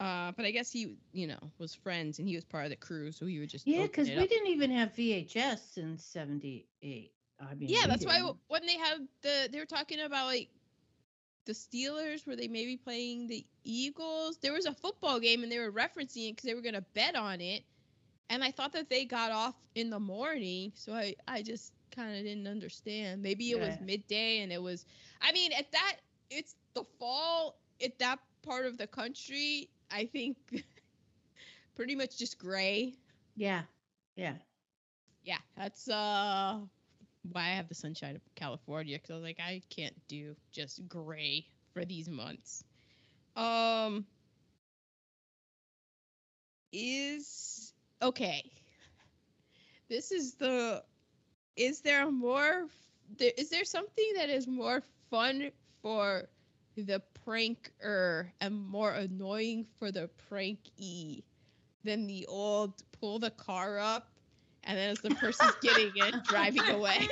[0.00, 2.76] Uh, but I guess he, you know, was friends and he was part of the
[2.76, 4.28] crew, so he would just Yeah, because we up.
[4.28, 7.12] didn't even have VHS in '78.
[7.38, 8.36] I mean, Yeah, that's why didn't.
[8.36, 10.50] w- when they have the they were talking about like
[11.46, 14.38] the Steelers were they maybe playing the Eagles.
[14.38, 17.14] There was a football game and they were referencing it because they were gonna bet
[17.16, 17.64] on it,
[18.30, 22.16] and I thought that they got off in the morning, so I I just kind
[22.16, 23.22] of didn't understand.
[23.22, 24.84] Maybe it was midday and it was.
[25.20, 25.96] I mean, at that
[26.30, 29.70] it's the fall at that part of the country.
[29.90, 30.36] I think
[31.76, 32.94] pretty much just gray.
[33.36, 33.62] Yeah.
[34.16, 34.34] Yeah.
[35.24, 36.58] yeah, that's uh
[37.32, 40.88] why I have the sunshine of California because I was like, I can't do just
[40.88, 42.64] gray for these months.
[43.36, 44.06] Um,
[46.72, 47.72] is
[48.02, 48.50] okay.
[49.88, 50.82] This is the.
[51.58, 52.68] Is there more?
[53.18, 55.52] There, is there something that is more fun
[55.82, 56.28] for
[56.76, 61.24] the pranker and more annoying for the prankee
[61.84, 64.20] than the old pull the car up
[64.64, 67.08] and then as the person's getting in, driving away.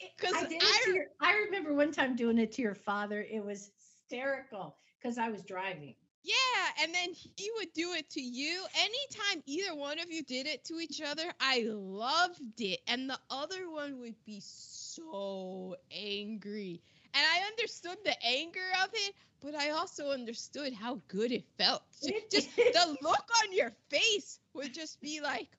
[0.00, 3.22] Because I, I, your- I remember one time doing it to your father.
[3.22, 5.96] It was hysterical because I was driving.
[6.26, 8.64] Yeah, and then he would do it to you.
[8.76, 12.80] Anytime either one of you did it to each other, I loved it.
[12.88, 16.82] And the other one would be so angry.
[17.14, 21.82] And I understood the anger of it, but I also understood how good it felt.
[22.02, 25.58] Ju- Just the look on your face would just be like,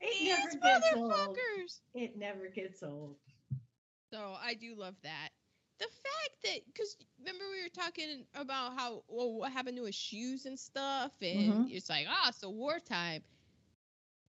[0.00, 1.42] it never gets old.
[1.94, 3.16] It never gets old.
[4.12, 5.30] So I do love that.
[5.78, 9.94] The fact that, because remember we were talking about how, well, what happened to his
[9.94, 13.22] shoes and stuff, and it's like, ah, so wartime.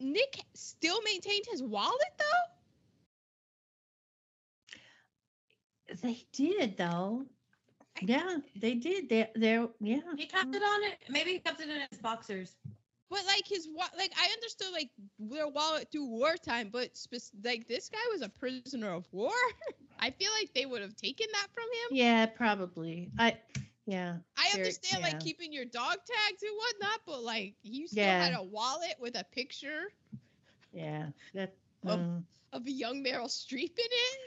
[0.00, 2.44] Nick still maintained his wallet though.
[6.02, 7.26] They did though.
[8.00, 9.08] Yeah, they did.
[9.08, 10.00] They they're yeah.
[10.16, 10.98] He kept it on it.
[11.08, 12.56] Maybe he kept it in his boxers.
[13.12, 13.68] But like his
[13.98, 14.90] like I understood like
[15.20, 19.30] their wallet through wartime, but spec- like this guy was a prisoner of war.
[20.00, 21.98] I feel like they would have taken that from him.
[21.98, 23.10] Yeah, probably.
[23.18, 23.38] I
[23.86, 24.18] yeah.
[24.38, 25.08] I understand yeah.
[25.08, 28.22] like keeping your dog tags and whatnot, but like you still Yeah.
[28.24, 29.92] had a wallet with a picture
[30.72, 31.10] Yeah.
[31.34, 31.56] That
[31.86, 32.24] Of- mm.
[32.52, 34.18] of a young Meryl Streep in it.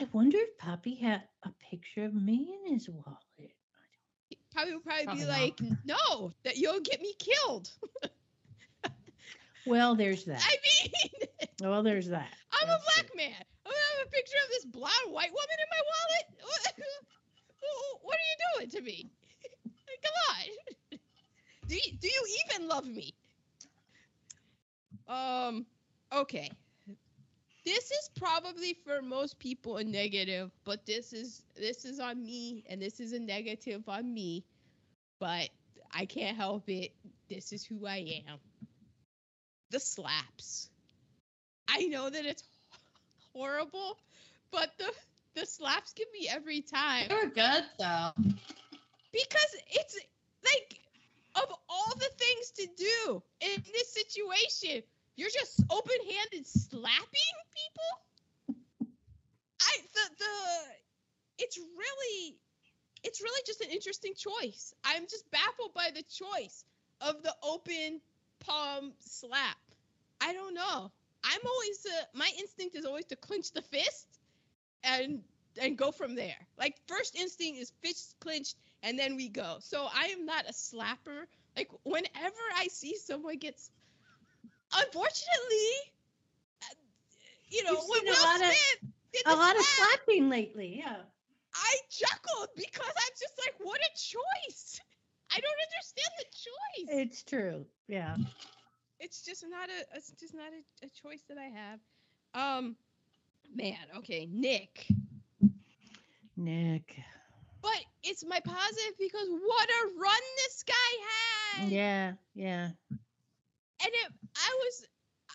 [0.00, 3.54] I wonder if Poppy had a picture of me in his wallet.
[4.52, 5.40] Probably would probably Probably be not.
[5.40, 7.70] like, no, that you'll get me killed.
[9.66, 10.42] Well, there's that.
[10.42, 11.28] I mean,
[11.70, 12.30] well, there's that.
[12.52, 13.16] I'm a black it.
[13.16, 13.44] man.
[13.64, 16.74] Gonna have a picture of this blonde white woman in my wallet.
[17.60, 19.10] What, what are you doing to me?
[20.02, 20.98] Come on.
[21.68, 23.14] Do you, do you even love me?
[25.06, 25.66] Um.
[26.12, 26.50] Okay.
[27.64, 32.64] This is probably for most people a negative, but this is this is on me,
[32.68, 34.44] and this is a negative on me.
[35.18, 35.50] But
[35.92, 36.92] I can't help it.
[37.28, 38.38] This is who I am.
[39.70, 40.68] The slaps.
[41.68, 42.42] I know that it's
[43.32, 43.98] horrible,
[44.50, 44.92] but the
[45.34, 48.10] the slaps give me every time They were good though.
[49.12, 49.96] because it's
[50.44, 50.80] like
[51.36, 54.82] of all the things to do in this situation,
[55.16, 58.56] you're just open-handed slapping people.
[59.62, 62.36] I the the it's really
[63.04, 64.74] it's really just an interesting choice.
[64.84, 66.64] I'm just baffled by the choice
[67.00, 68.00] of the open
[68.40, 69.56] palm slap.
[70.20, 70.90] I don't know.
[71.24, 74.06] I'm always uh, my instinct is always to clench the fist
[74.84, 75.22] and
[75.60, 76.36] and go from there.
[76.58, 79.56] Like first instinct is fist clenched and then we go.
[79.60, 81.24] So I am not a slapper.
[81.56, 83.70] Like whenever I see someone gets,
[84.74, 85.68] unfortunately,
[86.62, 86.74] uh,
[87.48, 90.76] you know, You've when a Will lot of- Smith did A lot of slapping lately.
[90.78, 90.96] Yeah.
[91.52, 94.80] I chuckled because I'm just like, what a choice.
[95.32, 97.06] I don't understand the choice.
[97.06, 97.66] It's true.
[97.88, 98.16] Yeah.
[98.98, 101.80] it's just not a it's just not a, a choice that I have.
[102.34, 102.76] Um
[103.54, 104.86] man, okay, Nick.
[106.36, 106.98] Nick.
[107.62, 111.68] But it's my positive because what a run this guy had.
[111.70, 112.12] Yeah.
[112.34, 112.68] Yeah.
[112.90, 112.98] And
[113.82, 114.86] it I was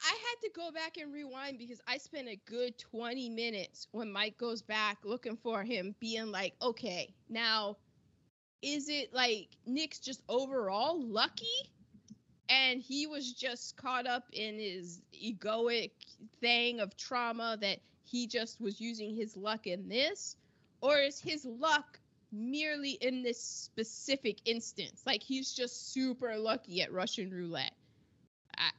[0.03, 4.11] I had to go back and rewind because I spent a good 20 minutes when
[4.11, 7.77] Mike goes back looking for him being like, "Okay, now
[8.61, 11.45] is it like Nick's just overall lucky?
[12.49, 15.91] And he was just caught up in his egoic
[16.39, 20.35] thing of trauma that he just was using his luck in this?
[20.81, 21.99] Or is his luck
[22.31, 25.03] merely in this specific instance?
[25.05, 27.73] Like he's just super lucky at russian roulette.
[28.57, 28.69] I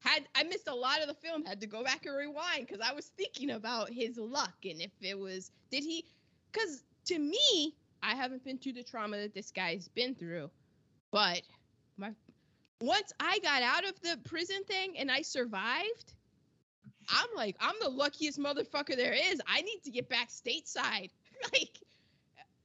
[0.00, 1.44] had I missed a lot of the film.
[1.44, 4.92] Had to go back and rewind because I was thinking about his luck and if
[5.02, 6.04] it was did he
[6.52, 10.50] because to me I haven't been through the trauma that this guy's been through
[11.10, 11.42] but
[11.96, 12.12] my
[12.80, 16.14] once I got out of the prison thing and I survived,
[17.08, 19.40] I'm like, I'm the luckiest motherfucker there is.
[19.46, 21.10] I need to get back stateside.
[21.52, 21.76] like,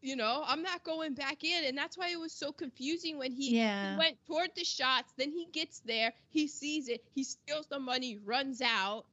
[0.01, 1.65] you know, I'm not going back in.
[1.65, 3.93] And that's why it was so confusing when he, Yeah.
[3.93, 5.11] he went toward the shots.
[5.17, 9.05] Then he gets there, he sees it, he steals the money, runs out.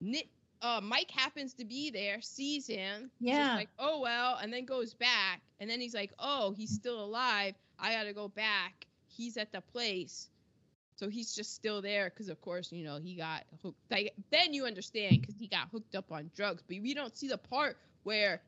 [0.00, 0.28] Nick,
[0.62, 3.10] uh, Mike happens to be there, sees him.
[3.18, 3.56] he's Yeah.
[3.56, 5.42] like, oh, well, and then goes back.
[5.60, 7.54] And then he's like, oh, he's still alive.
[7.78, 8.86] I got to go back.
[9.08, 10.28] He's at the place.
[10.96, 13.78] So he's just still there because, of course, you know, he got hooked.
[13.90, 16.62] Like, then you understand because he got hooked up on drugs.
[16.66, 18.40] But we don't see the part where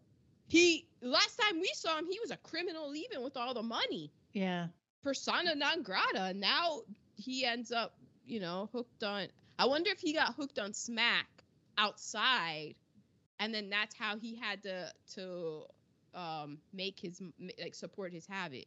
[0.46, 4.12] he, last time we saw him, he was a criminal leaving with all the money.
[4.32, 4.68] Yeah.
[5.02, 6.32] Persona non grata.
[6.34, 6.82] Now
[7.16, 9.26] he ends up, you know, hooked on.
[9.58, 11.26] I wonder if he got hooked on smack
[11.78, 12.74] outside
[13.40, 15.64] and then that's how he had to to
[16.14, 17.20] um make his
[17.60, 18.66] like support his habit.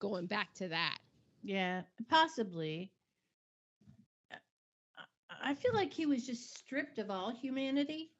[0.00, 0.98] Going back to that.
[1.42, 2.92] Yeah possibly.
[5.44, 8.10] I feel like he was just stripped of all humanity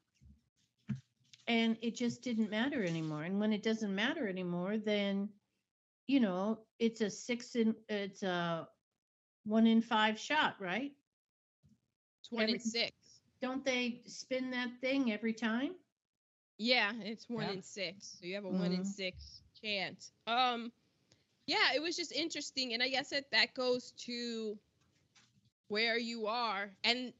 [1.46, 5.28] and it just didn't matter anymore and when it doesn't matter anymore then
[6.06, 8.68] you know it's a six in it's a
[9.44, 10.92] one in five shot right?
[12.28, 13.01] 26
[13.42, 15.76] don't they spin that thing every time?
[16.58, 17.50] Yeah, it's one Yeah.
[17.50, 18.16] in six.
[18.20, 18.84] So you have a one in Mhm.
[18.84, 20.12] six chance.
[20.26, 20.72] Um
[21.46, 22.74] yeah, it was just interesting.
[22.74, 24.58] And I guess that that goes to
[25.68, 26.70] where you are.
[26.84, 27.12] And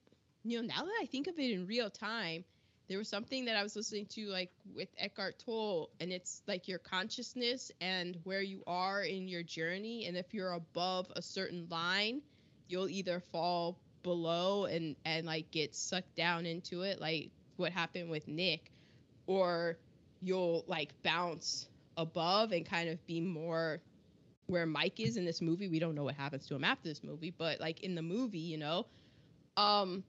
[0.45, 2.45] you know, now that I think of it in real time,
[2.89, 6.69] there was something that I was listening to like with Eckhart Tolle, and it's like
[6.69, 10.07] your consciousness and where you are in your journey.
[10.07, 12.23] And if you're above a certain line,
[12.69, 18.11] you'll either fall below and and like get sucked down into it, like what happened
[18.11, 18.73] with Nick,
[19.27, 19.79] or
[20.21, 23.83] you'll like bounce above and kind of be more
[24.47, 25.69] where Mike is in this movie.
[25.69, 28.39] We don't know what happens to him after this movie, but like in the movie,
[28.39, 28.87] you know,
[29.57, 30.05] um,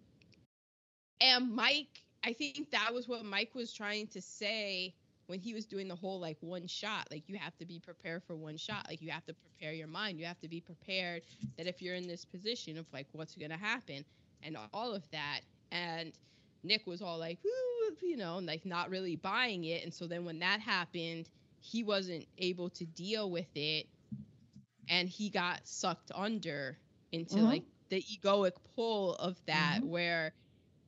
[1.22, 4.96] and Mike, I think that was what Mike was trying to say
[5.28, 7.08] when he was doing the whole like one shot.
[7.12, 8.86] Like you have to be prepared for one shot.
[8.90, 10.20] Like you have to prepare your mind.
[10.20, 11.24] You have to be prepared
[11.58, 14.06] that if you're in this position of like what's gonna happen
[14.42, 15.42] and all of that.
[15.72, 16.14] And
[16.64, 17.40] Nick was all like,
[18.02, 19.84] you know, like not really buying it.
[19.84, 21.30] And so then when that happened,
[21.60, 23.88] he wasn't able to deal with it
[24.90, 26.78] and he got sucked under
[27.12, 27.44] into Mhm.
[27.44, 29.86] like the egoic pull of that Mhm.
[29.86, 30.34] where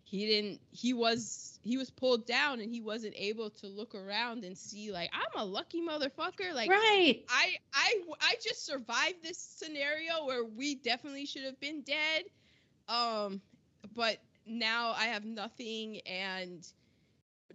[0.06, 4.46] he didn't he was he was pulled down and he wasn't able to look around
[4.46, 7.24] and see like i'm a lucky motherfucker like right.
[7.30, 12.26] I I I just survived this scenario where we definitely should have been dead.
[12.88, 13.42] Um
[13.96, 16.68] but now I have nothing and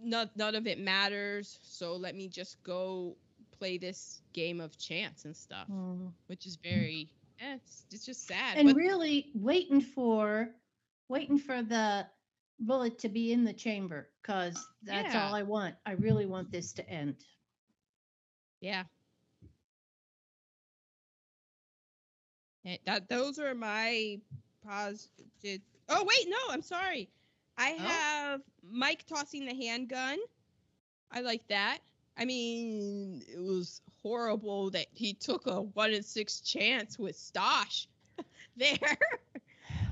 [0.01, 1.59] none, none of it matters.
[1.63, 3.17] So let me just go
[3.51, 6.13] play this game of chance and stuff, Mm.
[6.27, 7.09] which is very
[7.39, 8.57] eh, it's, it's just sad.
[8.57, 10.49] And but really waiting for,
[11.09, 12.07] waiting for the
[12.61, 15.27] bullet to be in the chamber because that's Yeah.
[15.27, 15.75] all I want.
[15.85, 17.15] I really want this to end.
[18.61, 18.83] yeah.
[22.65, 24.19] Eh, that those are my
[24.63, 25.61] positive.
[25.89, 27.09] Oh wait, no, I'm sorry.
[27.57, 27.77] I Oh.
[27.79, 30.19] have Mike tossing the handgun.
[31.11, 31.79] I like that.
[32.17, 37.87] I mean, it was horrible that he took a one in six chance with Stosh
[38.55, 38.97] there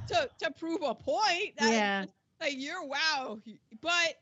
[0.08, 1.56] to to prove a point.
[1.58, 2.06] That- yeah.
[2.40, 3.40] Like you're wow,
[3.82, 4.16] but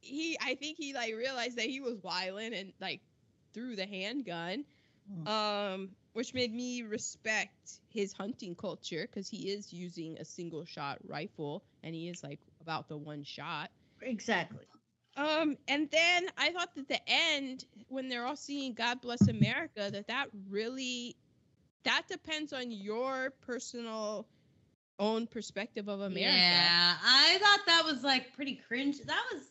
[0.00, 3.00] he I think he like realized that he was wiling and like
[3.52, 4.64] threw the handgun
[5.10, 5.30] Mm.
[5.30, 10.98] um, which made me respect his hunting culture because he is using a single shot
[11.06, 13.70] rifle and he is like about the one shot.
[14.02, 14.64] Exactly.
[15.16, 19.90] Um, and then I thought that the end, when they're all singing "God Bless America,"
[19.90, 21.16] that that really,
[21.84, 24.28] that depends on your personal
[25.00, 26.30] own perspective of America.
[26.30, 29.00] Yeah, I thought that was like pretty cringe.
[29.00, 29.42] That was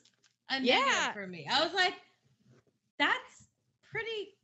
[0.50, 1.12] a Yeah.
[1.12, 1.46] for me.
[1.52, 1.96] I was like,
[2.98, 3.48] that's
[3.92, 4.36] pretty.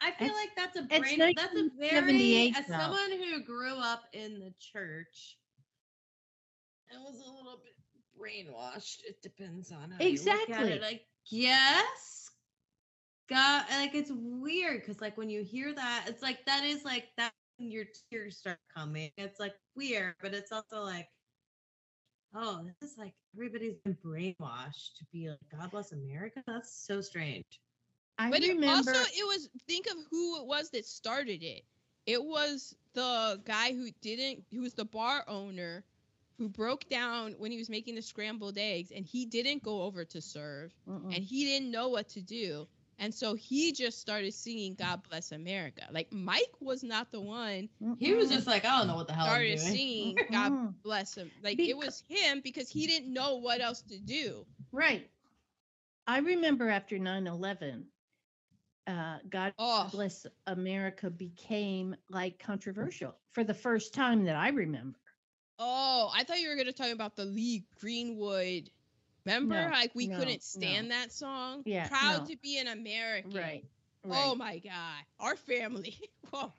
[0.00, 1.18] I feel It's- like that's a brain.
[1.18, 2.74] That's a very 1978 as though.
[2.78, 5.38] someone who grew up in the church
[6.90, 7.76] and was a little bit
[8.18, 9.02] brainwashed.
[9.04, 10.70] It depends on how you look at Exactly.
[10.72, 10.82] it.
[10.84, 11.00] I
[11.30, 12.30] guess.
[13.28, 17.08] God, like it's weird because like when you hear that, it's like that is like
[17.16, 19.10] that your tears start coming.
[19.16, 21.08] It's like weird, but it's also like,
[22.34, 26.42] oh, this is like everybody's been brainwashed to be like God bless America.
[26.46, 27.60] That's so strange.
[28.18, 28.90] I But it remember.
[28.92, 31.64] also, it was think of who it was that started it.
[32.06, 35.84] It was the guy who didn't, who was the bar owner,
[36.38, 40.04] who broke down when he was making the scrambled eggs, and he didn't go over
[40.04, 41.14] to serve, Mm-mm.
[41.14, 42.66] and he didn't know what to do,
[43.02, 47.68] and so he just started singing "God Bless America." Like Mike was not the one
[47.98, 49.72] He was just like, I don't know what the hell I'm started doing.
[49.72, 53.98] singing "God Bless him." Like it was him because he didn't know what else to
[53.98, 54.46] do.
[54.70, 55.10] Right.
[56.06, 57.84] I remember after 9 11,
[58.86, 64.98] uh, God Oh, Bless America became like controversial for the first time that I remember.
[65.58, 68.70] Oh, I thought you were gonna talk about the Lee Greenwood.
[69.24, 71.64] Remember, No, like we no, couldn't stand that song.
[71.64, 72.26] Yeah, proud no.
[72.26, 73.30] to be an American.
[73.32, 73.64] Right.
[74.04, 74.34] right.
[74.34, 75.96] Oh my God, our family.
[76.30, 76.52] Whoa.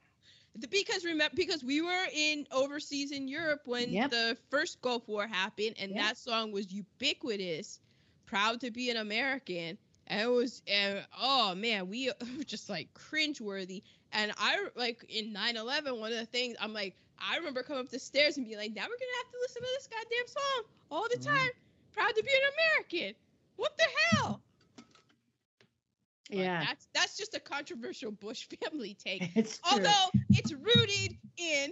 [0.70, 4.10] Because remember, because we were in overseas in Europe when Yep.
[4.10, 5.98] the first Gulf War happened, and Yep.
[5.98, 7.80] that song was ubiquitous.
[8.26, 9.78] Proud to be an American,
[10.08, 13.84] and it was, and oh man, we were just like cringeworthy.
[14.12, 17.90] And I like in 9/11, one of the things I'm like, I remember coming up
[17.90, 20.64] the stairs and being like, now we're gonna have to listen to this goddamn song
[20.92, 21.24] all the Mhm.
[21.24, 21.52] time.
[21.94, 23.16] Proud to be an American.
[23.56, 23.86] What the
[24.24, 24.42] hell?
[26.30, 26.64] But Yeah.
[26.66, 29.32] That's that's just a controversial Bush family take.
[29.36, 29.78] It's true.
[29.78, 31.72] Although it's rooted in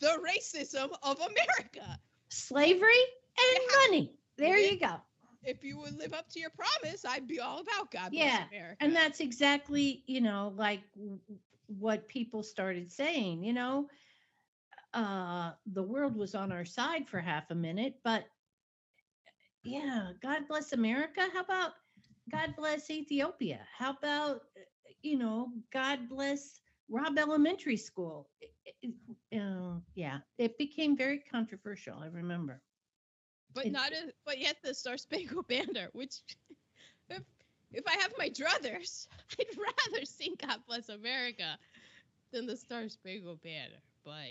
[0.00, 1.98] the racism of America.
[2.28, 3.04] Slavery
[3.38, 3.76] and Yeah.
[3.88, 4.12] money.
[4.36, 4.70] There Yeah.
[4.72, 5.00] you go.
[5.44, 8.48] If you would live up to your promise, I'd be all about God bless Yeah,
[8.48, 8.76] America.
[8.80, 10.82] And that's exactly, you know, like
[11.68, 13.88] what people started saying, you know,
[14.92, 18.24] uh, the world was on our side for half a minute, but
[19.66, 21.28] yeah, God bless America.
[21.32, 21.72] How about
[22.30, 23.60] God bless Ethiopia?
[23.76, 24.40] How about,
[25.02, 28.28] you know, God bless Robb Elementary School?
[28.40, 31.98] It- it- uh, yeah, it became very controversial.
[31.98, 32.62] I remember.
[33.54, 36.22] but it- not a, but yet the Star Spangled Banner, which
[37.10, 37.22] if
[37.72, 39.08] if I have my druthers,
[39.40, 41.58] I'd rather sing God Bless America
[42.32, 43.82] than the Star Spangled Banner.
[44.04, 44.28] But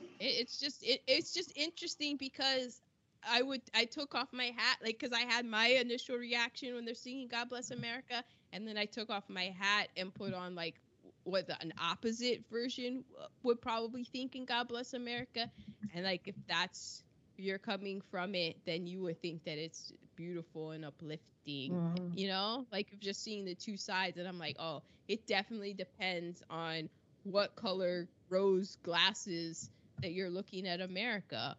[0.00, 2.82] it, it's just it, it's just interesting because
[3.28, 6.84] I would I took off my hat like because I had my initial reaction when
[6.84, 8.22] they're singing God Bless America,
[8.52, 10.80] and then I took off my hat and put on like
[11.24, 13.04] what the, an opposite version
[13.42, 15.50] would probably think in God Bless America,
[15.94, 17.02] and like if that's
[17.36, 21.72] you're coming from it, then you would think that it's beautiful and uplifting.
[21.72, 22.10] Mhm.
[22.14, 26.42] You know, like just seeing the two sides, and I'm like, oh, it definitely depends
[26.50, 26.88] on
[27.24, 29.70] what color rose glasses
[30.02, 31.56] that you're looking at America.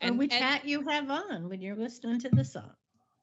[0.00, 2.74] And, which hat you have on when you're listening to the song.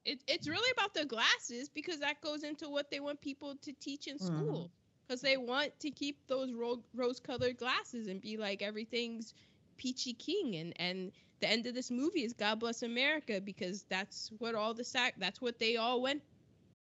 [0.06, 3.73] it, it's really about the glasses because that goes into what they want people to
[3.80, 4.19] teach in Mhm.
[4.19, 4.72] school
[5.07, 9.34] because they want to keep those ro- rose colored glasses and be like everything's
[9.77, 11.11] peachy king and and
[11.41, 15.14] the end of this movie is god bless america because that's what all the sac
[15.18, 16.22] that's what they all went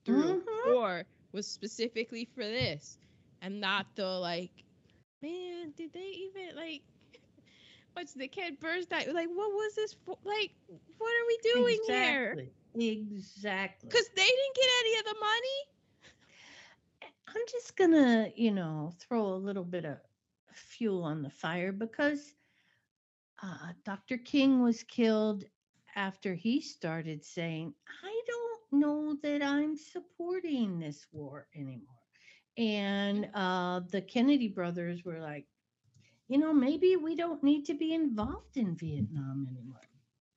[0.05, 0.63] through Mhm.
[0.63, 1.03] or
[1.33, 2.97] was specifically for this
[3.41, 4.63] and not the like
[5.21, 6.83] man did they even like
[7.93, 10.51] what's the kid burst out like what was this for like
[10.97, 12.53] what are we doing here exactly.
[12.75, 13.89] Exactly.
[13.89, 17.09] because they didn't get any of the money.
[17.27, 19.97] I'm just gonna, you know, throw a little bit of
[20.53, 22.33] fuel on the fire because
[23.41, 24.17] uh, Dr.
[24.17, 25.43] King was killed
[25.95, 32.01] after he started saying, "I don't know that I'm supporting this war anymore,"
[32.57, 35.45] and uh, the Kennedy brothers were like,
[36.33, 39.89] "You know, maybe we don't need to be involved in Vietnam anymore."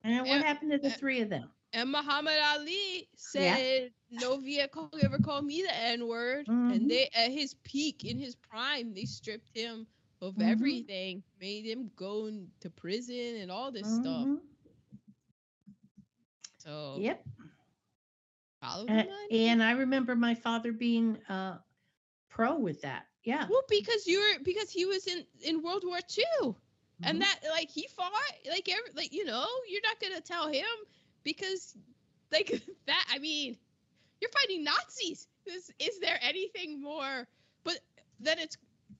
[0.03, 1.51] And what Yeah, happened to the uh, three of them?
[1.73, 3.61] And Muhammad Ali Yeah.
[3.61, 6.69] said, "No Viet Cong ever called me the N word." Mhm.
[6.69, 9.87] And they, at his peak, in his prime, they stripped him
[10.21, 10.41] of Mhm.
[10.41, 12.29] everything, made him go
[12.61, 14.29] to prison and all this stuff.
[14.29, 14.57] Mhm.
[16.57, 17.25] So Yep.
[18.87, 21.59] Uh, and I remember my father being uh,
[22.29, 23.06] pro with that.
[23.27, 23.49] Yeah.
[23.49, 26.55] well, because you're because he was in in World War II.
[27.01, 27.09] Mhm.
[27.09, 28.11] and that like he fought
[28.49, 30.65] like every like you know you're not gonna tell him
[31.23, 31.75] because
[32.31, 32.49] like
[32.87, 33.57] that i mean
[34.21, 37.27] you're fighting nazis is is there anything more
[37.63, 37.79] but
[38.19, 38.57] then it's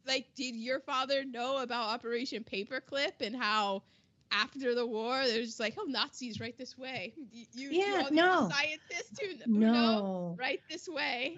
[0.08, 3.84] like did your father know about operation paperclip and how
[4.32, 8.08] after the war there's just like oh nazis right this way you, you you Yeah,
[8.12, 8.50] no.
[8.52, 9.28] scientists who,
[9.60, 11.38] no, right this way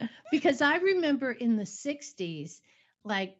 [0.30, 2.60] because I remember in the 60s,
[3.04, 3.36] like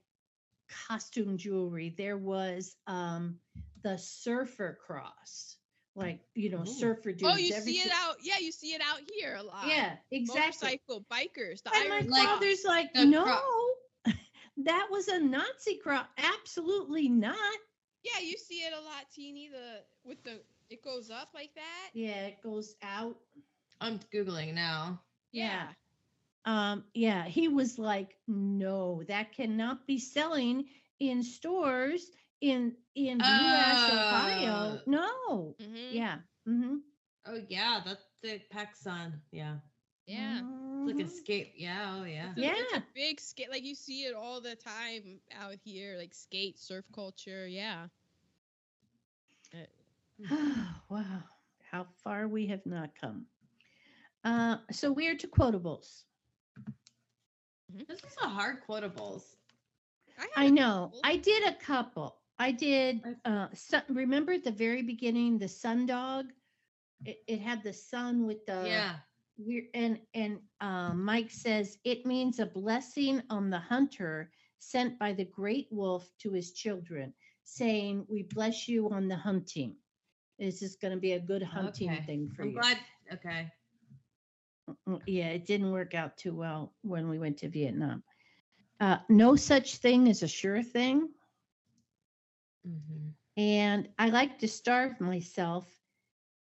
[0.88, 3.38] costume jewelry, there was um,
[3.82, 5.56] the surfer cross,
[5.94, 6.66] like, you know, Ooh.
[6.66, 7.24] surfer dudes.
[7.24, 9.96] oh you every see it out yeah you see it out here a lot Yeah,
[10.10, 10.78] exactly.
[10.78, 12.38] motorcycle bikers the And Iron Like- Cross.
[12.38, 14.12] father's like, no, cro-
[14.64, 16.06] that was a Nazi cross.
[16.16, 17.36] Absolutely not.
[18.04, 19.48] Yeah, you see it a lot, teeny.
[19.48, 21.90] The with the it goes up like that.
[21.94, 23.16] Yeah, it goes out.
[23.80, 25.00] I'm googling now.
[25.32, 25.68] Yeah.
[26.44, 30.64] Um, yeah, he was like, no, that cannot be selling
[31.00, 32.10] in stores
[32.40, 33.90] in in U.S.
[33.90, 34.78] Ohio.
[34.78, 34.82] Oh.
[34.86, 35.56] No.
[35.60, 35.92] Mhm.
[35.92, 36.16] Yeah.
[36.48, 36.76] Mm-hmm.
[37.26, 39.20] Oh yeah, that's the PacSun.
[39.30, 39.56] Yeah,
[40.09, 40.43] Yeah.
[40.74, 41.55] it's like a skate.
[41.56, 41.97] Yeah.
[42.01, 42.32] Oh yeah.
[42.36, 42.82] It's a, it's a Yeah.
[42.94, 43.51] big skate.
[43.51, 47.47] Like you see it all the time out here, like skate, surf culture.
[47.48, 47.89] Yeah.
[50.90, 51.22] wow,
[51.70, 53.26] how far we have not come.
[54.24, 56.05] Uh, so we're to quotables.
[57.89, 59.36] This is a hard quotables.
[60.18, 60.94] I, I a know.
[60.94, 61.05] couple.
[61.05, 62.16] I did a couple.
[62.39, 63.02] I did.
[63.24, 66.26] Uh, sun, remember at the very beginning, the sun dog.
[67.05, 69.01] It, it had the sun with the yeah.
[69.39, 75.12] We're and and uh, Mike says it means a blessing on the hunter sent by
[75.12, 79.77] the great wolf to his children, saying, "We bless you on the hunting."
[80.39, 82.06] This is going to be a good hunting Okay.
[82.06, 82.60] thing for I'm you.
[82.60, 82.78] glad.
[83.12, 83.52] Okay.
[84.89, 88.02] Mm, Yeah, it didn't work out too well when we went to Vietnam.
[88.81, 91.09] Uh, no such thing as a sure thing,
[92.65, 93.15] Mhm.
[93.36, 95.66] and I like to starve myself.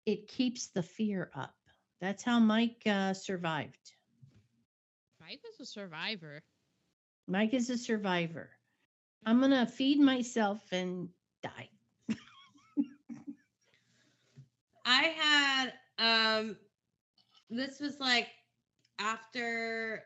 [0.05, 1.55] It keeps the fear up.
[2.01, 3.93] That's how Mike uh, survived.
[5.21, 6.41] Mike was a survivor.
[7.27, 8.49] Mike is a survivor.
[9.25, 11.09] I'm going to feed myself and
[11.43, 11.69] die.
[14.85, 16.57] I had um
[17.51, 18.29] this was like
[18.97, 20.03] after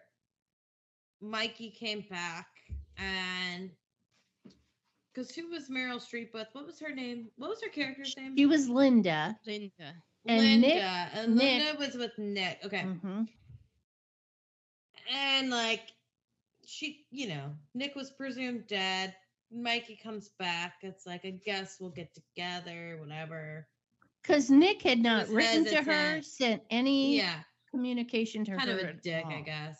[1.21, 2.47] Mikey came back
[2.97, 3.71] and
[5.13, 6.47] because who was Meryl Streep with?
[6.51, 7.27] What was her name?
[7.37, 8.35] What was her character's name?
[8.35, 9.37] She was Linda.
[9.47, 9.93] Linda.
[10.27, 10.67] And Linda.
[10.67, 10.83] Nick-
[11.13, 12.59] and Nick- Linda was with Nick.
[12.65, 12.81] Okay.
[12.83, 13.27] Mhm.
[15.11, 15.91] And like
[16.65, 19.15] she, you know, Nick was presumed dead.
[19.51, 20.77] Mikey comes back.
[20.81, 23.67] It's like, I guess we'll get together, whatever.
[24.21, 27.43] Because Nick had not Was written to her, sent any Yeah.
[27.69, 28.77] communication to Kind her.
[28.79, 29.77] of a at dick, I guess.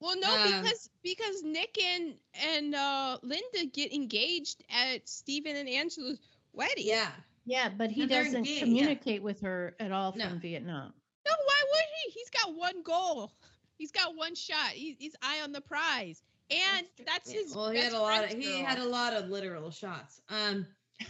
[0.00, 5.66] Well, no, Um, because because Nick and and uh, Linda get engaged at Stephen and
[5.70, 6.18] Angela's
[6.52, 6.86] wedding.
[6.86, 7.10] Yeah.
[7.46, 8.62] Yeah, but he And doesn't engaged, yeah.
[8.64, 10.28] communicate with her at all No.
[10.28, 10.94] from Vietnam.
[11.26, 12.10] No, why would he?
[12.12, 13.32] He's got one goal.
[13.78, 14.70] He's got one shot.
[14.70, 17.54] He, he's eye on the prize, and that's, Yeah, his.
[17.54, 20.20] Well, he had a lot of friend's he had a lot of literal shots.
[20.30, 20.66] Um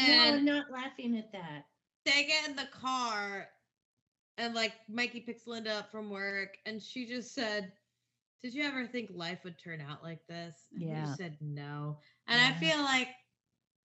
[0.00, 1.64] no, and I'm not laughing at that.
[2.04, 3.48] they get in the car
[4.38, 7.72] and like Mikey picks Linda up from work and she just said,
[8.42, 10.66] Did you ever think life would turn out like this?
[10.74, 11.02] And he Yeah.
[11.02, 11.98] just said no.
[12.26, 13.08] And I feel like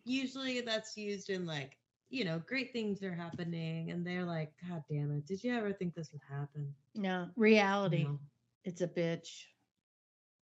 [0.08, 1.78] usually that's used in like,
[2.10, 5.74] you know, great things are happening and they're like, God damn it, did you ever
[5.74, 6.74] think this would happen?
[6.96, 8.04] No, reality.
[8.06, 8.20] No.
[8.64, 9.46] It's a bitch.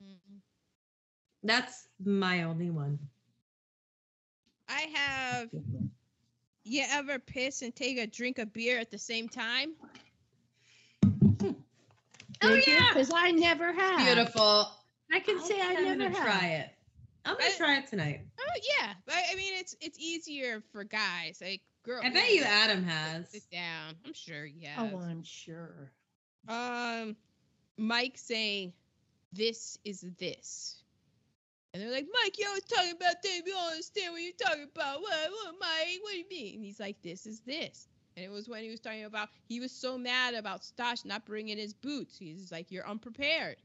[0.04, 0.40] Mm.
[1.44, 3.00] That's my only one.
[4.68, 5.50] I have.
[6.64, 9.74] You ever piss and take a drink of beer at the same time?
[12.42, 12.88] Oh, yeah.
[12.94, 14.00] Because I never have.
[14.00, 14.68] Beautiful.
[15.12, 16.26] I can I'll say I never have.
[16.26, 16.75] try it.
[17.26, 18.22] I'm gonna I- try it tonight.
[18.40, 21.40] Oh yeah, but I mean it's it's easier for guys.
[21.42, 22.02] Like girl.
[22.04, 23.30] I bet you Adam has.
[23.30, 23.96] Sit down.
[24.06, 24.46] I'm sure.
[24.46, 24.76] Yeah.
[24.94, 25.92] Oh, I'm sure.
[26.48, 27.16] um
[27.78, 28.74] Mike saying
[29.34, 30.82] this is this.
[31.74, 33.42] And they're like, Mike, you always talking about that.
[33.44, 35.02] We don't understand what you're talking about.
[35.02, 36.00] What, what, Mike?
[36.02, 36.56] What do you mean?
[36.56, 37.90] And he's like, this is this.
[38.16, 41.26] And it was when he was talking about, he was so mad about Stosh not
[41.26, 42.18] bringing his boots.
[42.18, 43.58] He's like, you're unprepared.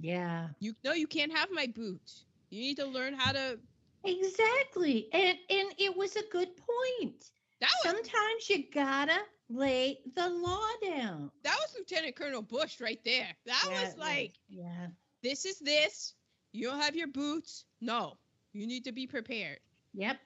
[0.00, 0.48] Yeah.
[0.58, 2.24] You No, you can't have my boots.
[2.50, 3.58] You need to learn how to.
[4.04, 5.08] Exactly.
[5.12, 7.30] And and it was a good point.
[7.60, 9.18] That was Sometimes you gotta
[9.48, 11.30] lay the law down.
[11.44, 13.28] that was Lieutenant Colonel Bush right there.
[13.46, 14.88] That Yeah, was like, yeah.
[15.22, 16.14] this is this.
[16.52, 17.64] You don't have your boots.
[17.80, 18.16] No,
[18.52, 19.58] you need to be prepared.
[19.94, 20.18] Yep.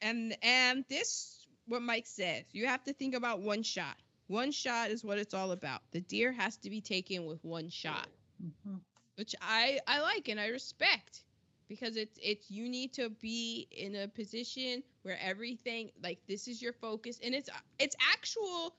[0.00, 3.96] and and this what mike says you have to think about one shot
[4.26, 7.68] one shot is what it's all about the deer has to be taken with one
[7.68, 8.08] shot
[8.42, 8.80] Mhm.
[9.16, 11.22] Which i i like and i respect
[11.68, 16.60] because it's it's you need to be in a position where everything like this is
[16.60, 18.74] your focus and it's it's actual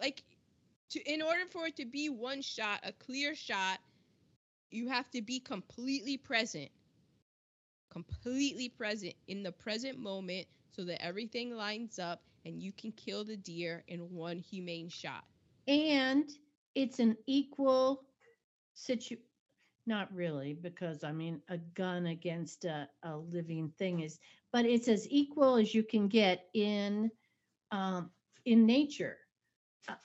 [0.00, 0.22] like
[0.90, 3.78] to in order for it to be one shot a clear shot
[4.70, 6.70] you have to be completely present
[7.90, 13.24] completely present in the present moment so that everything lines up and you can kill
[13.24, 15.24] the deer in one humane shot.
[15.68, 16.30] And
[16.74, 18.04] it's an equal
[18.74, 19.16] situ
[19.90, 24.20] not really, because I mean a gun against a, a living thing is
[24.52, 27.12] but it's as equal as you can get in
[27.72, 28.10] um
[28.44, 29.18] in nature.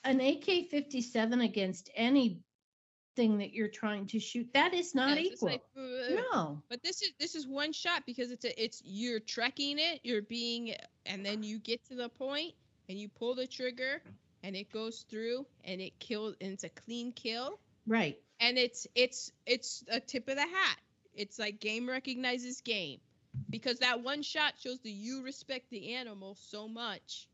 [0.03, 2.43] An AK 57 against any
[3.15, 5.49] thing that you're trying to shoot, that is not Yeah, equal.
[5.49, 6.63] like, uh, no.
[6.69, 10.21] But this is this is one shot because it's a it's you're trekking it, you're
[10.21, 10.73] being
[11.05, 12.53] and then you get to the point
[12.89, 14.01] and you pull the trigger
[14.43, 18.24] and it goes through and it kills and it's a clean kill Right.
[18.39, 20.77] And it's it's it's a tip of the hat.
[21.13, 22.99] It's like game recognizes game
[23.49, 27.27] because that one shot shows that you respect the animal so much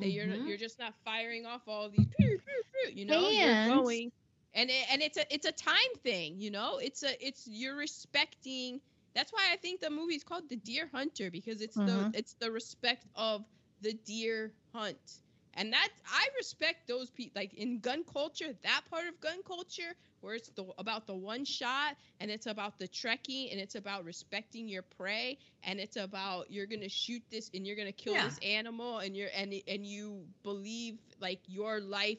[0.00, 0.44] that you're Mhm.
[0.44, 4.12] you're just not firing off all these pew, pew, pew, you know And- you're going
[4.54, 7.76] and it, and it's a it's a time thing you know it's a it's you're
[7.76, 8.80] respecting
[9.14, 11.84] that's why I think the movie's called the deer hunter because it's Mhm.
[11.84, 13.44] the it's the respect of
[13.80, 15.20] the deer hunt
[15.54, 19.94] and that I respect those people like in gun culture that part of gun culture
[20.26, 24.04] where it's the about the one shot and it's about the trekking and it's about
[24.04, 28.24] respecting your prey and it's about you're gonna shoot this and you're gonna kill Yeah.
[28.24, 32.18] this animal and you're and and you believe like your life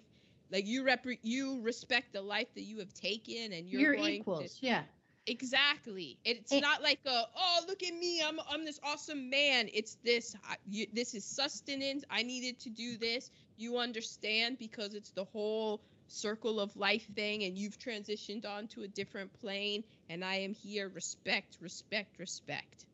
[0.51, 4.59] like you rep you respect the life that you have taken and you're, You're, equals.
[4.59, 4.83] to, Yeah.
[5.27, 9.69] exactly it's And- not like a oh look at me i'm i'm this awesome man
[9.73, 14.93] it's this I, you, this is sustenance i needed to do this you understand because
[14.93, 19.83] it's the whole circle of life thing and you've transitioned on to a different plane
[20.09, 22.85] and i am here respect respect respect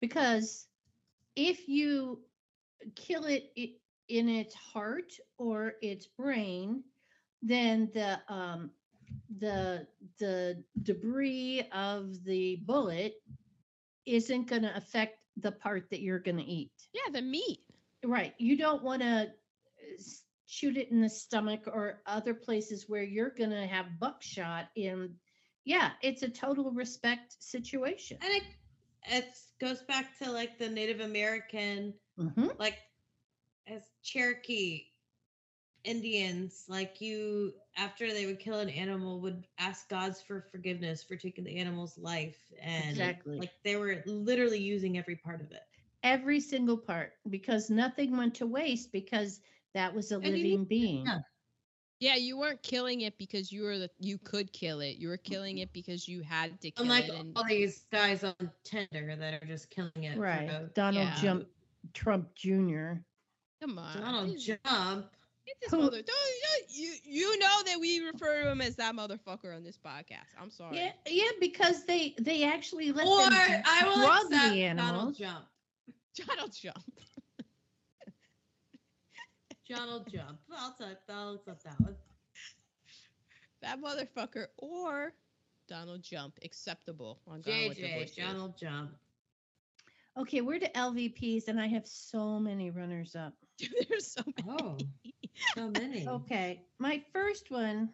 [0.00, 0.66] because
[1.36, 2.20] if you
[2.94, 3.50] kill it
[4.08, 6.82] in its heart or its brain
[7.42, 8.70] then the um
[9.38, 9.86] the
[10.18, 13.14] the debris of the bullet
[14.06, 16.72] isn't going to affect the part that you're going to eat.
[16.92, 17.60] Yeah, the meat.
[18.04, 18.34] Right.
[18.38, 19.28] You don't want to
[20.52, 25.16] shoot it in the stomach or other places where you're going to have buckshot in.
[25.64, 28.18] Yeah, it's a total respect situation.
[28.20, 28.42] And it
[29.10, 32.78] it goes back to like the Native American, hmm like
[33.66, 34.86] as Cherokee
[35.84, 41.16] Indians, like you after they would kill an animal would ask gods for forgiveness for
[41.16, 42.52] taking the animal's life.
[42.60, 43.38] And Exactly.
[43.38, 45.62] like they were literally using every part of it.
[46.04, 49.40] Every single part, because nothing went to waste because
[49.74, 51.06] that was a And living being.
[51.06, 51.18] yeah.
[52.00, 54.96] Yeah, you weren't killing it because you were the you could kill it.
[54.96, 57.14] You were killing it because you had to kill Unlike it.
[57.14, 58.34] And all these guys on
[58.64, 60.14] Tinder that are just killing it.
[60.16, 60.46] for Right.
[60.48, 61.20] no- Donald Yeah.
[61.22, 61.46] Jump,
[61.94, 62.94] Trump Jr.
[63.60, 65.12] come on, Donald this- Jump.
[65.46, 68.74] get this Who- mother- don't- don't- you you know that we refer to him as
[68.76, 70.26] that motherfucker on this podcast.
[70.36, 70.76] I'm sorry.
[70.78, 74.58] Yeah, yeah, because they they actually let Or them I will drug accept the Donald
[74.58, 75.18] animals.
[75.18, 75.46] Jump.
[76.26, 76.52] Donald
[79.66, 79.80] Trump.
[79.80, 80.38] Donald Jump.
[80.56, 81.96] I'll take I'll accept that one.
[83.62, 85.12] That motherfucker or
[85.68, 88.90] Donald Jump acceptable on Gone with the JJ, Donald Jump.
[90.18, 93.32] Okay, we're to LVPs, and I have so many runners up.
[93.88, 94.58] There's so many.
[94.60, 94.76] Oh,
[95.54, 96.06] so many.
[96.08, 97.88] Okay, my first one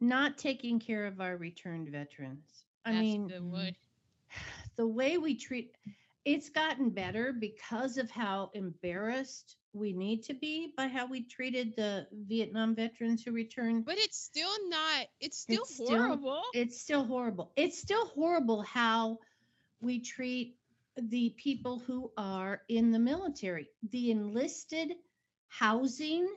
[0.00, 2.64] not taking care of our returned veterans.
[2.84, 3.72] I That's mean, the
[4.76, 5.74] the way we treat
[6.24, 11.74] it's gotten better because of how embarrassed we need to be by how we treated
[11.76, 13.84] the Vietnam veterans who returned.
[13.84, 15.06] But it's still not.
[15.20, 16.42] It's still It's still- horrible.
[16.54, 17.52] It's still horrible.
[17.56, 19.18] It's still horrible how
[19.80, 20.56] we treat
[20.96, 23.68] the people who are in the military.
[23.90, 24.94] The enlisted
[25.48, 26.28] housing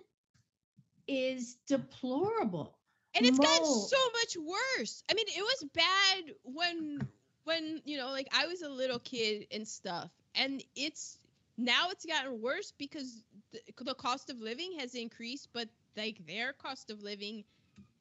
[1.08, 2.74] is deplorable.
[3.16, 3.90] and it's gotten mold.
[3.90, 5.04] so much worse.
[5.10, 7.08] I mean, it was bad when
[7.46, 11.18] when you know, like I was a little kid and stuff, and it's
[11.58, 15.68] now it's gotten worse because the, the cost of living has increased, but
[15.98, 17.44] like their cost of living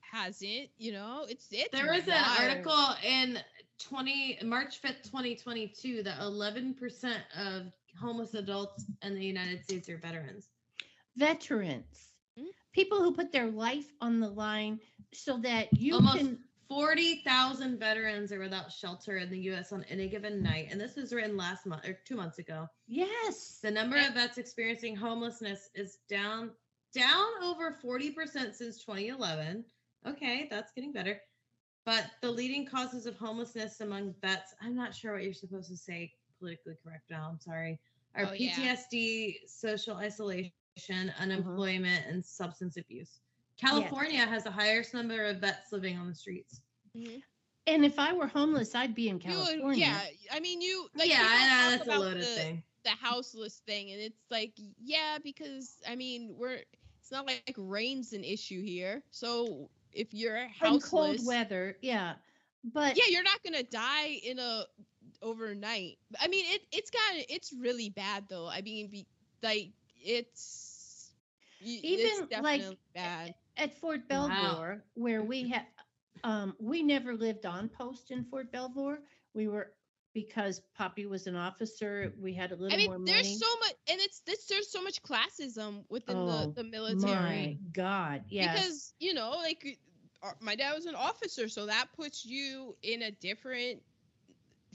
[0.00, 0.70] hasn't.
[0.78, 3.38] You know, it's it's There was an article in
[3.78, 10.50] 20 March 5th, 2022 that 11% of homeless adults in the United States are veterans.
[11.16, 12.46] Veterans, Mm.
[12.72, 14.80] people who put their life on the line
[15.12, 20.08] so that you Almost can 40,000 veterans are without shelter in the US on any
[20.08, 20.68] given night.
[20.70, 22.68] And this was written last month or 2 months ago.
[22.86, 23.58] yes.
[23.62, 26.50] The number of vets experiencing homelessness is down
[26.94, 29.64] down over 40% since 2011.
[30.06, 31.20] Okay, that's getting better.
[31.84, 35.76] But the leading causes of homelessness among vets, I'm not sure what you're supposed to
[35.76, 37.28] say politically correct now.
[37.30, 37.78] I'm sorry.
[38.14, 38.52] Are Oh, yeah.
[38.52, 41.22] PTSD, social isolation, mm-hmm.
[41.22, 43.20] unemployment, and substance abuse.
[43.58, 46.60] California has the highest number of vets living on the streets.
[46.96, 47.22] Mhm.
[47.66, 49.86] And if I were homeless, I'd be in You would- California.
[49.86, 52.62] yeah, I mean, you like yeah, people I know that's a loaded the, thing.
[52.84, 56.62] the houseless thing and it's like yeah because i mean we're
[57.00, 62.14] it's not like rain's an issue here so if you're in houseless cold weather, yeah.
[62.62, 64.64] But yeah you're not gonna die in a
[65.22, 69.06] overnight i mean it it's got it's really bad though i mean be,
[69.42, 71.12] like it's
[71.60, 72.62] y- it's Even, like,
[72.94, 74.28] bad at Fort Wow.
[74.28, 75.66] Belvoir, where we had,
[76.24, 78.98] um, we never lived on post in Fort Belvoir.
[79.34, 79.72] We were
[80.14, 82.14] because Poppy was an officer.
[82.20, 83.38] We had a little i mean more there's money.
[83.38, 87.58] so much and it's this there's so much classism within Oh, the, the military My
[87.72, 88.54] God, yes.
[88.54, 89.78] because you know like
[90.22, 93.82] uh, my dad was an officer so that puts you in a different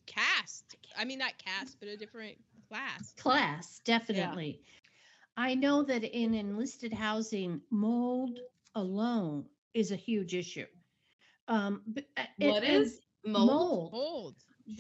[0.06, 2.38] cast i mean not cast but a different
[2.68, 4.62] class class definitely
[5.38, 8.40] i know that in enlisted housing mold
[8.76, 10.66] alone is a huge issue.
[11.48, 13.92] Um but, uh, it- What and is mold?
[13.92, 14.36] mold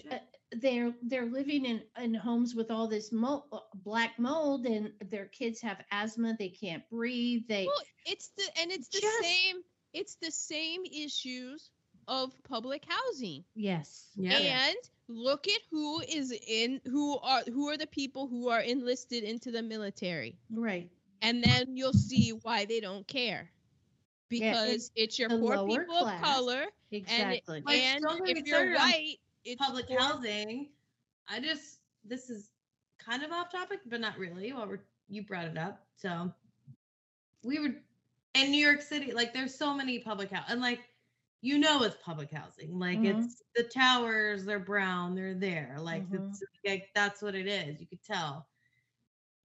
[0.09, 0.17] Uh,
[0.61, 3.43] they're they're living in in homes with all this mold,
[3.83, 8.71] black mold and their kids have asthma they can't breathe they well it's the and
[8.71, 9.57] it's the Just- same
[9.93, 11.71] it's the same issues
[12.07, 13.43] of public housing.
[13.55, 14.09] Yes.
[14.15, 14.37] Yeah.
[14.67, 14.75] and
[15.07, 19.51] look at who is in who are who are the people who are enlisted into
[19.51, 20.37] the military.
[20.49, 20.89] Right.
[21.21, 23.51] And then you'll see why they don't care
[24.31, 28.37] Yeah, because it's it's, your poor lower people of color exactly Like, and don't get
[28.37, 30.69] if you're started white it's public poor- housing.
[31.29, 32.49] I just this is
[32.99, 34.51] kind of off topic, but not really.
[34.53, 34.79] While we're
[35.09, 36.33] you brought it up, so
[37.43, 37.73] we were
[38.35, 39.11] in New York City.
[39.13, 40.79] Like, there's so many public house, and like
[41.43, 42.77] you know, it's public housing.
[42.77, 43.17] Like, Mhm.
[43.19, 44.45] it's the towers.
[44.45, 45.15] They're brown.
[45.15, 45.75] They're there.
[45.79, 46.29] Like, Mhm.
[46.29, 47.81] it's like that's what it is.
[47.81, 48.47] You could tell.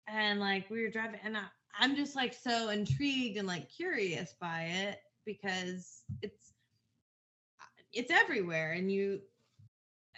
[0.07, 1.45] And like we were driving, and I,
[1.79, 5.01] I'm just like so intrigued and like curious by it.
[5.27, 6.53] because it's
[7.61, 9.21] uh, it's everywhere and you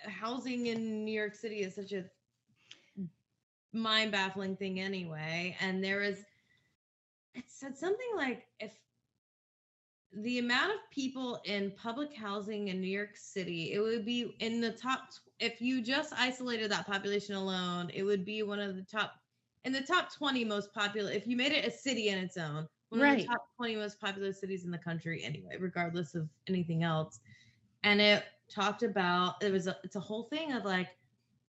[0.05, 2.05] housing in New York City is such a
[3.72, 5.56] mind baffling thing anyway.
[5.60, 6.24] And there is
[7.35, 8.72] it said something like if
[10.12, 14.60] the amount of people in public housing in New York City, it would be in
[14.60, 18.82] the top, if you just isolated that population alone, it would be one of the
[18.82, 19.12] top,
[19.69, 22.66] in the top 20 most popular, if you made it a city in its own,
[22.89, 26.85] one of the top 20 most popular cities in the country anyway, regardless of anything
[26.85, 27.20] else.
[27.85, 30.89] And it talked about, it was, a, it's a whole thing of like,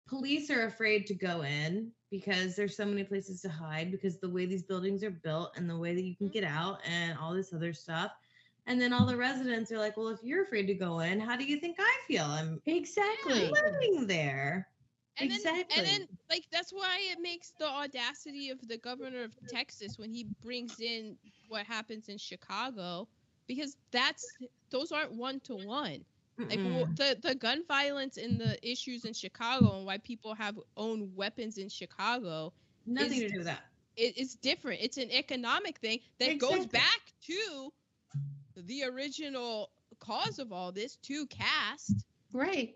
[0.07, 4.27] police are afraid to go in because there's so many places to hide because the
[4.27, 6.33] way these buildings are built and the way that you can mm-hmm.
[6.33, 8.11] get out and all this other stuff.
[8.65, 11.37] And then all the residents are like, well, if you're afraid to go in, how
[11.37, 12.25] do you think I feel?
[12.25, 13.51] I'm Exactly.
[13.51, 14.67] living there.
[15.19, 19.37] And then, and then, like, that's why it makes the audacity of the governor of
[19.47, 21.17] Texas when he brings in
[21.47, 23.07] what happens in Chicago,
[23.47, 24.25] because that's
[24.71, 26.05] those aren't one to one.
[26.49, 30.57] Like well, the the gun violence and the issues in Chicago and why people have
[30.77, 32.53] own weapons in Chicago
[32.85, 33.61] Nothing is- to do with that.
[33.97, 34.81] it, it's different.
[34.81, 37.69] It's an economic thing that goes back to
[38.55, 42.05] the original cause of all this, to caste.
[42.33, 42.75] Right.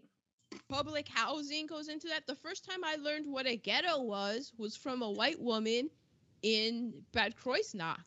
[0.70, 2.28] Public housing goes into that.
[2.28, 5.90] The first time I learned what a ghetto was was from a white woman
[6.42, 8.04] in Bad Kreuznach,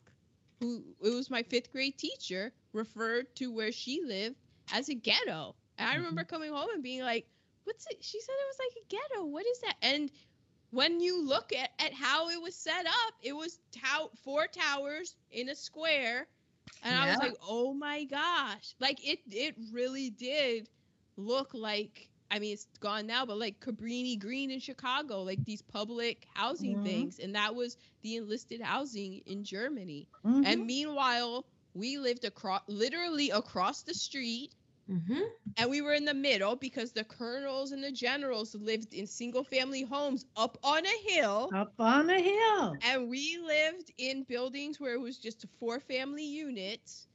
[0.59, 4.35] who it was my fifth grade teacher referred to where she lived
[4.71, 5.55] as a ghetto.
[5.77, 5.99] And I mm-hmm.
[5.99, 7.27] remember coming home and being like,
[7.63, 9.25] "What's it?" She said it was like a ghetto.
[9.25, 9.75] What is that?
[9.81, 10.11] And
[10.71, 15.15] when you look at, at how it was set up, it was tow- four towers
[15.31, 16.27] in a square.
[16.83, 18.75] And I was like, oh my gosh.
[18.79, 20.69] Like it it really did
[21.15, 25.61] look like I mean it's gone now, but like Cabrini Green in Chicago, like these
[25.61, 26.79] public housing Mhm.
[26.79, 27.19] things.
[27.19, 30.07] And that was the enlisted housing in Germany.
[30.23, 30.43] Mhm.
[30.43, 34.55] And meanwhile, we lived across literally across the street
[34.89, 35.23] Mm-hmm.
[35.57, 39.43] and we were in the middle because the colonels and the generals lived in single
[39.43, 42.83] family homes up on a hill up on a hill.
[42.83, 47.07] and we lived in buildings where it was just four family units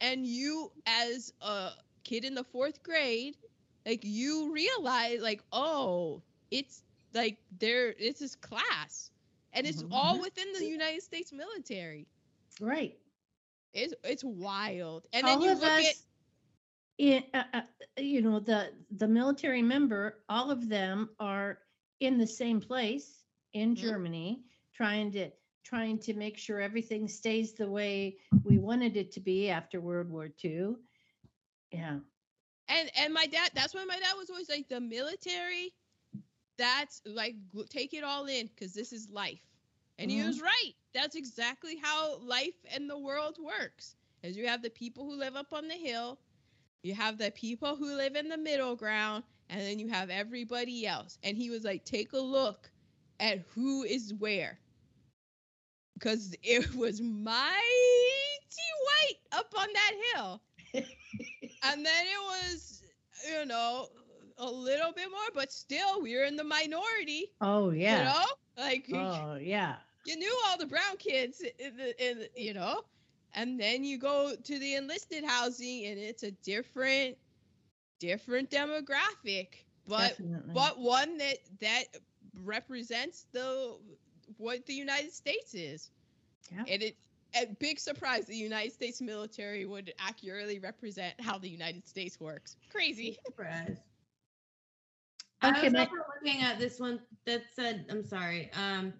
[0.00, 1.70] and you as a
[2.04, 3.36] kid in the fourth grade
[3.86, 6.82] like you realize like oh it's
[7.14, 9.10] like there it's this class
[9.52, 10.22] and it's all Mhm.
[10.22, 12.08] within the united states military
[12.60, 12.96] Right.
[13.72, 15.96] it's it's wild and all then you of look us, at
[16.98, 17.62] in, uh, uh,
[17.98, 21.58] you know, the the military member, all of them are
[22.00, 23.24] in the same place
[23.54, 23.76] in Mhm.
[23.76, 24.44] Germany,
[24.74, 25.30] trying to
[25.64, 30.10] trying to make sure everything stays the way we wanted it to be after World
[30.10, 30.76] War II.
[31.70, 31.98] Yeah.
[32.68, 35.72] And and my dad that's why my dad was always like the military
[36.58, 37.36] that's like
[37.70, 39.42] take it all in because this is life.
[39.98, 40.24] And he Mhm.
[40.24, 40.72] was right.
[40.94, 43.96] That's exactly how life and the world works.
[44.22, 46.18] Is you have the people who live up on the hill
[46.82, 50.86] you have the people who live in the middle ground and then you have everybody
[50.86, 51.18] else.
[51.22, 52.70] And he was like take a look
[53.20, 54.58] at who is where.
[55.94, 57.54] Because it was mighty
[58.84, 60.42] white up on that hill
[61.64, 62.22] and then it
[62.52, 62.82] was
[63.28, 63.88] you know
[64.38, 67.98] a little bit more but still we were in the minority Oh yeah.
[67.98, 68.24] you know
[68.58, 69.76] like Oh yeah.
[70.06, 72.82] you knew all the brown kids in the, in the, you know
[73.34, 77.16] and then you go to the enlisted housing and it's a different
[78.00, 79.48] different demographic
[79.86, 80.52] but definitely.
[80.54, 81.84] but one that that
[82.42, 83.76] represents the
[84.38, 85.90] what the United States is.
[86.52, 86.64] Yeah.
[86.68, 86.96] And it
[87.34, 92.56] a big surprise the United States military would accurately represent how the United States works.
[92.70, 93.18] Crazy.
[93.26, 93.78] Surprise.
[95.44, 98.94] Okay, I was my- also looking at this one that said, I'm sorry, um,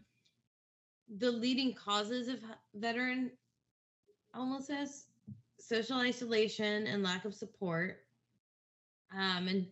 [1.19, 2.40] the leading causes of
[2.74, 3.31] veteran
[4.35, 5.06] homelessness,
[5.59, 7.98] social isolation and lack of support.
[9.12, 9.66] Um, and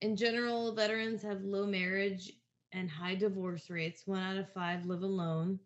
[0.00, 2.32] in general, veterans have low marriage
[2.72, 4.06] and high divorce rates.
[4.06, 5.58] One out of five live alone.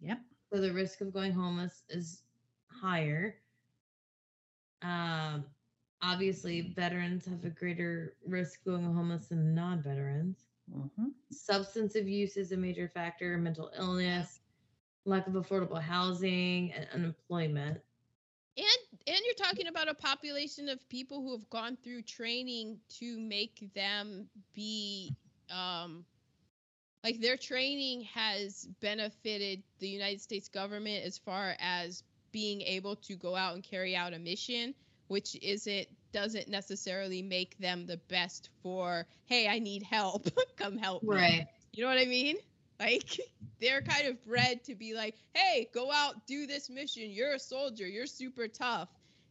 [0.00, 0.18] Yep.
[0.52, 2.22] So the risk of going homeless is
[2.70, 3.36] higher.
[4.82, 5.44] Um,
[6.02, 10.46] obviously, veterans have a greater risk going homeless than non-veterans.
[10.70, 11.12] Mhm.
[11.30, 13.36] Substance abuse is a major factor.
[13.38, 14.40] Mental illness,
[15.04, 17.80] lack of affordable housing, and unemployment.
[18.56, 23.18] And and you're talking about a population of people who have gone through training to
[23.18, 25.16] make them be
[25.50, 26.04] um
[27.06, 32.02] like their training has benefited the United States government as far as
[32.32, 34.74] being able to go out and carry out a mission,
[35.06, 41.08] which isn't doesn't necessarily make them the best for, hey, I need help, come help
[41.08, 41.14] me.
[41.14, 41.46] Right.
[41.72, 42.38] You know what I mean?
[42.80, 43.20] Like
[43.60, 47.10] they're kind of bred to be like, hey, go out, do this mission.
[47.12, 47.86] You're a soldier.
[47.86, 48.88] You're super tough.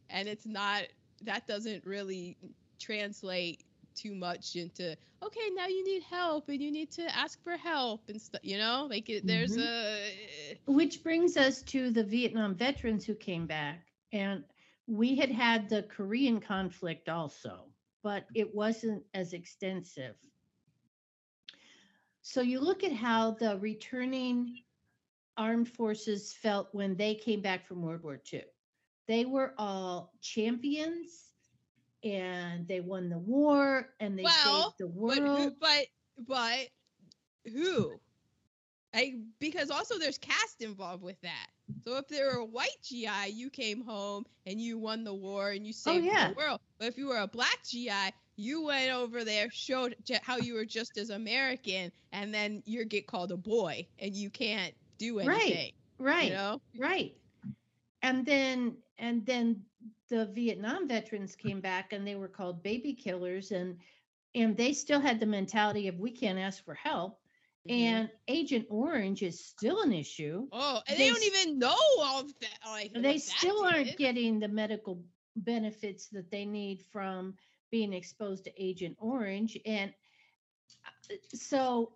[0.08, 0.84] and it's not
[1.24, 2.38] that doesn't really
[2.78, 3.64] translate
[3.96, 8.08] too much into okay now you need help and you need to ask for help
[8.08, 9.58] and stuff you know like it, there's Mhm.
[9.58, 10.10] a
[10.66, 13.86] Which brings us to the Vietnam veterans who came back.
[14.12, 14.44] And
[14.86, 20.16] we had had the Korean conflict also, but it wasn't as extensive.
[22.22, 24.58] So you look at how the returning
[25.36, 28.44] armed forces felt when they came back from World War II.
[29.06, 31.25] They were all champions
[32.04, 35.24] and they won the war and they Well, saved the but world.
[35.24, 35.86] who, but
[36.26, 36.68] but
[37.52, 38.00] who
[38.94, 41.48] like because also there's caste involved with that
[41.86, 45.50] so if there were a white gi you came home and you won the war
[45.50, 46.32] and you oh, saved Oh, yeah.
[46.34, 47.90] the world but if you were a black gi
[48.36, 53.06] you went over there showed how you were just as american and then you get
[53.06, 55.40] called a boy and you can't do Right.
[55.40, 56.20] anything right.
[56.20, 57.14] you know Right.
[58.02, 59.64] And then and then
[60.08, 63.76] the Vietnam veterans came back and they were called baby killers and
[64.34, 67.18] and they still had the mentality of we can't ask for help
[67.66, 67.70] Mhm.
[67.72, 70.46] and Agent Orange is still an issue.
[70.52, 73.98] oh and they they, don't even know all of that like They still aren't did.
[73.98, 75.04] getting the medical
[75.36, 77.34] benefits that they need from
[77.70, 79.92] being exposed to Agent Orange and
[80.86, 81.92] uh, so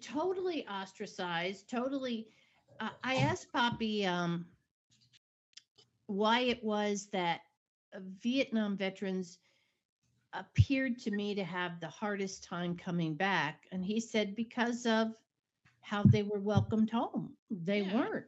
[0.00, 2.26] totally ostracized totally
[2.80, 4.46] uh, i asked poppy um,
[6.10, 7.40] why it was that
[7.94, 9.38] uh, vietnam veterans
[10.32, 15.08] appeared to me to have the hardest time coming back and he said because of
[15.80, 17.36] how they were welcomed home.
[17.50, 17.82] They Yeah.
[17.82, 18.26] weren't.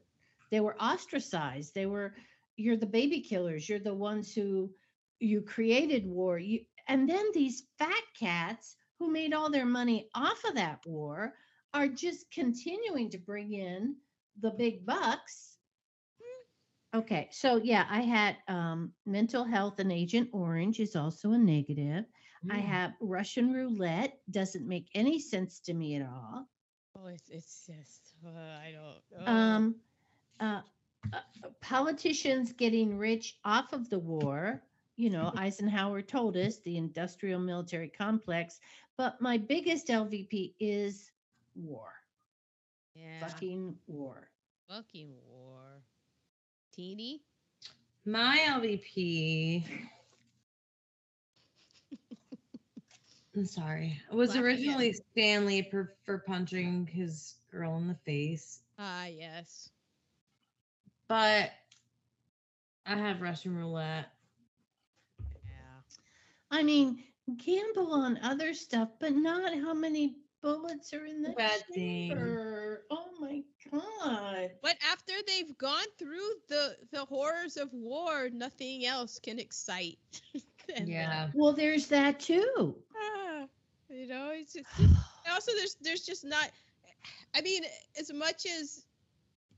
[0.50, 1.74] They were ostracized.
[1.74, 2.14] They were
[2.56, 3.68] you're the baby killers.
[3.68, 4.74] You're the ones who
[5.20, 6.38] you created war.
[6.38, 11.34] You and then these fat cats who made all their money off of that war
[11.74, 13.96] are just continuing to bring in
[14.40, 15.51] the big bucks
[16.94, 22.04] okay so yeah i had um, mental health and agent orange is also a negative
[22.50, 22.66] i Mm.
[22.66, 26.48] have russian roulette doesn't make any sense to me at all
[26.96, 28.28] oh it's, it's just uh,
[28.62, 29.76] i don't know um,
[30.40, 30.60] uh,
[31.12, 31.20] uh,
[31.60, 34.62] politicians getting rich off of the war.
[34.96, 38.60] You know, Eisenhower told us the industrial military complex.
[38.96, 41.12] But my biggest LVP is
[41.54, 41.92] war,
[42.94, 44.30] yeah fucking war.
[44.68, 45.84] Fucking war.
[46.72, 47.22] Teeny?
[48.04, 49.64] My LVP.
[53.36, 54.00] I'm sorry.
[54.10, 59.06] It was Laughing at originally Stanley for, for punching his girl in the face, Ah,
[59.06, 59.70] yes.
[61.08, 61.50] but
[62.86, 64.10] I have Russian roulette.
[65.44, 65.80] Yeah.
[66.50, 67.04] I mean,
[67.36, 72.10] gamble on other stuff, but not how many bullets are in the Bad thing.
[72.10, 72.82] chamber.
[72.90, 74.50] Oh my god.
[74.62, 79.98] But after they've gone through the the horrors of war, nothing else can excite.
[80.68, 80.86] them.
[80.86, 81.28] Yeah.
[81.34, 82.74] Well, there's that too.
[82.96, 83.46] Ah,
[83.88, 84.66] you know, it's just,
[85.30, 86.50] also there's there's just not.
[87.34, 87.62] I mean,
[87.98, 88.84] as much as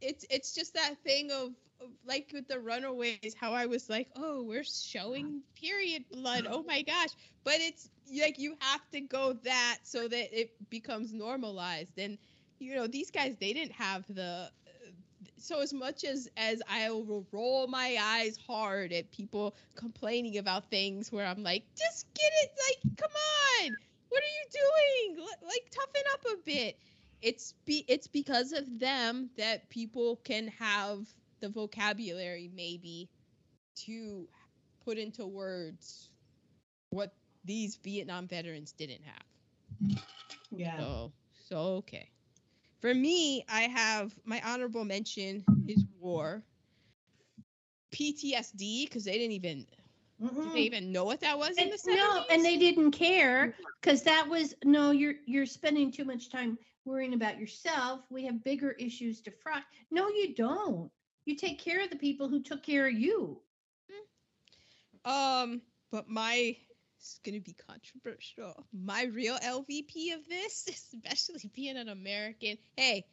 [0.01, 1.55] it's it's just that thing of, of
[2.07, 6.47] like with the Runaways, how I was like, oh, we're showing period blood.
[6.49, 7.11] Oh my gosh!
[7.45, 7.91] But it's
[8.21, 11.99] like you have to go that so that it becomes normalized.
[11.99, 12.19] And
[12.59, 14.51] you know, these guys they didn't have the.
[15.37, 20.71] So as much as as I will roll my eyes hard at people complaining about
[20.71, 23.77] things where I'm like, just get it, like, come on,
[24.09, 25.27] what are you doing?
[25.43, 26.79] Like, toughen up a bit.
[27.21, 31.07] It's be it's because of them that people can have
[31.45, 33.11] the vocabulary maybe
[33.77, 34.27] to
[34.85, 36.11] put into words
[36.91, 37.15] what
[37.45, 39.99] these Vietnam veterans didn't have.
[40.51, 40.79] Yeah.
[40.79, 41.13] So,
[41.49, 42.11] so okay.
[42.81, 46.43] For me, I have my honorable mention is war.
[47.95, 49.67] PTSD because they didn't even
[50.23, 50.35] Mm-mm.
[50.35, 50.57] they mm-hmm.
[50.59, 51.97] even know what that was in And- the 70s?
[51.97, 54.91] no, and they didn't care because that was no.
[54.93, 58.01] You're you're spending too much time worrying about yourself.
[58.11, 59.61] We have bigger issues to fry.
[59.91, 60.91] No, you don't.
[61.25, 63.41] You take care of the people who took care of you.
[65.05, 66.57] Um, but my
[66.99, 68.67] it's gonna be controversial.
[68.73, 73.05] My real LVP of this, especially being an American, hey,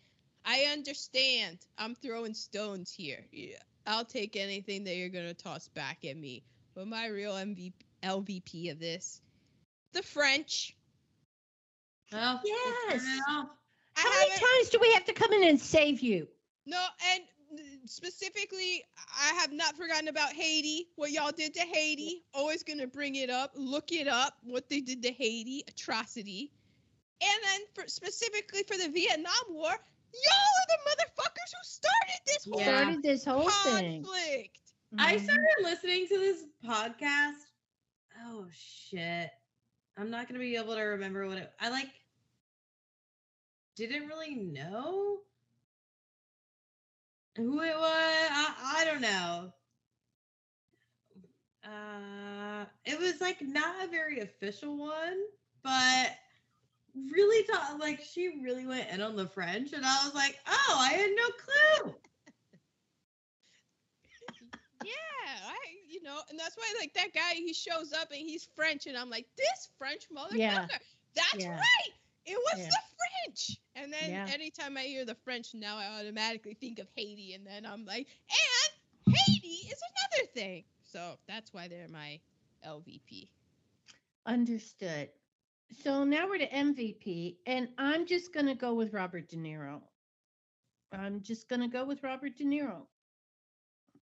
[0.46, 1.60] I understand.
[1.78, 3.26] I'm throwing stones here.
[3.32, 6.44] Yeah, I'll take anything that you're gonna toss back at me.
[6.74, 7.74] But my real MVP,
[8.04, 9.22] LVP of this,
[9.94, 10.76] the French.
[12.14, 13.06] Oh, Yes.
[13.94, 16.28] How many times do we have to come in and save you?
[16.66, 16.82] No,
[17.14, 17.24] and
[17.86, 18.84] specifically,
[19.20, 20.88] I have not forgotten about Haiti.
[20.96, 22.24] What y'all did to Haiti.
[22.34, 23.52] Always gonna bring it up.
[23.56, 24.36] Look it up.
[24.44, 26.52] What they did to Haiti, atrocity.
[27.22, 32.48] And then for specifically for the Vietnam War, y'all are the motherfuckers who started this
[32.50, 32.82] whole Yeah.
[32.82, 34.04] Started this whole thing.
[34.04, 34.60] conflict.
[34.98, 35.24] I mm-hmm.
[35.24, 37.40] started listening to this podcast.
[38.26, 39.30] Oh shit.
[39.98, 41.90] I'm not gonna be able to remember what it I like
[43.76, 45.20] didn't really know
[47.36, 48.30] who it was.
[48.32, 49.54] I, I don't know.
[51.64, 55.18] Uh it was like not a very official one,
[55.64, 56.12] but
[56.96, 60.78] really thought like she really went in on the French and I was like, oh,
[60.80, 61.96] I had no clue.
[64.84, 64.92] Yeah,
[65.48, 68.88] I you know, and that's why like that guy he shows up and he's French
[68.88, 70.38] and I'm like, this French motherfucker.
[70.38, 70.66] Yeah.
[71.16, 71.56] That's Yeah.
[71.56, 71.94] right.
[72.26, 72.70] It was Yeah.
[72.70, 73.61] the French.
[73.76, 74.26] And then Yeah.
[74.28, 78.08] anytime I hear the French now I automatically think of Haiti and then I'm like,
[78.30, 80.64] and Haiti is another thing.
[80.84, 82.20] So that's why they're my
[82.66, 83.30] LVP.
[84.26, 85.10] Understood.
[85.72, 89.82] So now we're to MVP, and I'm just going to go with Robert De Niro.
[90.92, 92.88] I'm just going to go with Robert De Niro.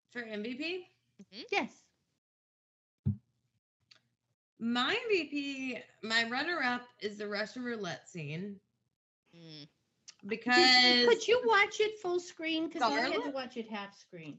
[0.09, 0.87] For MVP?
[1.21, 1.41] Mm-hmm.
[1.51, 1.85] Yes.
[4.59, 8.59] My MVP, my runner up is the Russian roulette scene
[9.39, 9.67] Mm.
[10.27, 12.67] because Did, could you watch it full screen?
[12.67, 14.37] Because I had to watch it half screen.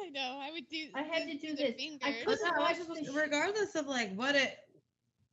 [0.00, 0.38] I know.
[0.40, 0.88] I would do.
[0.94, 1.74] I had to do this.
[2.02, 4.58] I couldn't that watch was- the regardless of like what it,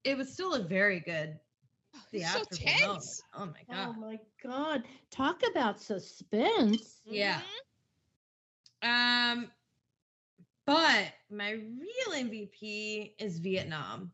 [0.03, 1.39] it was still a very good
[1.95, 3.21] Oh, it's so tense.
[3.33, 3.95] Oh my god.
[3.95, 4.83] Oh my God.
[5.11, 7.01] Talk about suspense.
[7.05, 7.41] Yeah.
[8.83, 9.33] Mhm.
[9.33, 9.51] Um,
[10.65, 14.11] but my real MVP is Vietnam,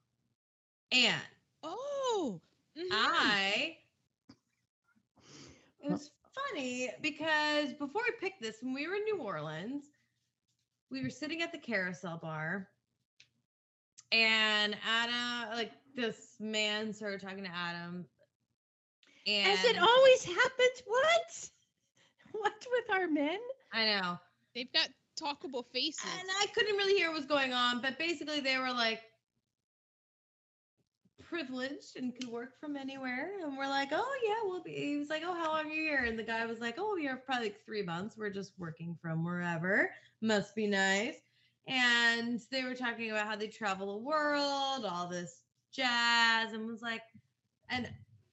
[0.92, 1.22] and
[1.64, 2.40] Oh.
[2.78, 2.88] mhm.
[2.92, 3.78] I.
[5.86, 6.10] It was
[6.52, 9.84] funny because before we picked this, when we were in New Orleans,
[10.90, 12.68] we were sitting at the carousel bar,
[14.12, 18.06] and Adam, like this man, started talking to Adam,
[19.28, 20.84] and As it always happens.
[20.86, 21.50] What?
[22.32, 23.40] What with our men?
[23.72, 24.20] I know,
[24.54, 26.04] They've got talkable faces.
[26.20, 29.02] and I couldn't really hear what was going on, but basically they were like
[31.36, 34.72] privileged and could work from anywhere, and we're like, oh yeah, we'll be.
[34.72, 36.06] He was like, oh, how long are you here?
[36.06, 38.16] And the guy was like, oh, we're probably like three months.
[38.18, 39.92] We're just working from wherever.
[40.22, 41.16] Must be nice.
[41.68, 45.42] And they were talking about how they travel the world, all this
[45.74, 47.02] jazz, and was like,
[47.70, 47.90] and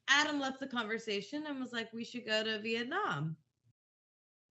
[0.08, 3.36] Adam left the conversation and was like, we should go to Vietnam.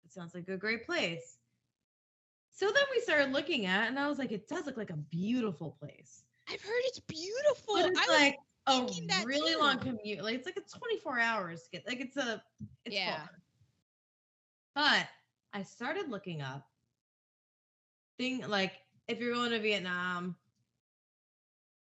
[0.03, 1.37] It sounds like a great place.
[2.51, 4.97] So then we started looking at, and I was like, it does look like a
[4.97, 6.20] beautiful place.
[6.51, 7.75] I've heard it's beautiful.
[7.75, 8.37] But it's I like
[8.67, 9.59] a really too.
[9.59, 10.23] long commute.
[10.23, 12.41] Like it's like a 24 hours get like it's a
[12.85, 13.15] it's Yeah.
[13.17, 13.29] far.
[14.75, 15.07] But
[15.53, 16.67] I started looking up
[18.17, 18.73] thing like
[19.07, 20.35] if you're going to Vietnam,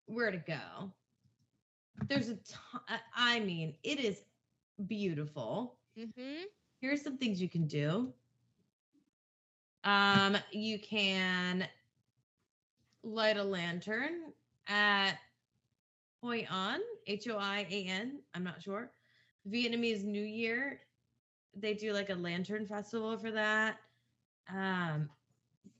[0.06, 0.92] where to go.
[2.08, 2.80] There's a ton,
[3.14, 4.24] I mean, it is
[4.86, 5.78] beautiful.
[5.98, 6.44] Mm-hmm.
[6.80, 8.12] Here's some things you can do.
[9.84, 11.66] Um, you can
[13.02, 14.32] light a lantern
[14.70, 15.16] at
[16.22, 18.20] Hoi An, H O I A N.
[18.34, 18.90] I'm not sure.
[19.50, 20.80] Vietnamese New Year.
[21.56, 23.78] They do like a lantern festival for that.
[24.48, 25.08] Um,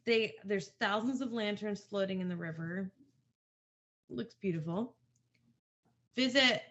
[0.05, 2.91] they there's thousands of lanterns floating in the river.
[4.09, 4.97] Looks beautiful.
[6.17, 6.63] Visit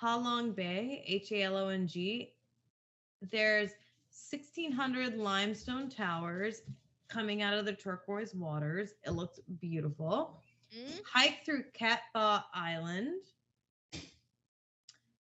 [0.00, 2.34] Halong Bay, H A L O N G.
[3.32, 3.70] There's
[4.30, 6.62] 1600 limestone towers
[7.08, 8.90] coming out of the turquoise waters.
[9.04, 10.40] It looks beautiful.
[10.76, 10.98] Mm-hmm.
[11.12, 13.20] Hike through Cat Ba Island.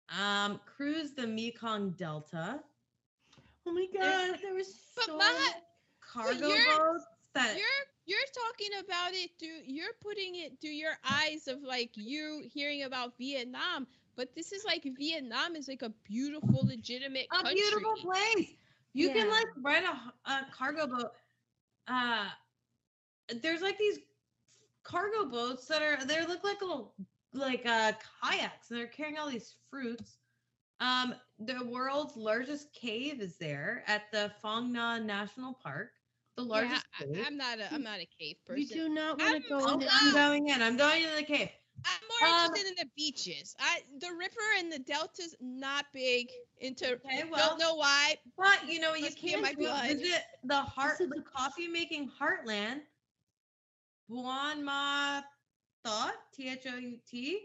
[0.10, 2.60] Um, cruise the Mekong Delta.
[3.68, 4.40] Oh my There's- God.
[4.42, 4.74] There was
[5.06, 5.54] so my-
[6.02, 7.06] Cargo boats
[7.36, 11.92] that You're you're talking about it through you're putting it through your eyes of like
[11.94, 13.86] you hearing about Vietnam,
[14.16, 17.54] but this is like Vietnam is like a beautiful, legitimate a country.
[17.54, 18.56] beautiful place.
[18.94, 21.12] You can like rent a, a cargo boat.
[21.88, 22.26] Uh,
[23.44, 24.00] there's like these
[24.84, 26.94] cargo boats that are they look like little
[27.34, 27.94] like uh
[28.24, 28.70] kayaks.
[28.70, 30.18] And they're carrying all these fruits.
[30.82, 35.92] Um, the world's largest cave is there at the Phong Nha National Park.
[36.38, 36.86] The largest.
[37.06, 38.62] Yeah, I, am not a I'm not a cave person.
[38.62, 40.62] You do not want I'm- to go Oh, into I'm going in.
[40.62, 41.50] I'm going into the cave.
[41.86, 43.56] I'm more Um, interested in the beaches.
[43.60, 46.30] I the river and the delta's not big
[46.60, 46.94] into.
[46.94, 48.16] Okay, well, don't know why.
[48.38, 49.88] But you know you Must be in can my do blood.
[49.88, 52.82] visit the heart, the- coffee making heartland,
[54.10, 55.22] Buon Ma
[55.86, 57.42] Thuot, T H O U T.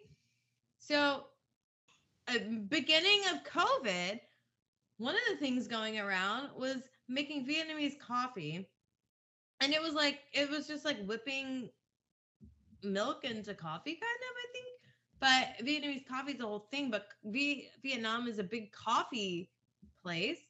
[0.78, 1.24] So,
[2.28, 2.38] uh,
[2.68, 4.18] beginning of COVID,
[4.96, 8.66] one of the things going around was making Vietnamese coffee,
[9.60, 11.68] and it was like it was just like whipping
[12.82, 14.34] milk into coffee, kind of.
[14.42, 14.66] I think.
[15.20, 16.90] But Vietnamese coffee is a whole thing.
[16.90, 19.50] But v- Vietnam is a big coffee
[20.02, 20.40] place.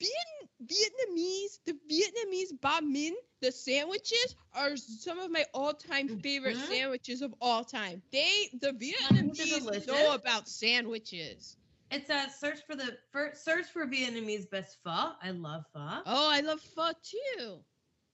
[0.00, 6.68] Viet- Vietnamese, the Vietnamese banh mi, the sandwiches are some of my all-time favorite Mhm.
[6.68, 8.02] sandwiches of all time.
[8.10, 11.56] They, the Vietnamese know about sandwiches.
[11.90, 15.14] It says search for the first search for Vietnamese best pho.
[15.22, 16.02] I love pho.
[16.06, 17.64] Oh, I love pho too.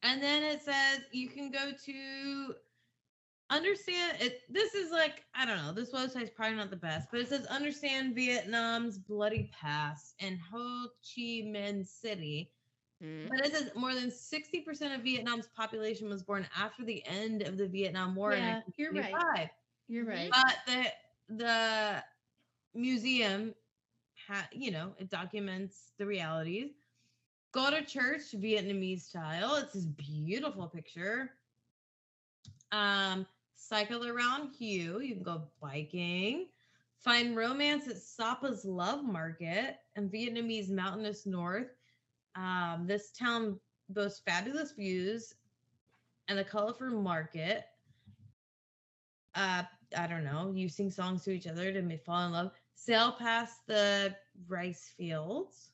[0.02, 2.54] And then it says you can go to
[3.50, 4.40] understand it.
[4.48, 7.46] This is like, I don't know, this website's probably not the best, but it says
[7.46, 12.50] understand Vietnam's bloody past in Ho Chi Minh City.
[13.02, 13.26] Hmm.
[13.28, 17.56] But it says more than 60% of Vietnam's population was born after the end of
[17.56, 19.50] the Vietnam War Yeah, you're right.
[19.88, 20.30] You're right.
[20.30, 22.02] But the the
[22.74, 23.54] museum,
[24.26, 26.70] ha, you know, it documents the realities.
[27.52, 29.56] Go to church, Vietnamese style.
[29.56, 31.30] It's this beautiful picture.
[32.74, 33.24] Um,
[33.54, 35.00] cycle around Hue.
[35.00, 36.46] You can go biking.
[36.98, 41.68] Find romance at Sapa's Love Market and Vietnamese mountainous north.
[42.34, 43.60] Um, this town
[43.90, 45.34] boasts fabulous views
[46.26, 47.64] and the colorful market.
[49.36, 49.62] Uh,
[49.96, 50.52] I don't know.
[50.52, 52.50] You sing songs to each other to fall in love.
[52.74, 54.16] Sail past the
[54.48, 55.70] rice fields.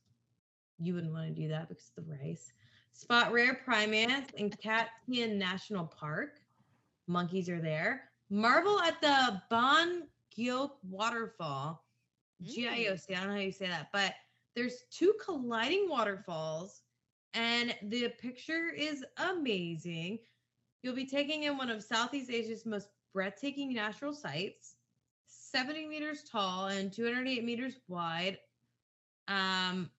[0.79, 2.53] You wouldn't want to do that because of the rice.
[2.93, 6.41] Spot rare primates in Cat National Park.
[7.11, 8.05] Monkeys are there.
[8.31, 10.05] Marvel at the Bon
[10.37, 11.85] Gioc Waterfall.
[12.43, 13.15] G I O C.
[13.15, 14.15] I don't know how you say that, but
[14.57, 16.83] there's two colliding waterfalls,
[17.35, 20.21] and the picture is amazing.
[20.83, 24.77] You'll be taking in one of Southeast Asia's most breathtaking natural sights,
[25.27, 28.39] 70 meters tall and 208 meters wide.
[29.29, 29.91] Um,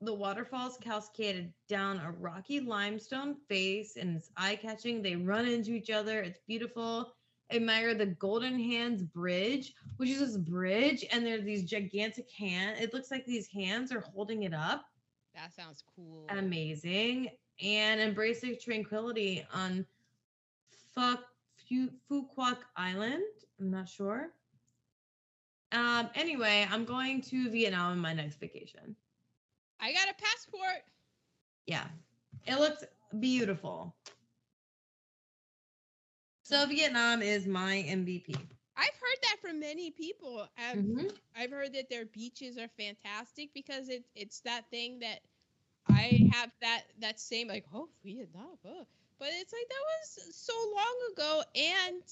[0.00, 5.02] the waterfalls cascaded down a rocky limestone face and it's eye catching.
[5.02, 6.20] They run into each other.
[6.20, 7.14] It's beautiful.
[7.50, 12.78] Admire the Golden Hands Bridge, which is this bridge, and there are these gigantic hands.
[12.80, 14.84] It looks like these hands are holding it up.
[15.34, 16.26] That sounds cool.
[16.28, 17.30] Amazing.
[17.62, 19.86] And embrace the tranquility on
[20.96, 21.18] Phu
[22.10, 23.24] Quoc Island.
[23.58, 24.28] I'm not sure.
[25.72, 26.10] Um.
[26.14, 28.94] Anyway, I'm going to Vietnam on my next vacation.
[29.80, 30.82] I got a passport.
[31.66, 31.86] Yeah,
[32.46, 32.84] it looks
[33.18, 33.94] beautiful.
[36.42, 38.34] So Vietnam is my MVP.
[38.76, 40.48] I've heard that from many people.
[40.56, 41.16] I've, Mhm.
[41.34, 45.20] I've heard that their beaches are fantastic because it, it's that thing that
[45.86, 48.86] I have that that same like oh Vietnam, oh.
[49.18, 52.02] but it's like that was so long ago and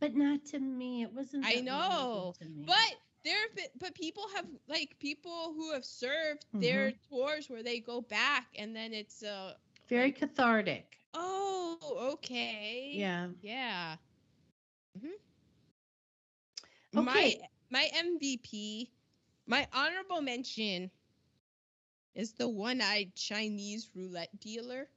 [0.00, 1.02] But not to me.
[1.02, 1.44] It wasn't.
[1.44, 2.64] I that know, memorable to me.
[2.66, 2.94] but
[3.28, 7.10] there have been, but people have like people who have served their Mm-hmm.
[7.10, 9.54] tours where they go back and then it's uh
[9.88, 10.98] very cathartic.
[11.14, 13.28] oh okay Yeah.
[13.40, 13.96] yeah
[14.98, 15.08] hmm
[16.96, 17.32] Okay.
[17.32, 17.38] my
[17.70, 18.90] my MVP
[19.46, 20.90] my honorable mention
[22.14, 24.88] is the one-eyed Chinese roulette dealer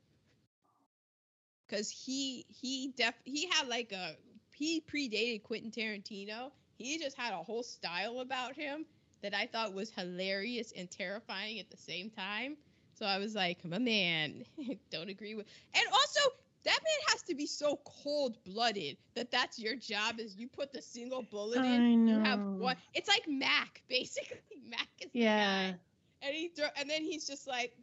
[1.68, 4.18] because he he def he had like a
[4.56, 6.52] he predated Quentin Tarantino.
[6.82, 8.86] He just had a whole style about him
[9.22, 12.58] that I thought was hilarious and terrifying at the same time.
[12.94, 14.44] So I was like, my man,
[14.92, 15.48] don't agree with.
[15.74, 16.20] And also,
[16.64, 20.82] that man has to be so cold-blooded that that's your job is you put the
[20.82, 21.82] single bullet in.
[21.82, 22.24] I You know.
[22.24, 22.76] have one.
[22.94, 24.40] It's like Mac, basically.
[24.68, 25.74] Mac is the Yeah.
[26.22, 27.74] And he throw, and then he's just like,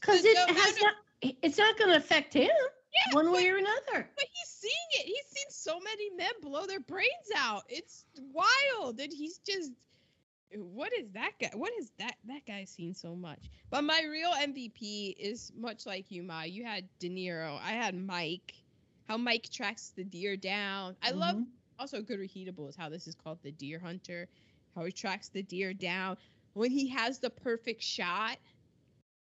[0.00, 0.94] Because it the has of- not.
[1.42, 2.50] It's not going to affect him
[2.92, 4.08] Yeah, one but- way or another.
[4.16, 5.06] But he's seeing it.
[5.06, 7.62] He's seen so many men blow their brains out.
[7.68, 8.98] It's wild.
[9.00, 9.72] And he's just
[10.56, 11.50] what is that guy?
[11.54, 12.16] What is that?
[12.26, 13.38] That guy's seen so much.
[13.70, 16.42] But my real MVP is much like you, Ma.
[16.42, 17.56] You had De Niro.
[17.62, 18.54] I had Mike.
[19.06, 20.96] How Mike tracks the deer down.
[21.02, 21.46] I love Mhm.
[21.78, 24.28] also good reheatable is how this is called the deer hunter.
[24.74, 26.16] How he tracks the deer down.
[26.54, 28.38] When he has the perfect shot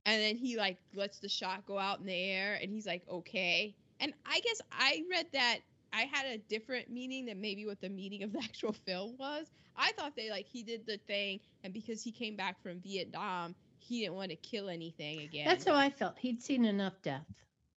[0.07, 3.03] and then he like lets the shot go out in the air and he's like
[3.09, 5.59] okay and i guess i read that
[5.93, 9.51] i had a different meaning than maybe what the meaning of the actual film was
[9.77, 13.55] i thought they like he did the thing and because he came back from vietnam
[13.79, 16.17] he didn't want to kill anything again That's how I felt.
[16.17, 17.27] He'd seen enough death.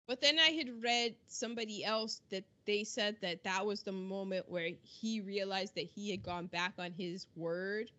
[0.07, 4.45] but then i had read somebody else that they said that that was the moment
[4.49, 7.91] where he realized that he had gone back on his word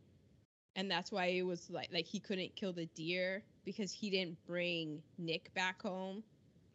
[0.76, 4.38] and that's why it was like like he couldn't kill the deer because he didn't
[4.46, 6.22] bring Nick back home.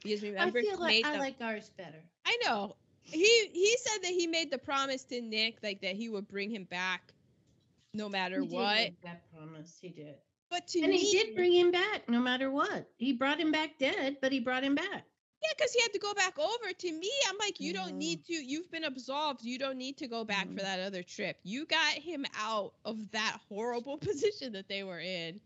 [0.04, 2.04] Because remember I he feel like I the- like ours better.
[2.28, 2.76] I know.
[3.04, 6.52] He he said that he made the promise to Nick like that he would bring
[6.52, 7.14] him back
[7.96, 8.76] no matter He did what.
[8.78, 9.78] make that promise.
[9.82, 10.16] He did.
[10.52, 12.88] But to and me, he did bring him back no matter what.
[12.98, 15.06] He brought him back dead, but he brought him back.
[15.44, 16.74] yeah, because he had to go back over.
[16.78, 18.34] To me, I'm like, you don't need to.
[18.34, 19.44] You've been absolved.
[19.44, 20.62] You don't need to go back for Mm.
[20.64, 21.38] that other trip.
[21.44, 25.40] You got him out of that horrible position that they were in.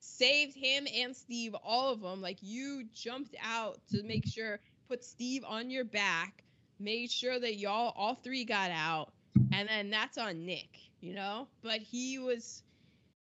[0.00, 2.20] Saved him and Steve, all of them.
[2.20, 6.44] Like you jumped out to make sure, put Steve on your back,
[6.78, 9.12] made sure that y'all all three got out,
[9.52, 11.48] and then that's on Nick, you know.
[11.62, 12.62] But he was,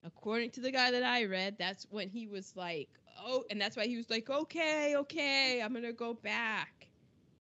[0.03, 2.89] according to the guy that I read, that's when he was like,
[3.19, 6.88] oh, and that's why he was like, okay, okay, I'm gonna go back.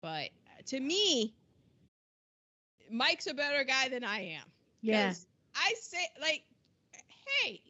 [0.02, 1.36] But uh, to me,
[2.92, 4.52] Mike's a better guy than I am.
[4.82, 5.16] Yeah.
[5.16, 6.46] 'Cause I say like,
[7.44, 7.62] hey,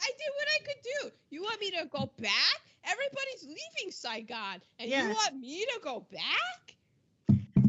[0.00, 1.12] I did what I could do.
[1.30, 2.60] You want me to go back?
[2.84, 5.08] Everybody's leaving Saigon, and Yeah.
[5.08, 6.76] you want me to go back?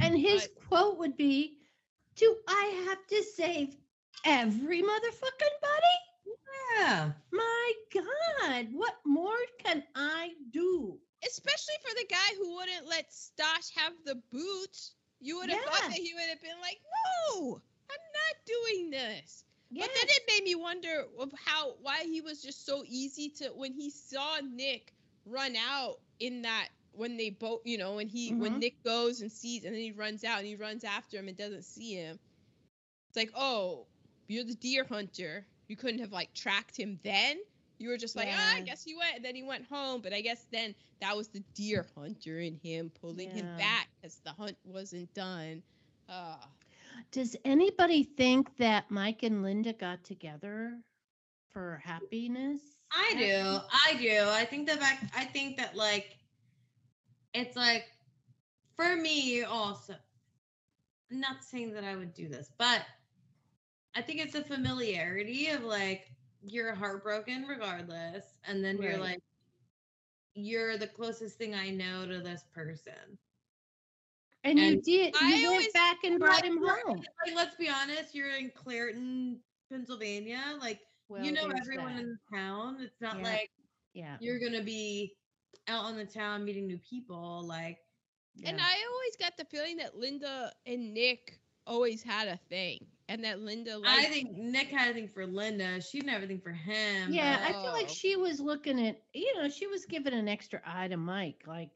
[0.01, 1.57] And his quote would be,
[2.15, 3.75] "Do I have to save
[4.23, 6.35] every motherfucking body?
[6.77, 7.11] Yeah.
[7.31, 13.71] My God, what more can I do?" Especially for the guy who wouldn't let Stosh
[13.75, 14.95] have the boots.
[15.19, 16.79] You would have thought that he would have been like,
[17.35, 17.61] no,
[17.91, 19.43] I'm not doing this.
[19.69, 19.83] Yeah.
[19.85, 23.49] But then it made me wonder of how why he was just so easy to
[23.55, 24.93] when he saw Nick
[25.25, 28.59] run out in that when they both you know when he when Mhm.
[28.59, 31.37] Nick goes and sees and then he runs out and he runs after him and
[31.37, 32.19] doesn't see him.
[33.09, 33.87] It's like oh
[34.27, 35.47] you're the deer hunter.
[35.67, 37.37] You couldn't have like tracked him then.
[37.79, 40.01] You were just like ah, I guess he went and then he went home.
[40.01, 44.19] But I guess then that was the deer hunter in him pulling him back because
[44.25, 45.63] the hunt wasn't done.
[46.07, 46.37] Uh,
[47.11, 50.77] Does anybody think that Mike and Linda got together
[51.49, 52.61] for happiness?
[52.91, 53.59] I do.
[53.87, 54.23] I do.
[54.27, 56.17] I think the fact I think that like
[57.33, 57.85] it's like
[58.75, 59.95] for me also
[61.11, 62.83] I'm not saying that I would do this, but
[63.95, 66.11] I think it's a familiarity of like
[66.41, 69.19] you're heartbroken regardless, and then you're like
[70.35, 73.17] you're the closest thing I know to this person.
[74.49, 75.15] And you did.
[75.21, 77.03] I You always- went back and Like, brought him home.
[77.25, 79.39] Like, let's be honest, you're in Clairton,
[79.71, 80.57] Pennsylvania.
[80.59, 82.01] Like, Well, you know everyone that.
[82.01, 82.81] in the town.
[82.81, 83.23] It's not Yeah.
[83.23, 83.51] like
[83.93, 84.17] Yeah.
[84.21, 85.15] you're gonna be
[85.67, 87.43] out on the town meeting new people.
[87.43, 87.79] Like,
[88.45, 88.59] And.
[88.61, 93.41] I always got the feeling that Linda and Nick always had a thing, and that
[93.41, 95.81] Linda like I think Nick had a thing for Linda.
[95.81, 97.11] She didn't have a thing for him.
[97.13, 97.93] Yeah, but- I feel like Oh.
[97.93, 101.43] she was looking at, you know, she was giving an extra eye to Mike.
[101.45, 101.69] Like,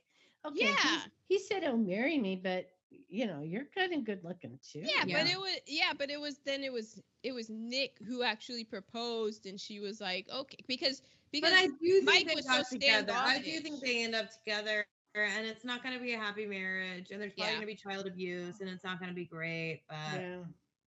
[0.45, 1.01] okay, Yeah.
[1.27, 2.67] he said he'll marry me, but
[3.09, 4.79] you know, you're kind of good looking too.
[4.79, 5.23] yeah, Yeah.
[5.23, 8.63] but it was yeah, but it was then it was it was Nick who actually
[8.63, 11.01] proposed, and she was like okay because
[11.31, 13.13] because but I do think Mike they was so together.
[13.15, 16.45] I do think they end up together, and it's not going to be a happy
[16.45, 17.59] marriage, and there's probably Yeah.
[17.59, 19.81] going to be child abuse, and it's not going to be great.
[19.89, 20.37] But yeah.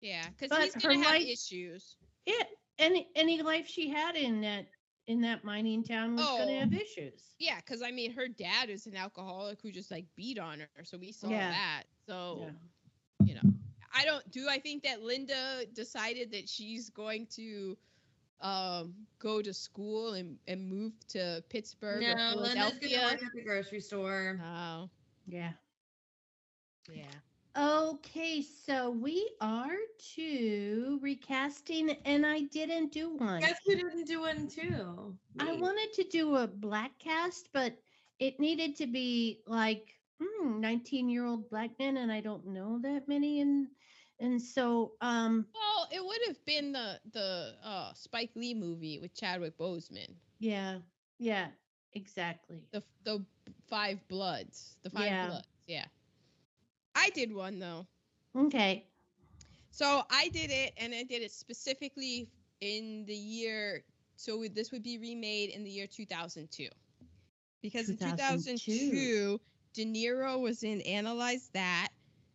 [0.01, 1.97] yeah because But he's gonna have life- issues.
[2.27, 2.45] Yeah,
[2.79, 4.67] any any life she had in that
[5.11, 6.61] in that mining town was going to Oh.
[6.61, 7.37] have issues.
[7.39, 10.85] Yeah, because I mean her dad is an alcoholic who just like beat on her,
[10.85, 11.51] so we saw Yeah.
[11.51, 11.85] that.
[12.07, 12.51] So Yeah.
[13.25, 13.43] you know,
[13.95, 14.49] I don't do.
[14.49, 17.77] I think that Linda decided that she's going to
[18.41, 23.23] um go to school and and move to Pittsburgh or no, Linda's going to work
[23.23, 24.41] at the grocery store.
[24.43, 24.91] Oh,
[25.27, 25.53] Yeah.
[26.93, 27.21] yeah.
[27.57, 29.77] Okay, so we are
[30.15, 33.41] to recasting, and I didn't do one.
[33.41, 35.19] Guess who didn't do one too?
[35.41, 37.77] I wanted to do a black cast, but
[38.21, 43.09] it needed to be like 19 year old black men, and I don't know that
[43.09, 43.41] many.
[43.41, 43.69] And
[44.21, 49.15] and so, um, Well, it would have been the the uh, Spike Lee movie with
[49.15, 50.79] Chadwick Boseman, yeah,
[51.19, 51.49] yeah,
[51.93, 52.63] exactly.
[52.71, 53.25] the the
[53.67, 55.27] Five Bloods, the Five Yeah.
[55.29, 55.49] Bloods.
[55.67, 55.87] Yeah,
[56.95, 57.87] I did one though.
[58.37, 58.87] Okay,
[59.71, 62.29] So I did it, and I did it specifically
[62.61, 63.85] in the year.
[64.17, 66.69] So this would be remade in the year 2002,
[67.63, 68.73] because in 2002.
[68.73, 69.41] 2002,
[69.75, 71.89] De Niro was in Analyze That,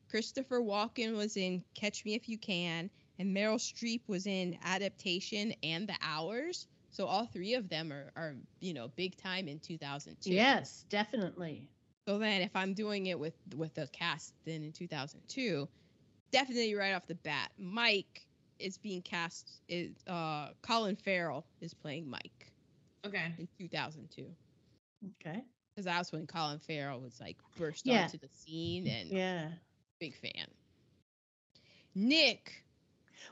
[0.10, 5.54] Christopher Walken was in Catch Me If You Can, and Meryl Streep was in Adaptation
[5.64, 6.68] and The Hours.
[6.92, 10.32] So all three of them are, are you know, big time in 2002.
[10.32, 11.70] yes, definitely.
[12.08, 15.68] So then, if I'm doing it with with the cast, then in 2002,
[16.32, 18.28] definitely right off the bat, Mike
[18.60, 19.62] is being cast.
[19.68, 22.54] Is uh Colin Farrell is playing Mike
[23.06, 23.34] Okay.
[23.38, 24.36] in 2002
[25.22, 28.02] Okay, because that's when Colin Farrell was like burst Yeah.
[28.02, 29.52] onto the scene and yeah.
[30.00, 30.48] big fan.
[31.96, 32.66] Nick,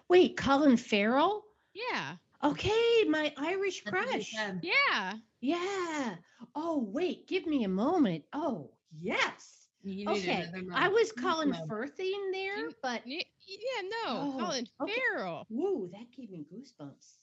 [0.07, 1.45] Wait, Colin Farrell?
[1.73, 4.33] yeah, Okay, my Irish That's what you crush.
[4.61, 5.17] yeah.
[5.41, 6.17] Yeah.
[6.55, 8.23] Oh, wait, give me a moment.
[8.33, 9.67] Oh, yes.
[9.83, 11.67] You Okay, I was Colin month.
[11.67, 14.93] Firthing there, You- but Yeah, no, Oh, Colin okay.
[15.13, 15.45] Farrell.
[15.49, 17.15] whoa, that gave me goosebumps.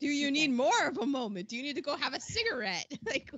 [0.00, 1.48] Do you need more of a moment?
[1.48, 2.86] Do you need to go have a cigarette?
[3.06, 3.30] like,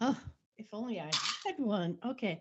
[0.00, 0.16] Oh,
[0.56, 1.10] if only I
[1.44, 1.98] had one.
[2.06, 2.40] Okay.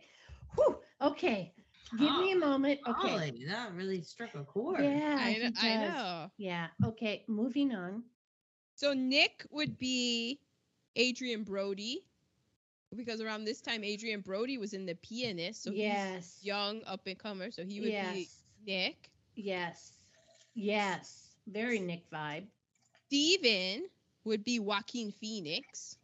[0.55, 0.77] Whew.
[1.01, 1.53] Okay.
[1.97, 2.80] Give me a Oh, moment.
[2.88, 3.09] Okay.
[3.09, 4.81] Golly, that really struck a chord.
[4.84, 6.31] Yeah, I, he I know.
[6.38, 6.67] Yeah.
[6.85, 7.23] Okay.
[7.27, 8.03] Moving on.
[8.75, 10.39] So Nick would be
[10.97, 12.05] Adrien Brody
[12.95, 16.37] because around this time Adrien Brody was in The Pianist, so yes.
[16.39, 18.15] he's young up and comer, so he would yes.
[18.15, 18.29] be
[18.65, 19.11] Nick.
[19.35, 19.93] Yes.
[20.53, 21.35] Yes.
[21.47, 22.47] Very Nick vibe.
[23.07, 23.89] Steven
[24.25, 25.97] would be Joaquin Phoenix.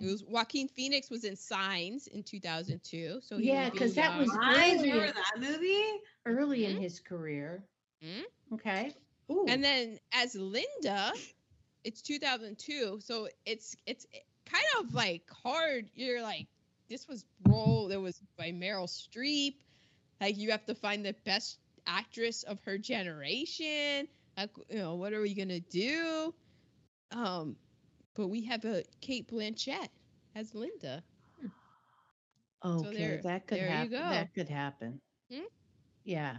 [0.00, 3.94] It was Joaquin Phoenix was in Signs in 2002, so he Yeah, would be 'cause
[3.94, 4.92] that was I earlier.
[4.92, 6.02] remember that movie.
[6.24, 6.80] Early in Mhm.
[6.80, 7.68] his career.
[8.02, 8.24] Mhm.
[8.52, 8.94] Okay.
[9.30, 9.46] Ooh.
[9.48, 11.12] And then as Linda,
[11.84, 14.06] it's 2002, so it's it's
[14.50, 15.90] kind of like hard.
[15.94, 16.46] You're like,
[16.88, 19.54] this was role that was by Meryl Streep.
[20.20, 24.08] Like you have to find the best actress of her generation.
[24.36, 26.34] Like, you know, what are we gonna do?
[27.10, 27.56] Um,
[28.14, 29.88] but we have a Cate Blanchett
[30.34, 31.02] as Linda.
[32.64, 33.90] okay, there- that could happen.
[33.90, 33.98] go.
[33.98, 35.00] That could happen.
[35.32, 35.40] Hmm?
[36.04, 36.36] Yeah.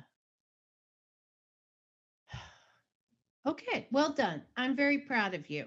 [3.46, 4.42] Okay, well done.
[4.58, 5.66] I'm very proud of you.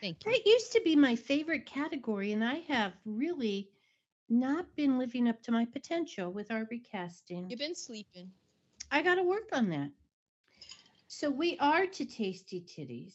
[0.00, 0.32] Thank you.
[0.32, 3.70] That used to be my favorite category, and I have really
[4.28, 7.50] not been living up to my potential with our recasting.
[7.50, 8.30] You've been sleeping.
[8.90, 9.90] I got to work on that.
[11.08, 13.14] So we are to Tasty Titties.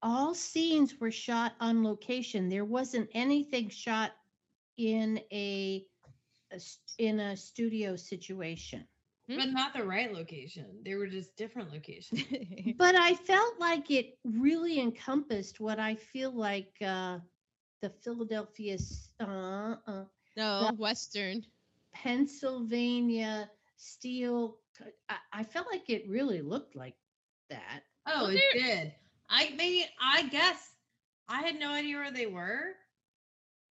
[0.00, 2.48] All scenes were shot on location.
[2.48, 4.12] There wasn't anything shot
[4.76, 5.84] in a,
[6.52, 6.60] a
[6.98, 8.86] in a studio situation.
[9.28, 9.36] Hmm?
[9.36, 10.66] But not the right location.
[10.84, 12.22] They were just different locations.
[12.78, 17.18] But I felt like it really encompassed what I feel like uh,
[17.82, 18.76] the Philadelphia,
[19.20, 20.04] uh, uh,
[20.36, 21.44] no, Western.
[21.92, 24.58] Pennsylvania steel.
[25.08, 26.94] I, I felt like it really looked like
[27.50, 27.82] that.
[28.06, 28.94] Oh, Well, it did.
[29.28, 30.72] I mean, I guess
[31.28, 32.74] I had no idea where they were.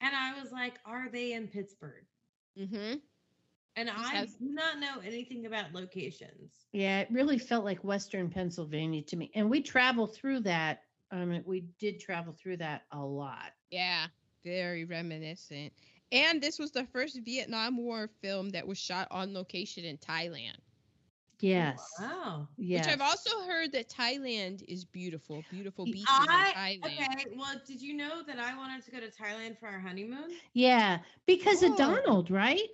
[0.01, 2.05] And I was like, are they in Pittsburgh?
[2.59, 2.95] Mm-hmm.
[3.77, 6.67] And I has- do not know anything about locations.
[6.73, 9.31] Yeah, it really felt like Western Pennsylvania to me.
[9.35, 10.83] And we traveled through that.
[11.11, 13.53] Um, I mean, we did travel through that a lot.
[13.71, 14.07] Yeah,
[14.45, 15.73] very reminiscent.
[16.13, 20.57] And this was the first Vietnam War film that was shot on location in Thailand.
[21.41, 21.85] Yes.
[22.01, 22.49] Wow.
[22.57, 22.87] Yes.
[22.87, 26.87] Which I've also heard that Thailand is beautiful, beautiful beaches I, in Thailand.
[27.13, 27.27] okay.
[27.37, 30.31] Well, did you know that I wanted to go to Thailand for our honeymoon?
[30.53, 31.77] yeah, because of Oh.
[31.77, 32.69] Donald, right?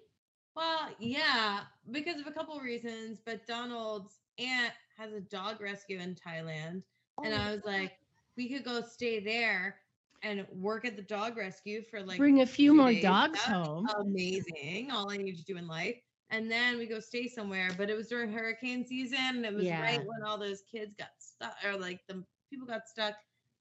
[0.57, 3.21] Well, yeah, because of a couple of reasons.
[3.25, 6.83] But Donald's aunt has a dog rescue in Thailand.
[7.23, 7.93] And oh I was like,
[8.37, 9.77] we could go stay there
[10.23, 13.03] and work at the dog rescue for like Bring a few more days.
[13.03, 13.87] dogs home.
[14.01, 14.91] Amazing.
[14.91, 15.97] All I need to do in life.
[16.31, 17.71] And then we go stay somewhere.
[17.77, 19.19] But it was during hurricane season.
[19.21, 19.83] And it was Yeah.
[19.83, 23.15] right when all those kids got stuck or like the people got stuck.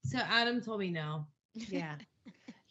[0.04, 1.26] So Adam told me no.
[1.54, 1.96] Yeah.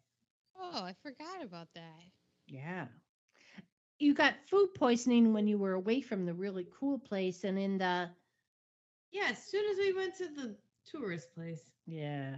[0.55, 2.11] Oh, I forgot about that.
[2.47, 2.88] Yeah.
[3.99, 7.77] You got food poisoning when you were away from the really cool place and in
[7.77, 8.11] the
[9.11, 11.71] Yeah, as soon as we went to the tourist place.
[11.85, 12.38] Yeah.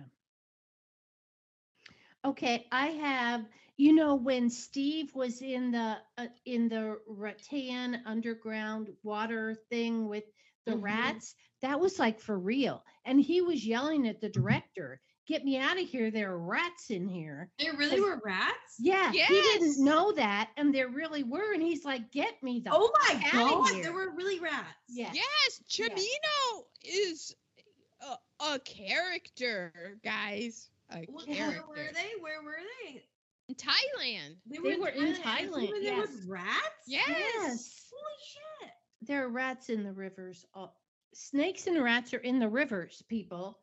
[2.25, 3.45] Okay, I have,
[3.77, 10.23] you know, when Steve was in the uh, in the rattan underground water thing with
[10.65, 10.77] the Mhm.
[10.77, 12.83] rats, that was like for real.
[13.05, 14.41] And he was yelling at the mm-hmm.
[14.41, 16.11] director, "Get me out of here!
[16.11, 18.75] There are rats in here." There really were rats?
[18.79, 21.53] Yeah, he didn't know that, and there really were.
[21.53, 24.39] And he's like, "Get me the Oh my fuck outta god, here." there were really
[24.39, 24.65] rats.
[24.89, 25.11] Yeah.
[25.13, 27.35] Yes, Cimino is
[28.01, 29.71] a, a character,
[30.03, 30.69] guys.
[30.89, 31.63] A Wh- character.
[31.67, 32.11] Where were they?
[32.19, 33.03] Where were they?
[33.47, 34.35] In Thailand.
[34.45, 36.25] They They were in and Thailand, so There was yes.
[36.27, 36.83] rats.
[36.87, 37.07] Yes.
[37.07, 37.91] Yes.
[37.91, 38.71] Holy shit!
[39.03, 40.45] There are rats in the rivers.
[40.53, 40.75] all-
[41.13, 43.59] Snakes and rats are in the rivers, people.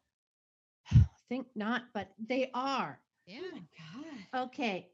[0.91, 3.01] I think not, but they are.
[3.27, 3.41] Yeah.
[3.41, 4.27] Oh my god.
[4.35, 4.91] Okay.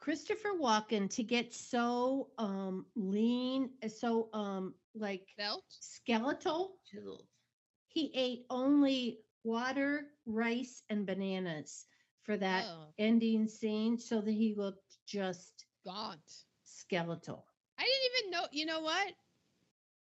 [0.00, 5.78] Christopher Walken to get so um lean, so um like Belt.
[5.78, 7.26] skeletal, Chiseled.
[7.88, 11.86] he ate only water, rice, and bananas
[12.22, 16.44] for that Oh, ending scene so that he looked just gaunt.
[16.64, 17.46] skeletal.
[17.78, 18.46] I didn't even know.
[18.52, 19.14] You know what?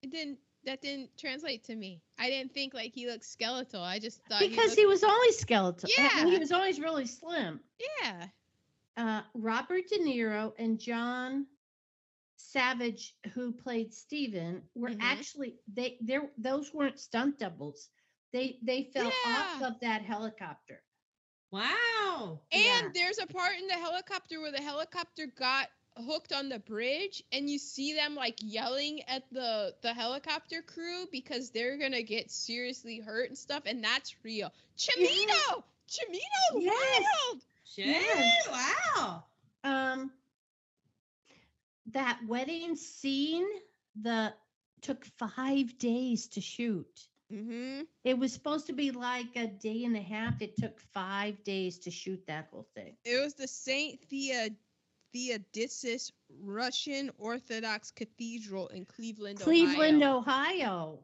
[0.01, 0.39] It didn't.
[0.65, 2.01] That didn't translate to me.
[2.17, 3.81] I didn't think like he looked skeletal.
[3.81, 5.89] I just thought Because he, he was always skeletal.
[5.97, 7.59] I mean, he was always really slim.
[8.01, 8.27] yeah.
[8.97, 11.45] uh, Robert De Niro and John
[12.37, 14.97] Savage, who played Steven, were Mhm.
[15.01, 17.89] actually they there those weren't stunt doubles.
[18.33, 20.83] They they fell off of that helicopter.
[21.51, 22.41] Wow.
[22.51, 22.89] And Yeah.
[22.93, 27.49] there's a part in the helicopter where the helicopter got hooked on the bridge and
[27.49, 32.99] you see them like yelling at the the helicopter crew because they're gonna get seriously
[32.99, 37.03] hurt and stuff and that's real cimino cimino Yes.
[37.03, 37.41] wild
[37.75, 37.85] Shit.
[37.87, 38.47] Yes.
[38.97, 39.23] Wow.
[39.63, 40.11] Um
[41.91, 43.47] that wedding scene,
[43.99, 44.33] the
[44.81, 47.07] took five days to shoot.
[47.31, 47.81] Mm-hmm.
[48.03, 50.41] It was supposed to be like a day and a half.
[50.41, 52.95] It took five days to shoot that whole thing.
[53.05, 54.49] It was the Saint Thea
[55.13, 60.17] Theodosius Russian Orthodox Cathedral in Cleveland, Cleveland, Ohio.
[60.19, 60.99] Ohio.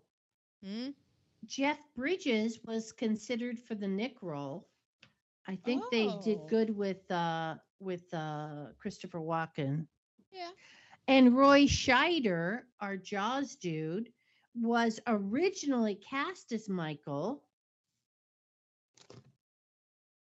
[0.64, 0.90] Hmm?
[1.46, 4.68] Jeff Bridges was considered for the Nick role.
[5.48, 6.48] I think they did Oh.
[6.48, 9.88] good with uh with uh Christopher Walken.
[10.32, 10.52] Yeah.
[11.08, 14.12] And Roy Scheider, our Jaws dude,
[14.56, 17.44] was originally cast as Michael.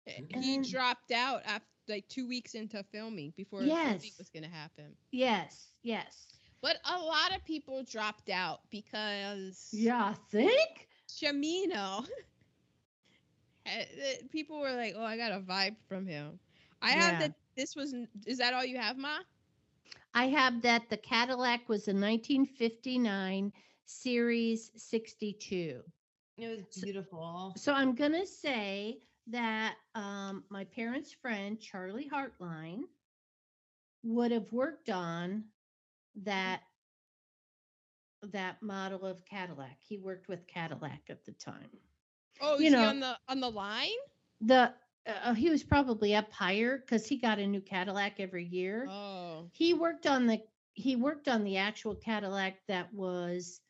[0.06, 4.48] He And- dropped out after like two weeks into filming before the movie was gonna
[4.48, 4.96] happen.
[5.10, 6.26] Yes, yes.
[6.60, 10.88] But a lot of people dropped out because Yeah, I think.
[11.08, 12.06] Cimino.
[13.66, 16.38] eh, eh, people were like, "Oh, I got a vibe from him."
[16.82, 17.32] I have that.
[17.56, 17.94] This was.
[18.26, 19.18] Is that all you have, Ma?
[20.14, 23.52] I have that the Cadillac was a 1959
[23.84, 25.82] Series 62.
[26.38, 27.52] It was beautiful.
[27.56, 32.82] So I'm gonna say that um, my parents' friend Charlie Hartline
[34.02, 35.44] would have worked on
[36.22, 36.60] that
[38.32, 39.76] that model of Cadillac.
[39.86, 41.68] He worked with Cadillac at the time.
[42.40, 43.88] Oh, You is he know- on the on the line?
[44.40, 44.72] The
[45.06, 48.86] uh, he was probably up higher because he got a new Cadillac every year.
[48.90, 50.40] Oh, He worked on the
[50.74, 53.60] he worked on the actual Cadillac that was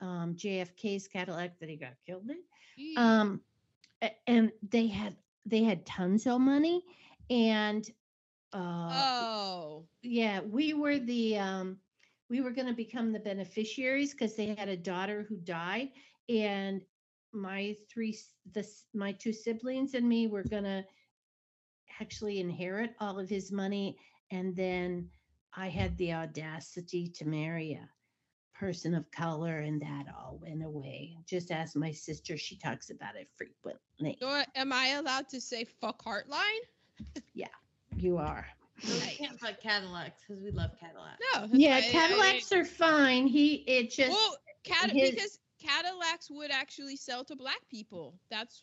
[0.00, 2.96] um, JFK's Cadillac that he got killed in.
[2.96, 3.40] um
[4.26, 6.82] and they had they had tons of money
[7.30, 7.90] and
[8.52, 11.76] uh oh, yeah we were the um
[12.28, 15.88] we were going to become the beneficiaries because they had a daughter who died
[16.28, 16.82] and
[17.32, 18.16] my three
[18.52, 20.84] the my two siblings and me were going to
[22.00, 23.96] actually inherit all of his money
[24.30, 25.08] and then
[25.56, 27.88] i had the audacity to marry a
[28.58, 33.14] person of color and that all went away just ask my sister she talks about
[33.16, 36.64] it frequently so am I allowed to say fuck Heartline?
[37.34, 37.48] Yeah,
[37.96, 38.46] you are
[38.86, 41.18] No, we can't fuck Cadillacs because we love Cadillacs.
[41.34, 41.40] No.
[41.42, 41.84] that's yeah fine.
[41.84, 46.96] I- I- cadillacs are fine he it just well, Cad- his- because Cadillacs would actually
[46.96, 48.18] sell to black people.
[48.30, 48.62] That's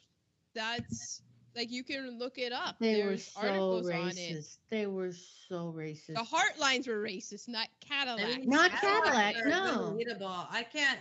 [0.56, 1.22] that's
[1.56, 2.78] like you can look it up.
[2.80, 4.16] They were There's so articles on it.
[4.16, 4.58] racist.
[4.70, 6.16] They were so racist.
[6.16, 8.46] The Heartlines were racist, not Cadillac.
[8.46, 9.96] Not Cadillac, are no.
[9.98, 10.48] Relatable.
[10.52, 11.00] I can't.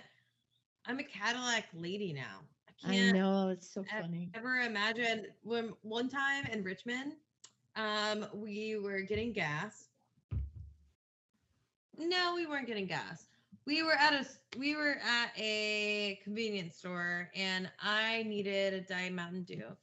[0.87, 2.41] I'm a Cadillac lady now.
[2.69, 4.31] I I can't I know it's so ev- funny.
[4.35, 7.15] ever imagine when one time in Richmond,
[7.77, 9.89] um, we were getting gas.
[11.99, 13.27] No, we weren't getting gas.
[13.65, 14.27] We were at a
[14.59, 19.77] we were at a convenience store and I needed a Diet Mountain Dew.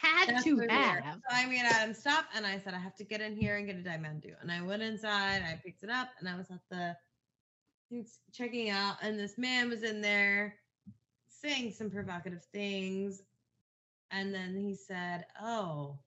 [0.00, 1.20] Had That's to have.
[1.28, 3.66] So I made Adam stop and I said, I have to get in here and
[3.66, 4.34] get a Diamond Dew.
[4.40, 6.96] And I went inside, I picked it up, and I was at the
[8.32, 10.54] checking out, and this man was in there
[11.28, 13.22] saying some provocative things.
[14.10, 15.98] And then he said, Oh,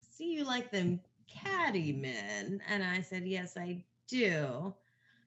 [0.00, 2.60] see you like them caddy men.
[2.68, 4.74] And I said, Yes, I do.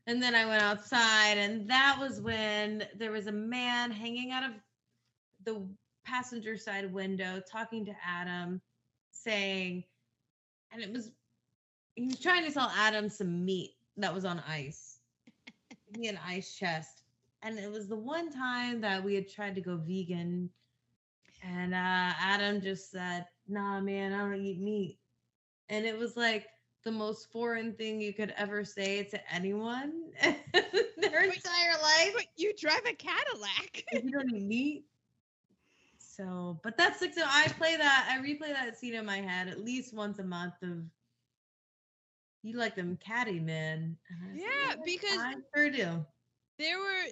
[0.08, 4.44] And then I went outside, and that was when there was a man hanging out
[4.44, 4.52] of
[5.46, 5.66] the
[6.12, 8.62] passenger side window talking to Adam,
[9.12, 9.84] saying,
[10.72, 11.12] and it was,
[11.96, 15.00] he was trying to sell Adam some meat that was on ice.
[15.96, 17.04] he had an ice chest.
[17.44, 20.50] And it was the one time that we had tried to go vegan.
[21.44, 21.78] And uh,
[22.20, 25.00] Adam just said, nah, man, I don't eat meat.
[25.70, 26.48] And it was like
[26.84, 32.14] the most foreign thing you could ever say to anyone in their But- entire life.
[32.16, 33.84] But you drive a Cadillac.
[33.92, 34.86] If you don't eat meat.
[36.22, 39.48] So, but that's like so I play that, I replay that scene in my head
[39.48, 40.84] at least once a month of
[42.44, 43.98] you like them catty men.
[44.10, 46.06] And I was Yeah, like, because- I sure do.
[46.60, 47.06] there were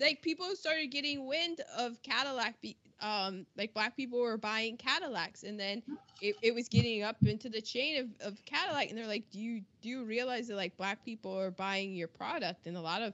[0.00, 5.42] like people started getting wind of Cadillac be, um like black people were buying Cadillacs
[5.42, 5.82] and then
[6.20, 9.40] it, it was getting up into the chain of, of Cadillac and they're like do
[9.40, 13.02] you do you realize that like black people are buying your product and a lot
[13.02, 13.12] of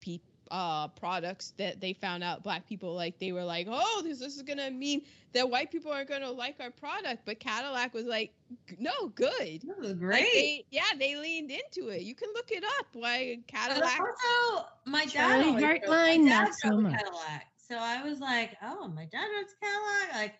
[0.00, 4.18] peop uh products that they found out black people like they were like oh this,
[4.18, 5.00] this is gonna mean
[5.32, 8.32] that white people are gonna like our product but Cadillac was like
[8.78, 10.24] no good That was Like, great.
[10.32, 12.02] they, yeah, they leaned into it.
[12.02, 12.86] You can look it up.
[12.94, 14.00] Why But Cadillac?
[14.00, 16.92] also, my dad Charlie always drove- my dad not so a much.
[16.94, 17.46] Cadillac.
[17.56, 20.14] So I was like, oh, my dad drives Cadillac.
[20.16, 20.34] Like,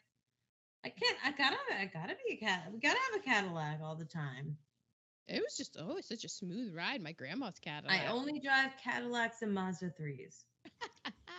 [0.84, 1.16] I can't.
[1.24, 1.56] I gotta.
[1.78, 2.68] I gotta be a cat.
[2.72, 4.56] We gotta have a Cadillac all the time.
[5.30, 7.00] It was just oh, it's such a smooth ride.
[7.02, 8.00] My grandma's Cadillac.
[8.00, 10.44] I only drive Cadillacs and Mazda threes.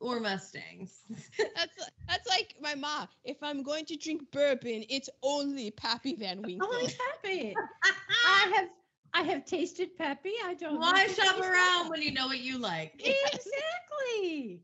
[0.00, 1.00] or Mustangs.
[1.54, 3.08] That's that's like my mom.
[3.24, 6.68] If I'm going to drink bourbon, it's only Pappy Van Winkle.
[6.72, 7.54] Only Pappy.
[8.26, 8.68] I have
[9.12, 10.32] I have tasted Peppy.
[10.44, 10.80] I don't.
[10.80, 11.86] Why need shop around that.
[11.90, 12.94] when you know what you like?
[12.94, 14.62] Exactly.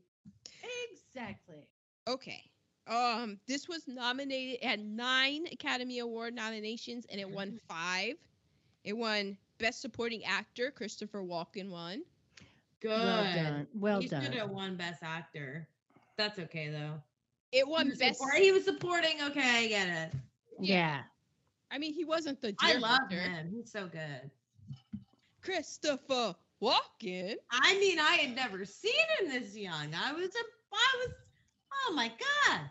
[0.91, 1.67] Exactly.
[2.07, 2.43] Okay.
[2.89, 8.13] Um, this was nominated at nine Academy Award nominations, and it won five.
[8.83, 10.71] It won Best Supporting Actor.
[10.71, 12.03] Christopher Walken won.
[12.81, 12.91] Good.
[12.91, 13.67] Well done.
[13.73, 14.23] Well he done.
[14.23, 15.67] should have won Best Actor.
[16.17, 16.93] That's okay though.
[17.51, 18.19] It He won was, Best.
[18.19, 19.21] support- he was supporting.
[19.23, 20.13] Okay, I get it.
[20.59, 21.01] Yeah.
[21.71, 22.55] I mean, he wasn't the.
[22.61, 23.51] I Deer love him.
[23.53, 24.31] He's so good.
[25.41, 27.35] Christopher Walken.
[27.51, 29.93] I mean, I had never seen him this young.
[29.93, 30.43] I was a,
[30.73, 31.13] I was,
[31.87, 32.61] oh my god.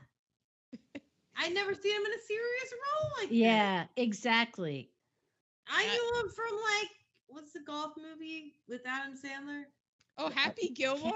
[1.39, 3.39] I never seen him in a serious role like this.
[3.39, 3.85] Yeah.
[3.97, 4.91] Exactly.
[5.69, 6.91] I That- knew him from like,
[7.29, 9.65] what's the golf movie with Adam Sandler?
[10.19, 11.13] Oh, Happy Gilmore.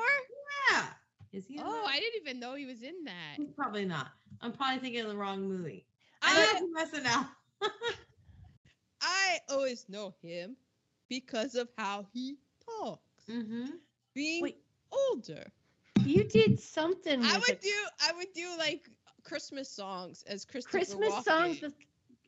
[0.71, 0.87] Yeah.
[1.33, 1.59] Is he?
[1.59, 1.87] Oh, that?
[1.89, 3.35] I didn't even know he was in that.
[3.37, 4.09] He's probably not.
[4.43, 5.87] I'm probably thinking of the wrong movie.
[6.23, 7.27] I I know he's.
[9.01, 10.57] I always know him
[11.09, 13.01] because of how he talks.
[13.31, 13.67] mm-hmm.
[14.15, 14.59] Being Wait.
[14.93, 15.45] older.
[16.05, 17.23] You did something.
[17.23, 18.89] I would a do I would do like
[19.21, 21.25] Christmas songs as Christopher Christmas Walken.
[21.25, 21.75] songs with,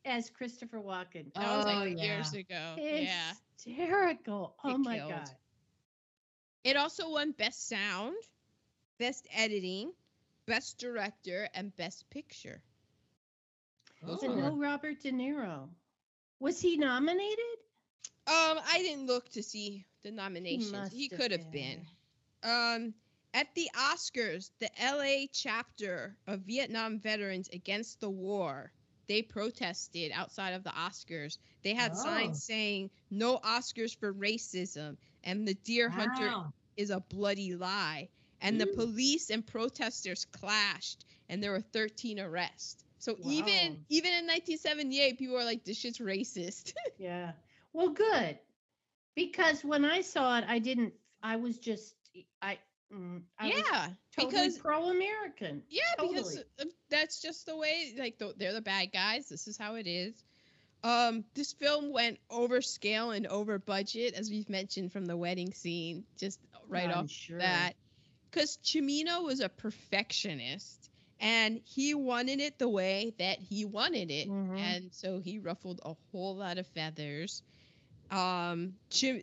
[0.04, 1.30] as Christopher Walken.
[1.36, 2.04] Oh, like yeah.
[2.04, 2.74] years ago.
[2.78, 3.32] yeah.
[3.64, 4.56] Hysterical.
[4.64, 5.10] Oh It my killed.
[5.10, 5.30] god.
[6.64, 8.16] It also won Best Sound,
[8.98, 9.92] Best Editing,
[10.46, 12.62] Best Director, and Best Picture.
[14.02, 14.34] Those Oh.
[14.34, 15.68] no Robert De Niro.
[16.40, 17.38] Was he nominated?
[18.26, 20.72] Um, I didn't look to see the nominations.
[20.72, 21.86] must He could have been.
[22.42, 22.50] been.
[22.50, 22.94] Um,
[23.35, 28.73] at the Oscars, the LA chapter of Vietnam veterans against the war,
[29.09, 31.39] they protested outside of the Oscars.
[31.62, 31.97] They had Oh.
[31.97, 36.36] signs saying "No Oscars for racism" and "The Deer Hunter
[36.77, 38.09] is a bloody lie."
[38.41, 42.85] And the police and protesters clashed, and there were 13 arrests.
[42.99, 47.33] So even even in 1978, people were like, "This shit's racist." Yeah.
[47.73, 48.39] Well, good.
[49.15, 50.94] Because when I saw it, I didn't.
[51.23, 51.94] I was just.
[52.41, 52.59] I.
[52.92, 55.62] mm, yeah, totally because pro-American.
[55.68, 56.44] yeah, because totally.
[56.60, 57.94] uh, that's just the way.
[57.98, 59.28] Like th- they're the bad guys.
[59.28, 60.24] This is how it is.
[60.84, 65.52] Um, this film went over scale and over budget, as we've mentioned from the wedding
[65.52, 67.38] scene, just right I'm off sure.
[67.38, 67.74] that.
[68.30, 70.90] Because Cimino was a perfectionist,
[71.20, 74.58] and he wanted it the way that he wanted it, Mhm.
[74.58, 77.42] and so he ruffled a whole lot of feathers.
[78.10, 79.22] Um, Chim-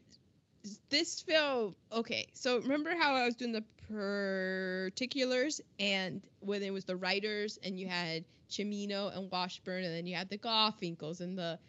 [0.89, 6.85] this film, okay, so remember how I was doing the particulars, and when it was
[6.85, 11.37] the writers, and you had Cimino and Washburn, and then you had the Garfinkles and
[11.37, 11.59] the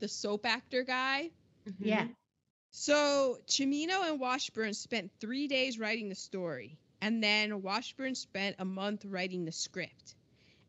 [0.00, 1.30] the soap actor guy.
[1.78, 2.04] Yeah.
[2.04, 2.14] Mhm.
[2.70, 8.64] So Cimino and Washburn spent three days writing the story, and then Washburn spent a
[8.64, 10.14] month writing the script.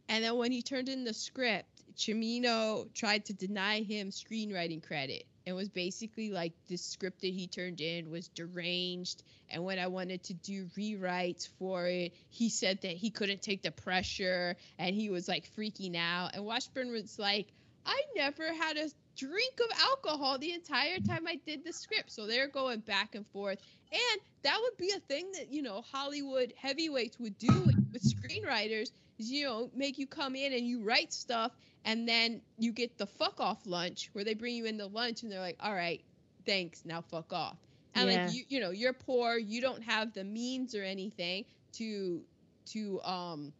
[0.10, 5.26] And then when he turned in the script, Cimino tried to deny him screenwriting credit.
[5.46, 9.24] It was basically like the script that he turned in was deranged.
[9.50, 13.64] And when I wanted to do rewrites for it, he said that he couldn't take
[13.64, 16.36] the pressure and he was like freaking out.
[16.36, 17.48] And Washburn was like,
[17.86, 22.12] I never had a drink of alcohol the entire time I did the script.
[22.12, 23.60] So they're going back and forth.
[23.92, 27.52] And that would be a thing that, you know, Hollywood heavyweights would do
[27.92, 31.52] with screenwriters is, you know, make you come in and you write stuff
[31.86, 35.32] and then you get the fuck off lunch where they bring you into lunch and
[35.32, 36.04] they're like, all right,
[36.46, 37.58] thanks, now fuck off.
[37.96, 38.08] And Yeah.
[38.08, 42.24] like you, you know, you're poor, you don't have the means or anything to
[42.68, 43.54] to um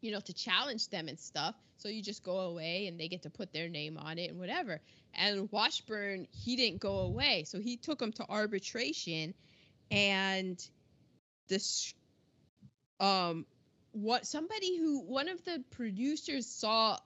[0.00, 1.54] you know, to challenge them and stuff.
[1.76, 4.38] So you just go away and they get to put their name on it and
[4.38, 4.80] whatever.
[5.14, 7.44] And Washburn, he didn't go away.
[7.44, 9.34] So he took him to arbitration
[9.90, 10.60] and
[11.48, 11.94] this
[13.00, 13.46] um
[13.92, 16.98] what somebody who one of the producers saw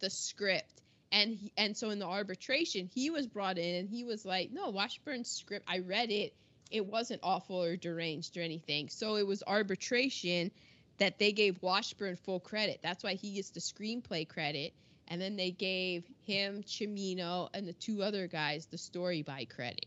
[0.00, 0.82] the script.
[1.12, 4.50] And he, and so in the arbitration he was brought in and he was like
[4.52, 6.34] no washburn's script i read it.
[6.70, 8.88] It wasn't awful or deranged or anything.
[8.90, 10.52] So it was arbitration
[10.98, 12.78] that they gave washburn full credit.
[12.80, 14.72] That's why he gets the screenplay credit.
[15.08, 19.86] And then they gave him cimino and the two other guys the story by credit.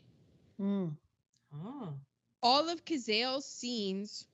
[0.60, 0.98] Mm.
[1.64, 1.94] Oh.
[2.42, 4.26] all of Cazale's scenes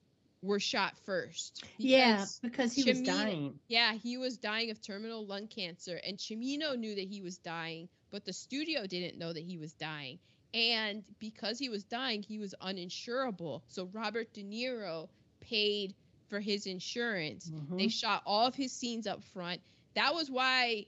[0.41, 1.63] were shot first.
[1.77, 3.59] Yeah, because- because he was dying.
[3.67, 7.89] Yeah, he was dying of terminal lung cancer, and Cimino knew that he was dying,
[8.11, 10.19] but the studio didn't know that he was dying.
[10.53, 13.61] And because he was dying, he was uninsurable.
[13.67, 15.09] So Robert De Niro
[15.41, 15.93] paid
[16.27, 17.51] for his insurance.
[17.71, 17.91] They Mhm.
[17.91, 19.61] shot all of his scenes up front.
[19.95, 20.85] That was why,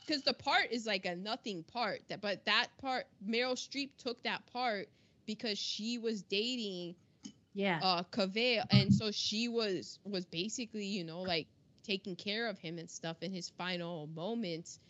[0.00, 2.02] because the part is like a nothing part.
[2.08, 4.88] That, but that part, Meryl Streep took that part
[5.26, 6.94] because she was dating
[7.56, 7.82] Yeah.
[7.82, 11.48] uh Cazale and so she was was basically you know like
[11.84, 14.80] taking care of him and stuff in his final moments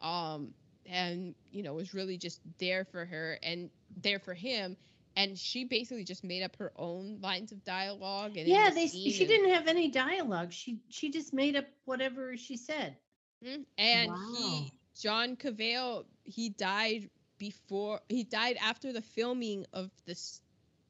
[0.00, 0.54] um
[0.86, 4.76] and you know was really just there for her and there for him
[5.16, 9.26] and she basically just made up her own lines of dialogue and yeah, they she
[9.26, 10.52] and- didn't have any dialogue.
[10.52, 12.96] She she just made up whatever she said.
[13.44, 13.66] Mhm.
[13.78, 14.26] and Wow.
[14.38, 20.42] he John Cazale he died before he died after the filming of this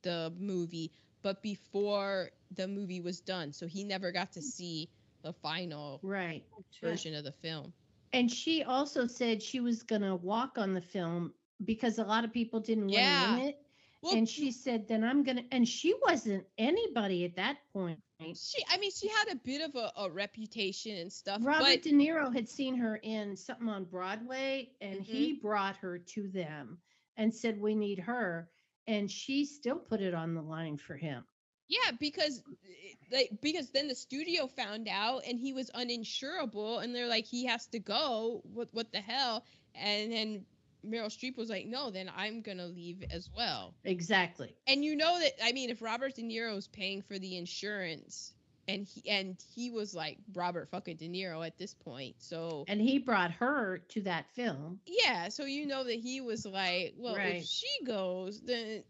[0.03, 0.93] the movie
[1.27, 4.93] but before the movie was done so he never got to see
[5.25, 6.45] the final Right.
[6.83, 7.75] version of the film
[8.13, 12.33] And she also said she was gonna walk on the film because a lot of
[12.33, 13.39] people didn't Yeah.
[13.39, 13.59] want to it.
[14.03, 18.01] well and she said, "Then I'm gonna." And she wasn't anybody at that point.
[18.35, 21.83] she I mean she had a bit of a, a reputation and stuff Robert but
[21.83, 25.35] De Niro had seen her in something on Broadway, and he Mm-hmm.
[25.35, 26.81] brought her to them
[27.17, 28.51] and said, "We need her."
[28.87, 31.25] And she still put it on the line for him.
[31.69, 36.95] Yeah, because eh, like because then the studio found out and he was uninsurable and
[36.95, 38.43] they're like he has to go.
[38.53, 39.45] What what the hell?
[39.75, 40.47] And then
[40.87, 44.55] Meryl Streep was like, "No, then I'm going to leave as well." Exactly.
[44.69, 48.33] And you know that I mean if Robert De Niro is paying for the insurance
[48.69, 52.17] and he and he was like Robert fucking De Niro at this point.
[52.19, 54.81] So And he brought her to that film.
[54.87, 57.37] yeah, so you know that he was like, well, Right.
[57.37, 58.83] if she goes, then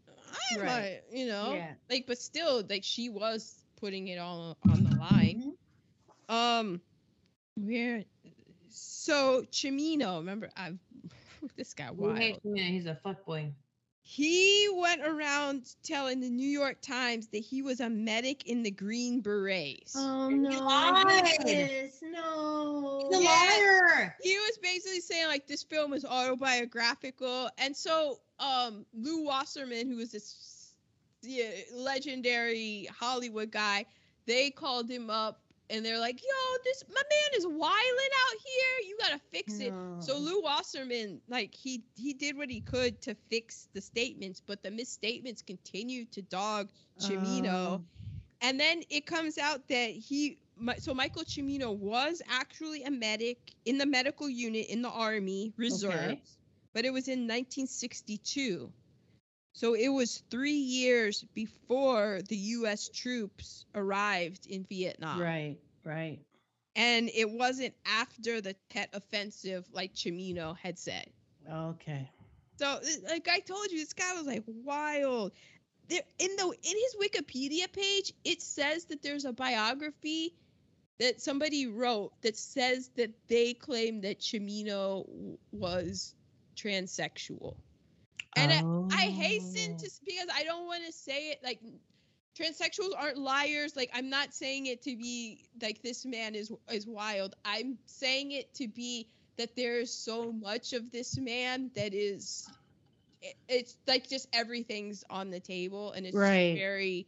[0.53, 0.65] I Right.
[0.65, 1.53] might, you know.
[1.53, 1.73] Yeah.
[1.89, 5.53] Like but still like she was putting it all on the line.
[6.29, 6.33] Mhm.
[6.33, 6.81] Um,
[7.55, 8.03] where?
[8.69, 10.49] So Cimino, remember?
[10.57, 10.77] I've
[11.55, 12.17] this guy Who wild.
[12.17, 12.39] hates?
[12.43, 13.51] Yeah, he's a fuckboy.
[14.09, 18.71] He went around telling the New York Times that he was a medic in the
[18.71, 19.95] Green Berets.
[19.97, 20.93] Oh no!
[21.45, 22.99] Yes, no.
[23.09, 23.29] He's a Yeah.
[23.29, 24.15] liar.
[24.23, 29.97] he was basically saying like this film is autobiographical, and so um Lew Wasserman, who
[29.97, 30.73] was this
[31.21, 33.85] yeah, legendary Hollywood guy,
[34.25, 38.87] they called him up and they're like, "Yo, this my man is wilding out here.
[38.87, 43.15] You gotta fix it." So Lew Wasserman, like he he did what he could to
[43.29, 47.49] fix the statements, but the misstatements continued to dog Cimino.
[47.49, 47.81] Oh.
[48.41, 50.37] And then it comes out that he,
[50.77, 56.37] so Michael Cimino was actually a medic in the medical unit in the Army Reserves,
[56.73, 58.71] but it was in 1962.
[59.57, 62.89] So it was three years before the U.S.
[62.89, 65.19] troops arrived in Vietnam.
[65.19, 66.19] Right, right.
[66.75, 71.07] And it wasn't after the Tet offensive, like Cimino had said.
[71.51, 72.07] Okay.
[72.59, 72.79] So,
[73.09, 75.31] like I told you, this guy was like wild.
[75.89, 80.35] There, in the in his Wikipedia page, it says that there's a biography
[80.99, 85.07] that somebody wrote that says that they claim that Cimino
[85.51, 86.13] was
[86.55, 87.55] transsexual.
[88.37, 89.77] And I, I hasten Oh.
[89.79, 91.59] to because I don't want to say it like
[92.39, 93.75] transsexuals aren't liars.
[93.75, 97.35] Like I'm not saying it to be like this man is is wild.
[97.45, 102.47] I'm saying it to be that there's so much of this man that is
[103.21, 106.55] it- it's like just everything's on the table and it's Right.
[106.55, 107.07] very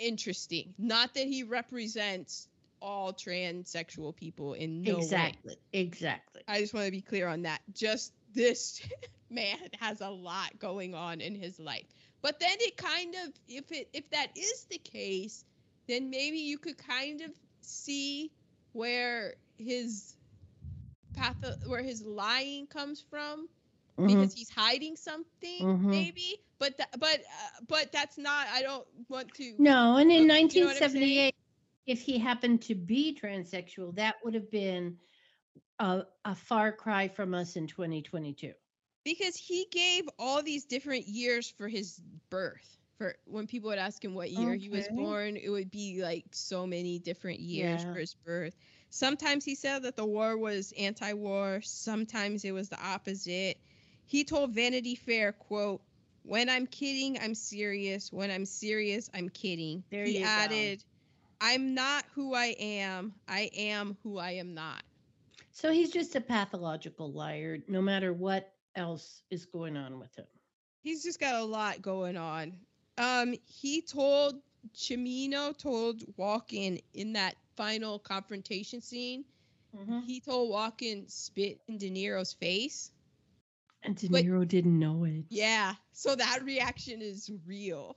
[0.00, 0.74] interesting.
[0.78, 2.48] Not that he represents
[2.80, 5.02] all transsexual people in no way.
[5.04, 6.42] exactly, exactly.
[6.48, 7.60] I just want to be clear on that.
[7.72, 8.82] Just this
[9.32, 11.86] man has a lot going on in his life.
[12.22, 15.44] But then it kind of if it if that is the case,
[15.88, 17.30] then maybe you could kind of
[17.60, 18.32] see
[18.72, 20.16] where his
[21.14, 21.36] path
[21.66, 23.48] where his lying comes from
[23.98, 24.06] Mhm.
[24.06, 25.90] because he's hiding something Mhm.
[25.90, 30.26] maybe but tha- but uh, but that's not I don't want to No, and in
[30.50, 31.06] You know what I'm saying?
[31.08, 31.34] 1978,
[31.86, 34.98] if he happened to be transsexual, that would have been
[35.78, 38.52] a, a far cry from us in 2022.
[39.04, 42.00] Because he gave all these different years for his
[42.30, 42.78] birth.
[42.98, 46.26] For when people would ask him what year he was born it would be like
[46.32, 47.92] so many different years Yeah.
[47.92, 48.54] for his birth.
[48.90, 51.60] Sometimes he said that the war was anti-war.
[51.62, 53.58] Sometimes it was the opposite.
[54.06, 55.82] He told vanity fair quote
[56.22, 58.12] when i'm kidding i'm serious.
[58.12, 59.84] When i'm serious i'm kidding.
[59.90, 60.72] There he you go.
[60.74, 60.84] added
[61.40, 63.14] i'm not who i am.
[63.28, 64.82] I am who i am not.
[65.50, 70.26] So he's just a pathological liar, no matter what else is going on with him.
[70.84, 72.52] he's just got a lot going on.
[72.98, 74.42] Um, he told
[74.74, 79.24] Cimino told Walken in that final confrontation scene.
[79.76, 80.04] Mhm.
[80.04, 82.90] He told Walken spit in De Niro's face.
[83.84, 85.24] And De But- Niro didn't know it.
[85.28, 87.96] Yeah, so that reaction is real.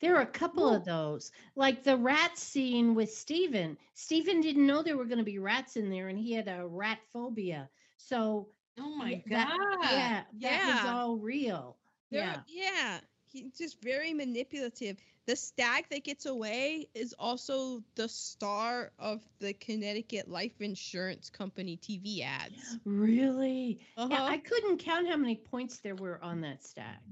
[0.00, 3.78] There are a couple of those, like the rat scene with Steven.
[3.94, 6.66] Steven didn't know there were going to be rats in there, and he had a
[6.66, 7.70] rat phobia.
[7.96, 8.48] So
[8.78, 9.48] Oh my Yeah, that-
[9.80, 9.90] god.
[9.92, 11.76] yeah, that was all real.
[12.10, 12.40] There, yeah.
[12.48, 12.98] yeah.
[13.32, 14.96] he's just very manipulative.
[15.26, 21.76] The stag that gets away is also the star of the Connecticut Life Insurance Company
[21.82, 22.78] TV ads.
[22.84, 23.80] Really?
[23.96, 24.08] Uh-huh.
[24.10, 27.02] Yeah, I couldn't count how many points there were on that stack.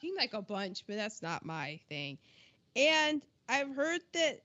[0.00, 2.16] seemed like a bunch, but that's not my thing.
[2.76, 4.42] And I've heard that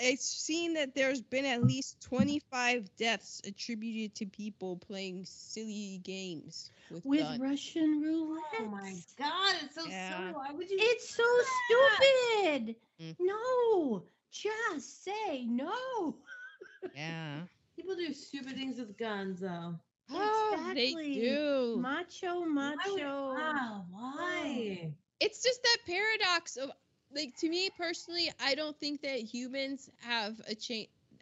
[0.00, 6.70] I've seen that there's been at least 25 deaths attributed to people playing silly games
[6.90, 7.40] with, With guns.
[7.40, 8.42] Russian roulette.
[8.60, 10.18] Oh my god, it's so Yeah.
[10.18, 10.32] silly.
[10.32, 10.76] Why would you?
[10.80, 11.96] It's so that?
[12.40, 12.76] stupid.
[13.00, 13.16] Mm.
[13.20, 16.16] No, just say no.
[16.94, 17.40] Yeah.
[17.74, 19.74] People do stupid things with guns, though.
[20.10, 21.76] Oh, they do.
[21.80, 23.34] Macho, Why would- macho.
[23.34, 24.92] Wow, why?
[25.20, 26.70] it's just that paradox of
[27.14, 30.40] like to me personally i don't think that humans have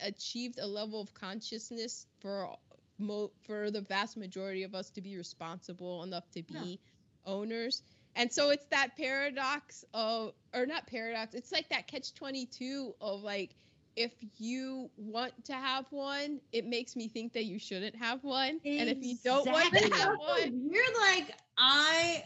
[0.00, 2.56] achieved a level of consciousness for
[2.98, 6.81] mo- for the vast majority of us to be responsible enough to be
[7.24, 7.82] owners.
[8.15, 13.23] And so it's that paradox of or not paradox it's like that catch 22 of
[13.23, 13.55] like
[13.97, 18.60] if you want to have one it makes me think that you shouldn't have one.
[18.78, 20.84] And if you don't want to have one, you're.
[21.00, 22.24] Like I,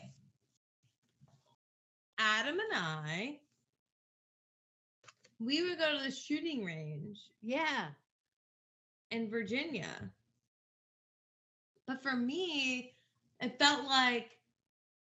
[2.19, 3.41] Adam and I,
[5.41, 7.95] we would go to the shooting range Yeah.
[9.11, 10.13] in Virginia.
[11.87, 12.95] But for me,
[13.41, 14.39] it felt like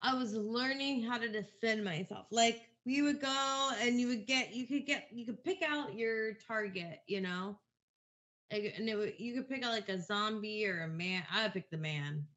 [0.01, 2.27] I was learning how to defend myself.
[2.32, 5.95] Like we would go and you would get, you could get, you could pick out
[5.95, 7.59] your target, you know,
[8.51, 11.24] and it would, you could pick out like a zombie or a man.
[11.33, 12.27] I would pick the man,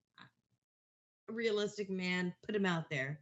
[1.29, 3.21] a realistic man, put him out there,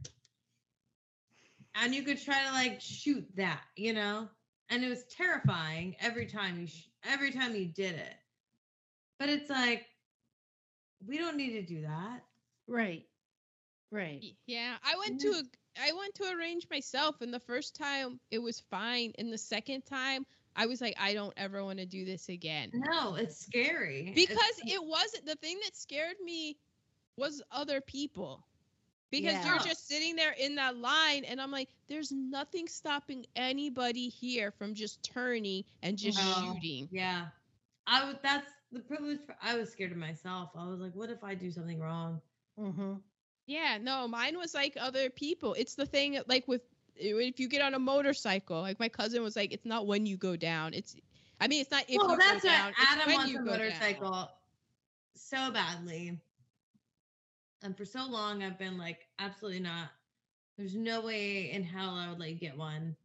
[1.74, 4.28] and you could try to like shoot that, you know,
[4.70, 8.14] and it was terrifying every time you, sh- every time you did it.
[9.18, 9.84] But it's like,
[11.06, 12.22] we don't need to do that.
[12.66, 13.04] Right.
[13.92, 14.22] Right.
[14.46, 15.42] Yeah, I went to a
[15.80, 19.82] I went to arrange myself, and the first time it was fine, and the second
[19.86, 20.26] time
[20.56, 24.12] I was like, I don't ever want to do this again No, it's scary.
[24.14, 26.56] because It's- it wasn't the thing that scared me
[27.16, 28.44] was other people
[29.10, 29.46] because Yeah.
[29.46, 34.50] you're just sitting there in that line, and I'm like, there's nothing stopping anybody here
[34.50, 36.54] from just turning and just No.
[36.54, 36.88] shooting.
[36.90, 37.28] Yeah.
[37.86, 40.50] I would that's the privilege for, I was scared of myself.
[40.54, 42.20] I was like, what if I do something wrong?
[42.58, 42.94] Mm-hmm.
[43.46, 45.54] Yeah, no, mine was like other people.
[45.54, 46.62] It's the thing like with
[46.94, 50.16] if you get on a motorcycle, like my cousin was like, it's not when you
[50.16, 50.74] go down.
[50.74, 50.94] It's,
[51.40, 52.68] I mean, it's not if well, you that's go what down.
[52.68, 53.58] it's Adam when wants you a go down.
[53.58, 54.30] motorcycle
[55.16, 56.20] so badly.
[57.62, 59.88] And for so long I've been like, absolutely not.
[60.56, 62.96] There's no way in hell I would like get one.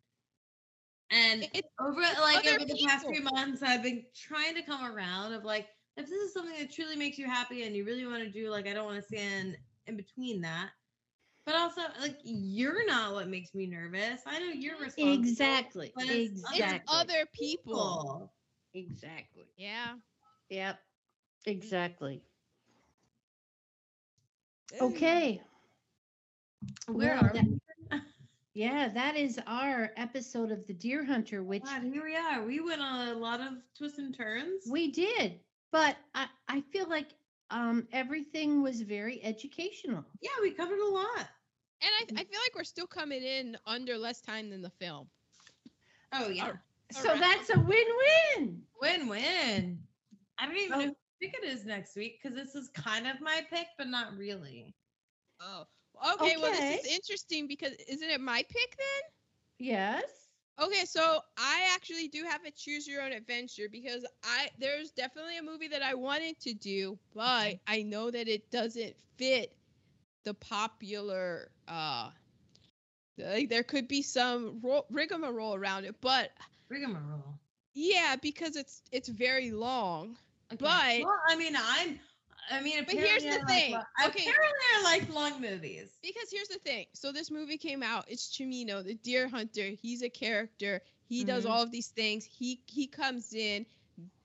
[1.12, 5.34] And It's over like over the past few months I've been trying to come around
[5.34, 5.68] of like
[5.98, 8.50] if this is something that truly makes you happy and you really want to do
[8.50, 10.70] like I don't want to stand in between that.
[11.46, 14.22] But also like you're not what makes me nervous.
[14.26, 15.14] I know you're responsible.
[15.14, 15.94] Exactly.
[15.96, 16.96] but it's it's Exactly.
[16.98, 17.62] other people.
[17.64, 18.34] people.
[18.74, 19.46] Exactly.
[19.58, 19.94] Yeah.
[20.50, 20.80] Yep.
[21.48, 21.52] Mm-hmm.
[21.52, 22.22] Exactly.
[24.82, 24.86] Ooh.
[24.88, 25.42] Okay.
[26.88, 27.60] Where Well, are we?
[28.54, 32.42] Yeah, that is our episode of the Deer Hunter, which God, here we are.
[32.42, 34.64] We went on a lot of twists and turns.
[34.72, 35.42] we did,
[35.74, 37.10] but I, I feel like
[37.50, 40.06] um, everything was very educational.
[40.22, 41.28] yeah, we covered a lot.
[41.82, 45.10] And I, I feel like we're still coming in under less time than the film.
[46.14, 46.54] Oh yeah, All
[46.92, 47.20] So right.
[47.20, 48.64] that's a win-win.
[48.82, 49.80] win-win.
[50.40, 50.86] I don't even Oh.
[50.86, 54.16] know who pick it is next week because this is kind of my pick, but
[54.28, 54.76] not really.
[55.42, 55.68] Oh.
[56.14, 59.04] Okay, well, this is interesting because isn't it my pick then?
[59.60, 60.30] Yes.
[60.68, 65.38] Okay, so I actually do have a choose your own adventure because I there's definitely
[65.38, 69.56] a movie that I wanted to do, but I know that it doesn't fit
[70.24, 72.12] the popular uh
[73.18, 76.32] like there could be some ro- rigmarole around it, but
[76.70, 77.40] Rigmarole.
[77.74, 80.18] yeah, because it's it's very long.
[80.54, 80.58] Okay.
[81.02, 82.00] But- well, I mean, I'm.
[82.52, 84.22] I mean, But here's the I like thing, lo- okay.
[84.30, 85.90] Apparently, I like long movies.
[86.04, 86.86] Because here's the thing.
[86.94, 88.06] So this movie came out.
[88.08, 89.72] It's Cimino, the deer hunter.
[89.82, 90.82] He's a character.
[91.10, 91.50] He does Mhm.
[91.50, 92.24] all of these things.
[92.24, 93.66] He he comes in,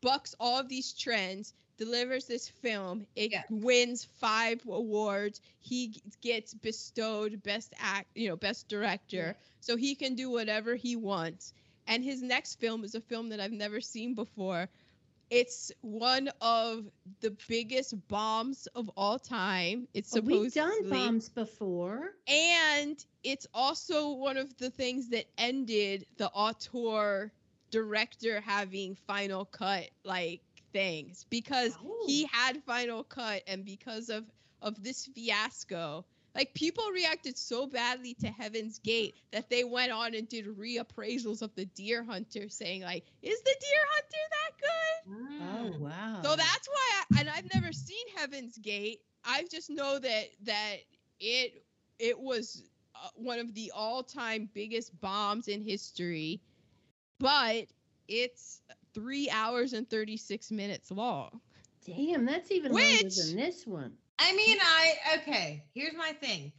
[0.02, 3.06] bucks all of these trends, delivers this film.
[3.16, 3.44] It Yeah.
[3.48, 5.40] wins five awards.
[5.60, 9.34] He gets bestowed best act, you know, best director.
[9.60, 11.54] So he can do whatever he wants.
[11.86, 14.68] And his next film is a film that I've never seen before.
[15.30, 19.88] It's one of the biggest bombs of all time.
[19.94, 22.10] It's Oh, We've done bombs before.
[22.26, 27.32] and it's also one of the things that ended the auteur
[27.70, 30.42] director having final cut like
[30.72, 31.76] things because
[32.06, 32.28] he Oh.
[32.32, 34.24] had final cut and because of
[34.62, 40.14] of this fiasco Like people reacted so badly to Heaven's Gate that they went on
[40.14, 45.40] and did reappraisals of the Deer Hunter, saying like, "Is the Deer Hunter that good?"
[45.42, 46.22] Oh wow.
[46.22, 49.00] So that's why, I, and I've never seen Heaven's Gate.
[49.24, 50.76] I just know that that
[51.18, 51.64] it
[51.98, 56.40] it was uh, one of the all-time biggest bombs in history,
[57.18, 57.66] but
[58.08, 58.62] it's
[58.94, 61.40] three hours and 36 minutes long.
[61.86, 62.24] damn.
[62.24, 63.92] That's even longer than this one.
[64.20, 65.64] I mean, I okay.
[65.74, 66.52] Here's my thing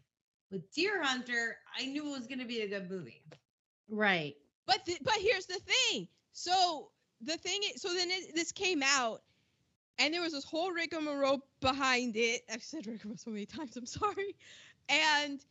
[0.52, 1.58] with Deer Hunter.
[1.80, 3.24] I knew it was gonna be a good movie.
[3.90, 4.36] Right.
[4.68, 6.08] But th- but here's the thing.
[6.34, 6.92] So
[7.22, 9.24] the thing is, so then it, this came out,
[10.00, 12.44] and there was this whole rigmarole behind it.
[12.52, 13.78] I've said rigmarole so many times.
[13.78, 14.36] I'm sorry.
[14.90, 15.44] And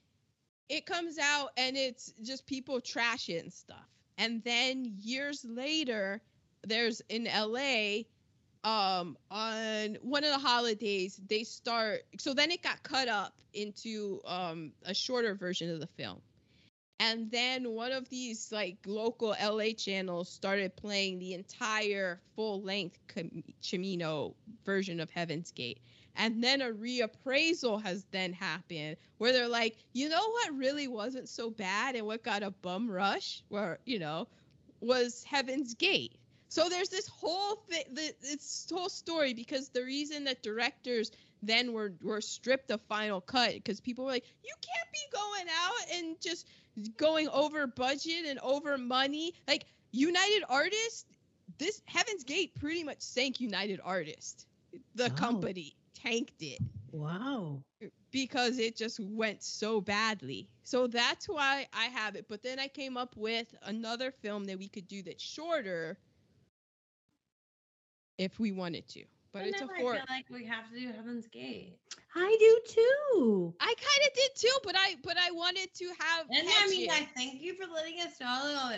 [0.68, 3.88] it comes out, and it's just people trash it and stuff.
[4.18, 6.22] And then years later,
[6.66, 8.04] there's in LA,
[8.64, 12.02] um, on one of the holidays, they start.
[12.18, 16.20] So then it got cut up into um a shorter version of the film.
[17.00, 22.98] And then one of these like local LA channels started playing the entire full length
[23.62, 25.80] Cimino version of Heaven's Gate.
[26.16, 31.28] And then a reappraisal has then happened where they're like, you know what really wasn't
[31.28, 34.28] so bad and what got a bum rush, where, you know,
[34.80, 36.19] was Heaven's Gate.
[36.50, 41.10] So there's this whole thing, this whole story because the reason that directors
[41.42, 45.48] then were were stripped of final cut because people were like, you can't be going
[45.48, 46.48] out and just
[46.98, 49.34] going over budget and over money.
[49.48, 51.06] Like United Artists,
[51.58, 54.46] this Heaven's Gate pretty much sank United Artists.
[54.96, 55.10] The Oh.
[55.10, 56.62] company tanked it
[56.92, 57.64] Wow.
[58.12, 60.50] because it just went so badly.
[60.64, 62.26] So that's why I have it.
[62.28, 65.98] But then I came up with another film that we could do that's shorter
[68.20, 69.04] if we wanted to.
[69.32, 69.94] But it's a four.
[69.94, 71.78] I feel like we have to do Heaven's Gate.
[72.14, 73.54] I do too.
[73.60, 76.26] I kind of did too, but I but I wanted to have.
[76.30, 78.76] And I mean, catch I thank you for letting us know.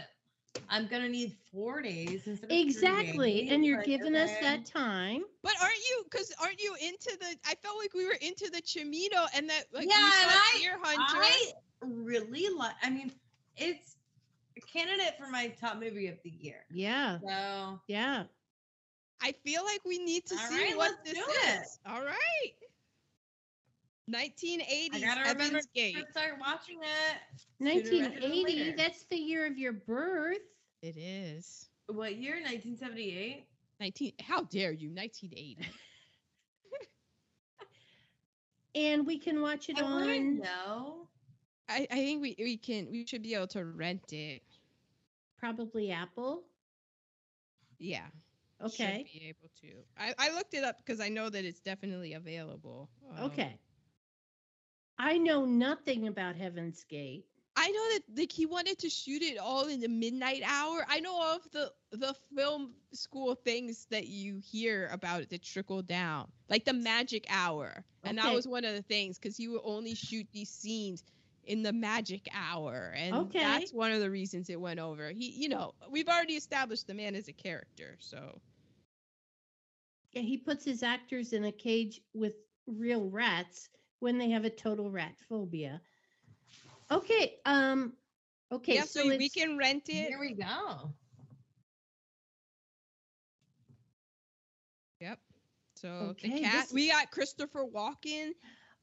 [0.69, 3.41] I'm gonna need four days instead of three Exactly.
[3.41, 5.23] days, And you're like, giving us that time.
[5.43, 6.05] But aren't you?
[6.11, 7.37] Because aren't you into the?
[7.47, 10.29] I felt like we were into the Cimino and that like Yeah, we and saw
[10.29, 11.23] I- Deer Hunter.
[11.23, 12.75] I really like.
[12.83, 13.13] I mean,
[13.57, 13.97] it's
[14.57, 16.65] a candidate for my top movie of the year.
[16.71, 17.19] Yeah.
[17.27, 18.25] So Yeah.
[19.23, 21.25] I feel like we need to All see right, what this is.
[21.27, 21.63] it.
[21.63, 21.79] is.
[21.87, 22.53] All right.
[24.11, 27.87] 1980s I gotta remember to start watching it.
[27.87, 28.73] sooner rather than 1980.
[28.77, 30.39] That's the year of your birth.
[30.83, 31.69] It is.
[31.87, 32.35] What year?
[32.35, 33.47] 1978.
[33.81, 34.13] 19.
[34.23, 34.89] How dare you?
[34.91, 35.59] 1980.
[38.75, 41.09] And we can watch it I want to on know.
[41.69, 44.43] I, I think we, we can we should be able to rent it.
[45.39, 46.45] probably Apple.
[47.79, 48.07] Yeah.
[48.63, 48.71] Okay.
[48.71, 49.85] Should be able to.
[49.97, 52.91] I, I looked it up because I know that it's definitely available.
[53.11, 53.61] Um, Okay.
[54.99, 57.27] I know nothing about Heaven's Gate.
[57.57, 60.85] I know that like he wanted to shoot it all in the midnight hour.
[60.89, 65.43] I know all of the the film school things that you hear about it that
[65.43, 69.49] trickle down, like the magic hour, and that was one of the things because he
[69.49, 71.05] would only shoot these scenes
[71.45, 73.41] in the magic hour, and Okay.
[73.41, 75.11] that's one of the reasons it went over.
[75.11, 78.41] He, you know, we've already established the man as a character, so
[80.13, 82.35] he puts his actors in a cage with
[82.67, 83.69] real rats
[84.01, 85.81] when they have a total rat phobia.
[86.91, 87.37] Okay.
[87.47, 87.95] Um.
[88.53, 88.75] Okay.
[88.75, 90.09] yeah, so so we can rent it.
[90.09, 90.93] Here we go.
[95.01, 95.19] Yep.
[95.77, 98.33] So Okay, the cat, this- we got Christopher Walken,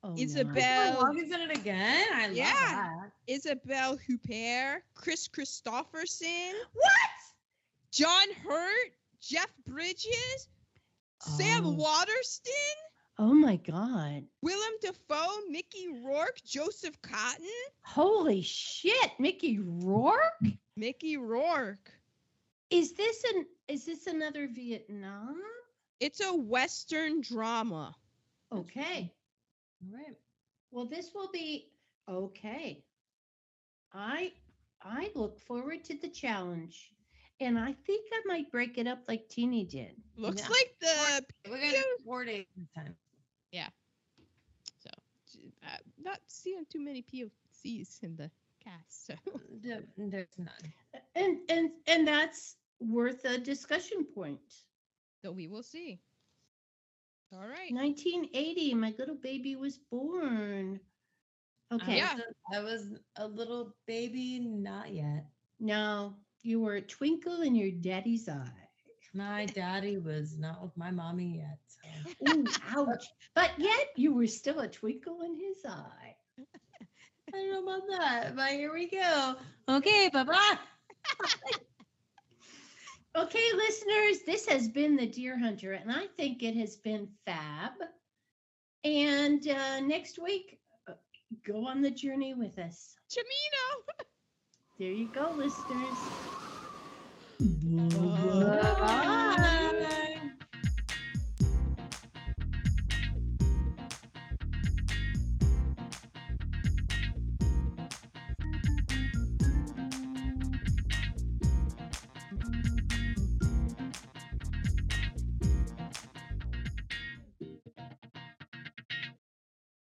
[0.01, 0.95] Oh, Isabel- nice.
[0.95, 1.11] Bell.
[1.11, 2.08] In it again.
[2.14, 2.53] I love Yeah.
[2.53, 3.11] that.
[3.27, 7.09] Isabelle Huppert, Kris Kristofferson, What?
[7.91, 10.48] John Hurt, Jeff Bridges,
[11.22, 11.72] Sam Oh.
[11.72, 12.53] Waterston,
[13.22, 14.23] Oh my God.
[14.41, 17.45] Willem Dafoe, Mickey Rourke, Joseph Cotten,
[17.81, 20.53] Holy shit, Mickey Rourke.
[20.77, 21.91] Mickey Rourke.
[22.69, 23.45] Is this an?
[23.67, 25.41] Is this another Vietnam?
[25.99, 27.93] It's a Western drama.
[28.53, 29.11] Okay.
[29.83, 30.15] All right.
[30.72, 31.72] Well, this will be
[32.07, 32.83] okay.
[33.93, 34.31] I
[34.81, 36.91] I look forward to the challenge,
[37.39, 39.95] and I think I might break it up like Teeny did.
[40.15, 40.49] Looks Yeah.
[40.49, 42.95] like the We're gonna do four days this time.
[43.51, 43.69] Yeah.
[44.77, 44.89] so
[45.63, 48.29] uh, not seeing too many POCs in the
[48.63, 49.05] cast.
[49.07, 49.13] So
[49.61, 50.73] There- There's none.
[51.15, 54.39] And and and that's worth a discussion point.
[55.21, 55.99] so we will see.
[57.33, 57.71] All right.
[57.71, 60.79] 1980, my little baby was born.
[61.71, 61.97] Okay.
[61.97, 62.15] Yeah.
[62.15, 62.21] I was,
[62.55, 65.25] a, I was a little baby, not yet.
[65.59, 68.69] No, you were a twinkle in your daddy's eye.
[69.13, 71.59] My daddy was not with my mommy yet.
[71.67, 72.33] So.
[72.33, 72.45] Ooh,
[72.75, 73.05] ouch.
[73.33, 76.15] But yet you were still a twinkle in his eye.
[77.27, 79.35] I don't know about that, but here we go.
[79.67, 80.57] Okay, bye bye.
[83.17, 87.71] Okay, listeners, this has been the Deer Hunter, and I think it has been fab.
[88.83, 90.93] And uh, next week, uh,
[91.45, 92.95] go on the journey with us.
[93.09, 94.05] Cimino.
[94.80, 95.99] There you go, listeners.
[97.38, 97.90] Bye.
[97.90, 98.80] Bye.
[98.80, 99.18] Bye.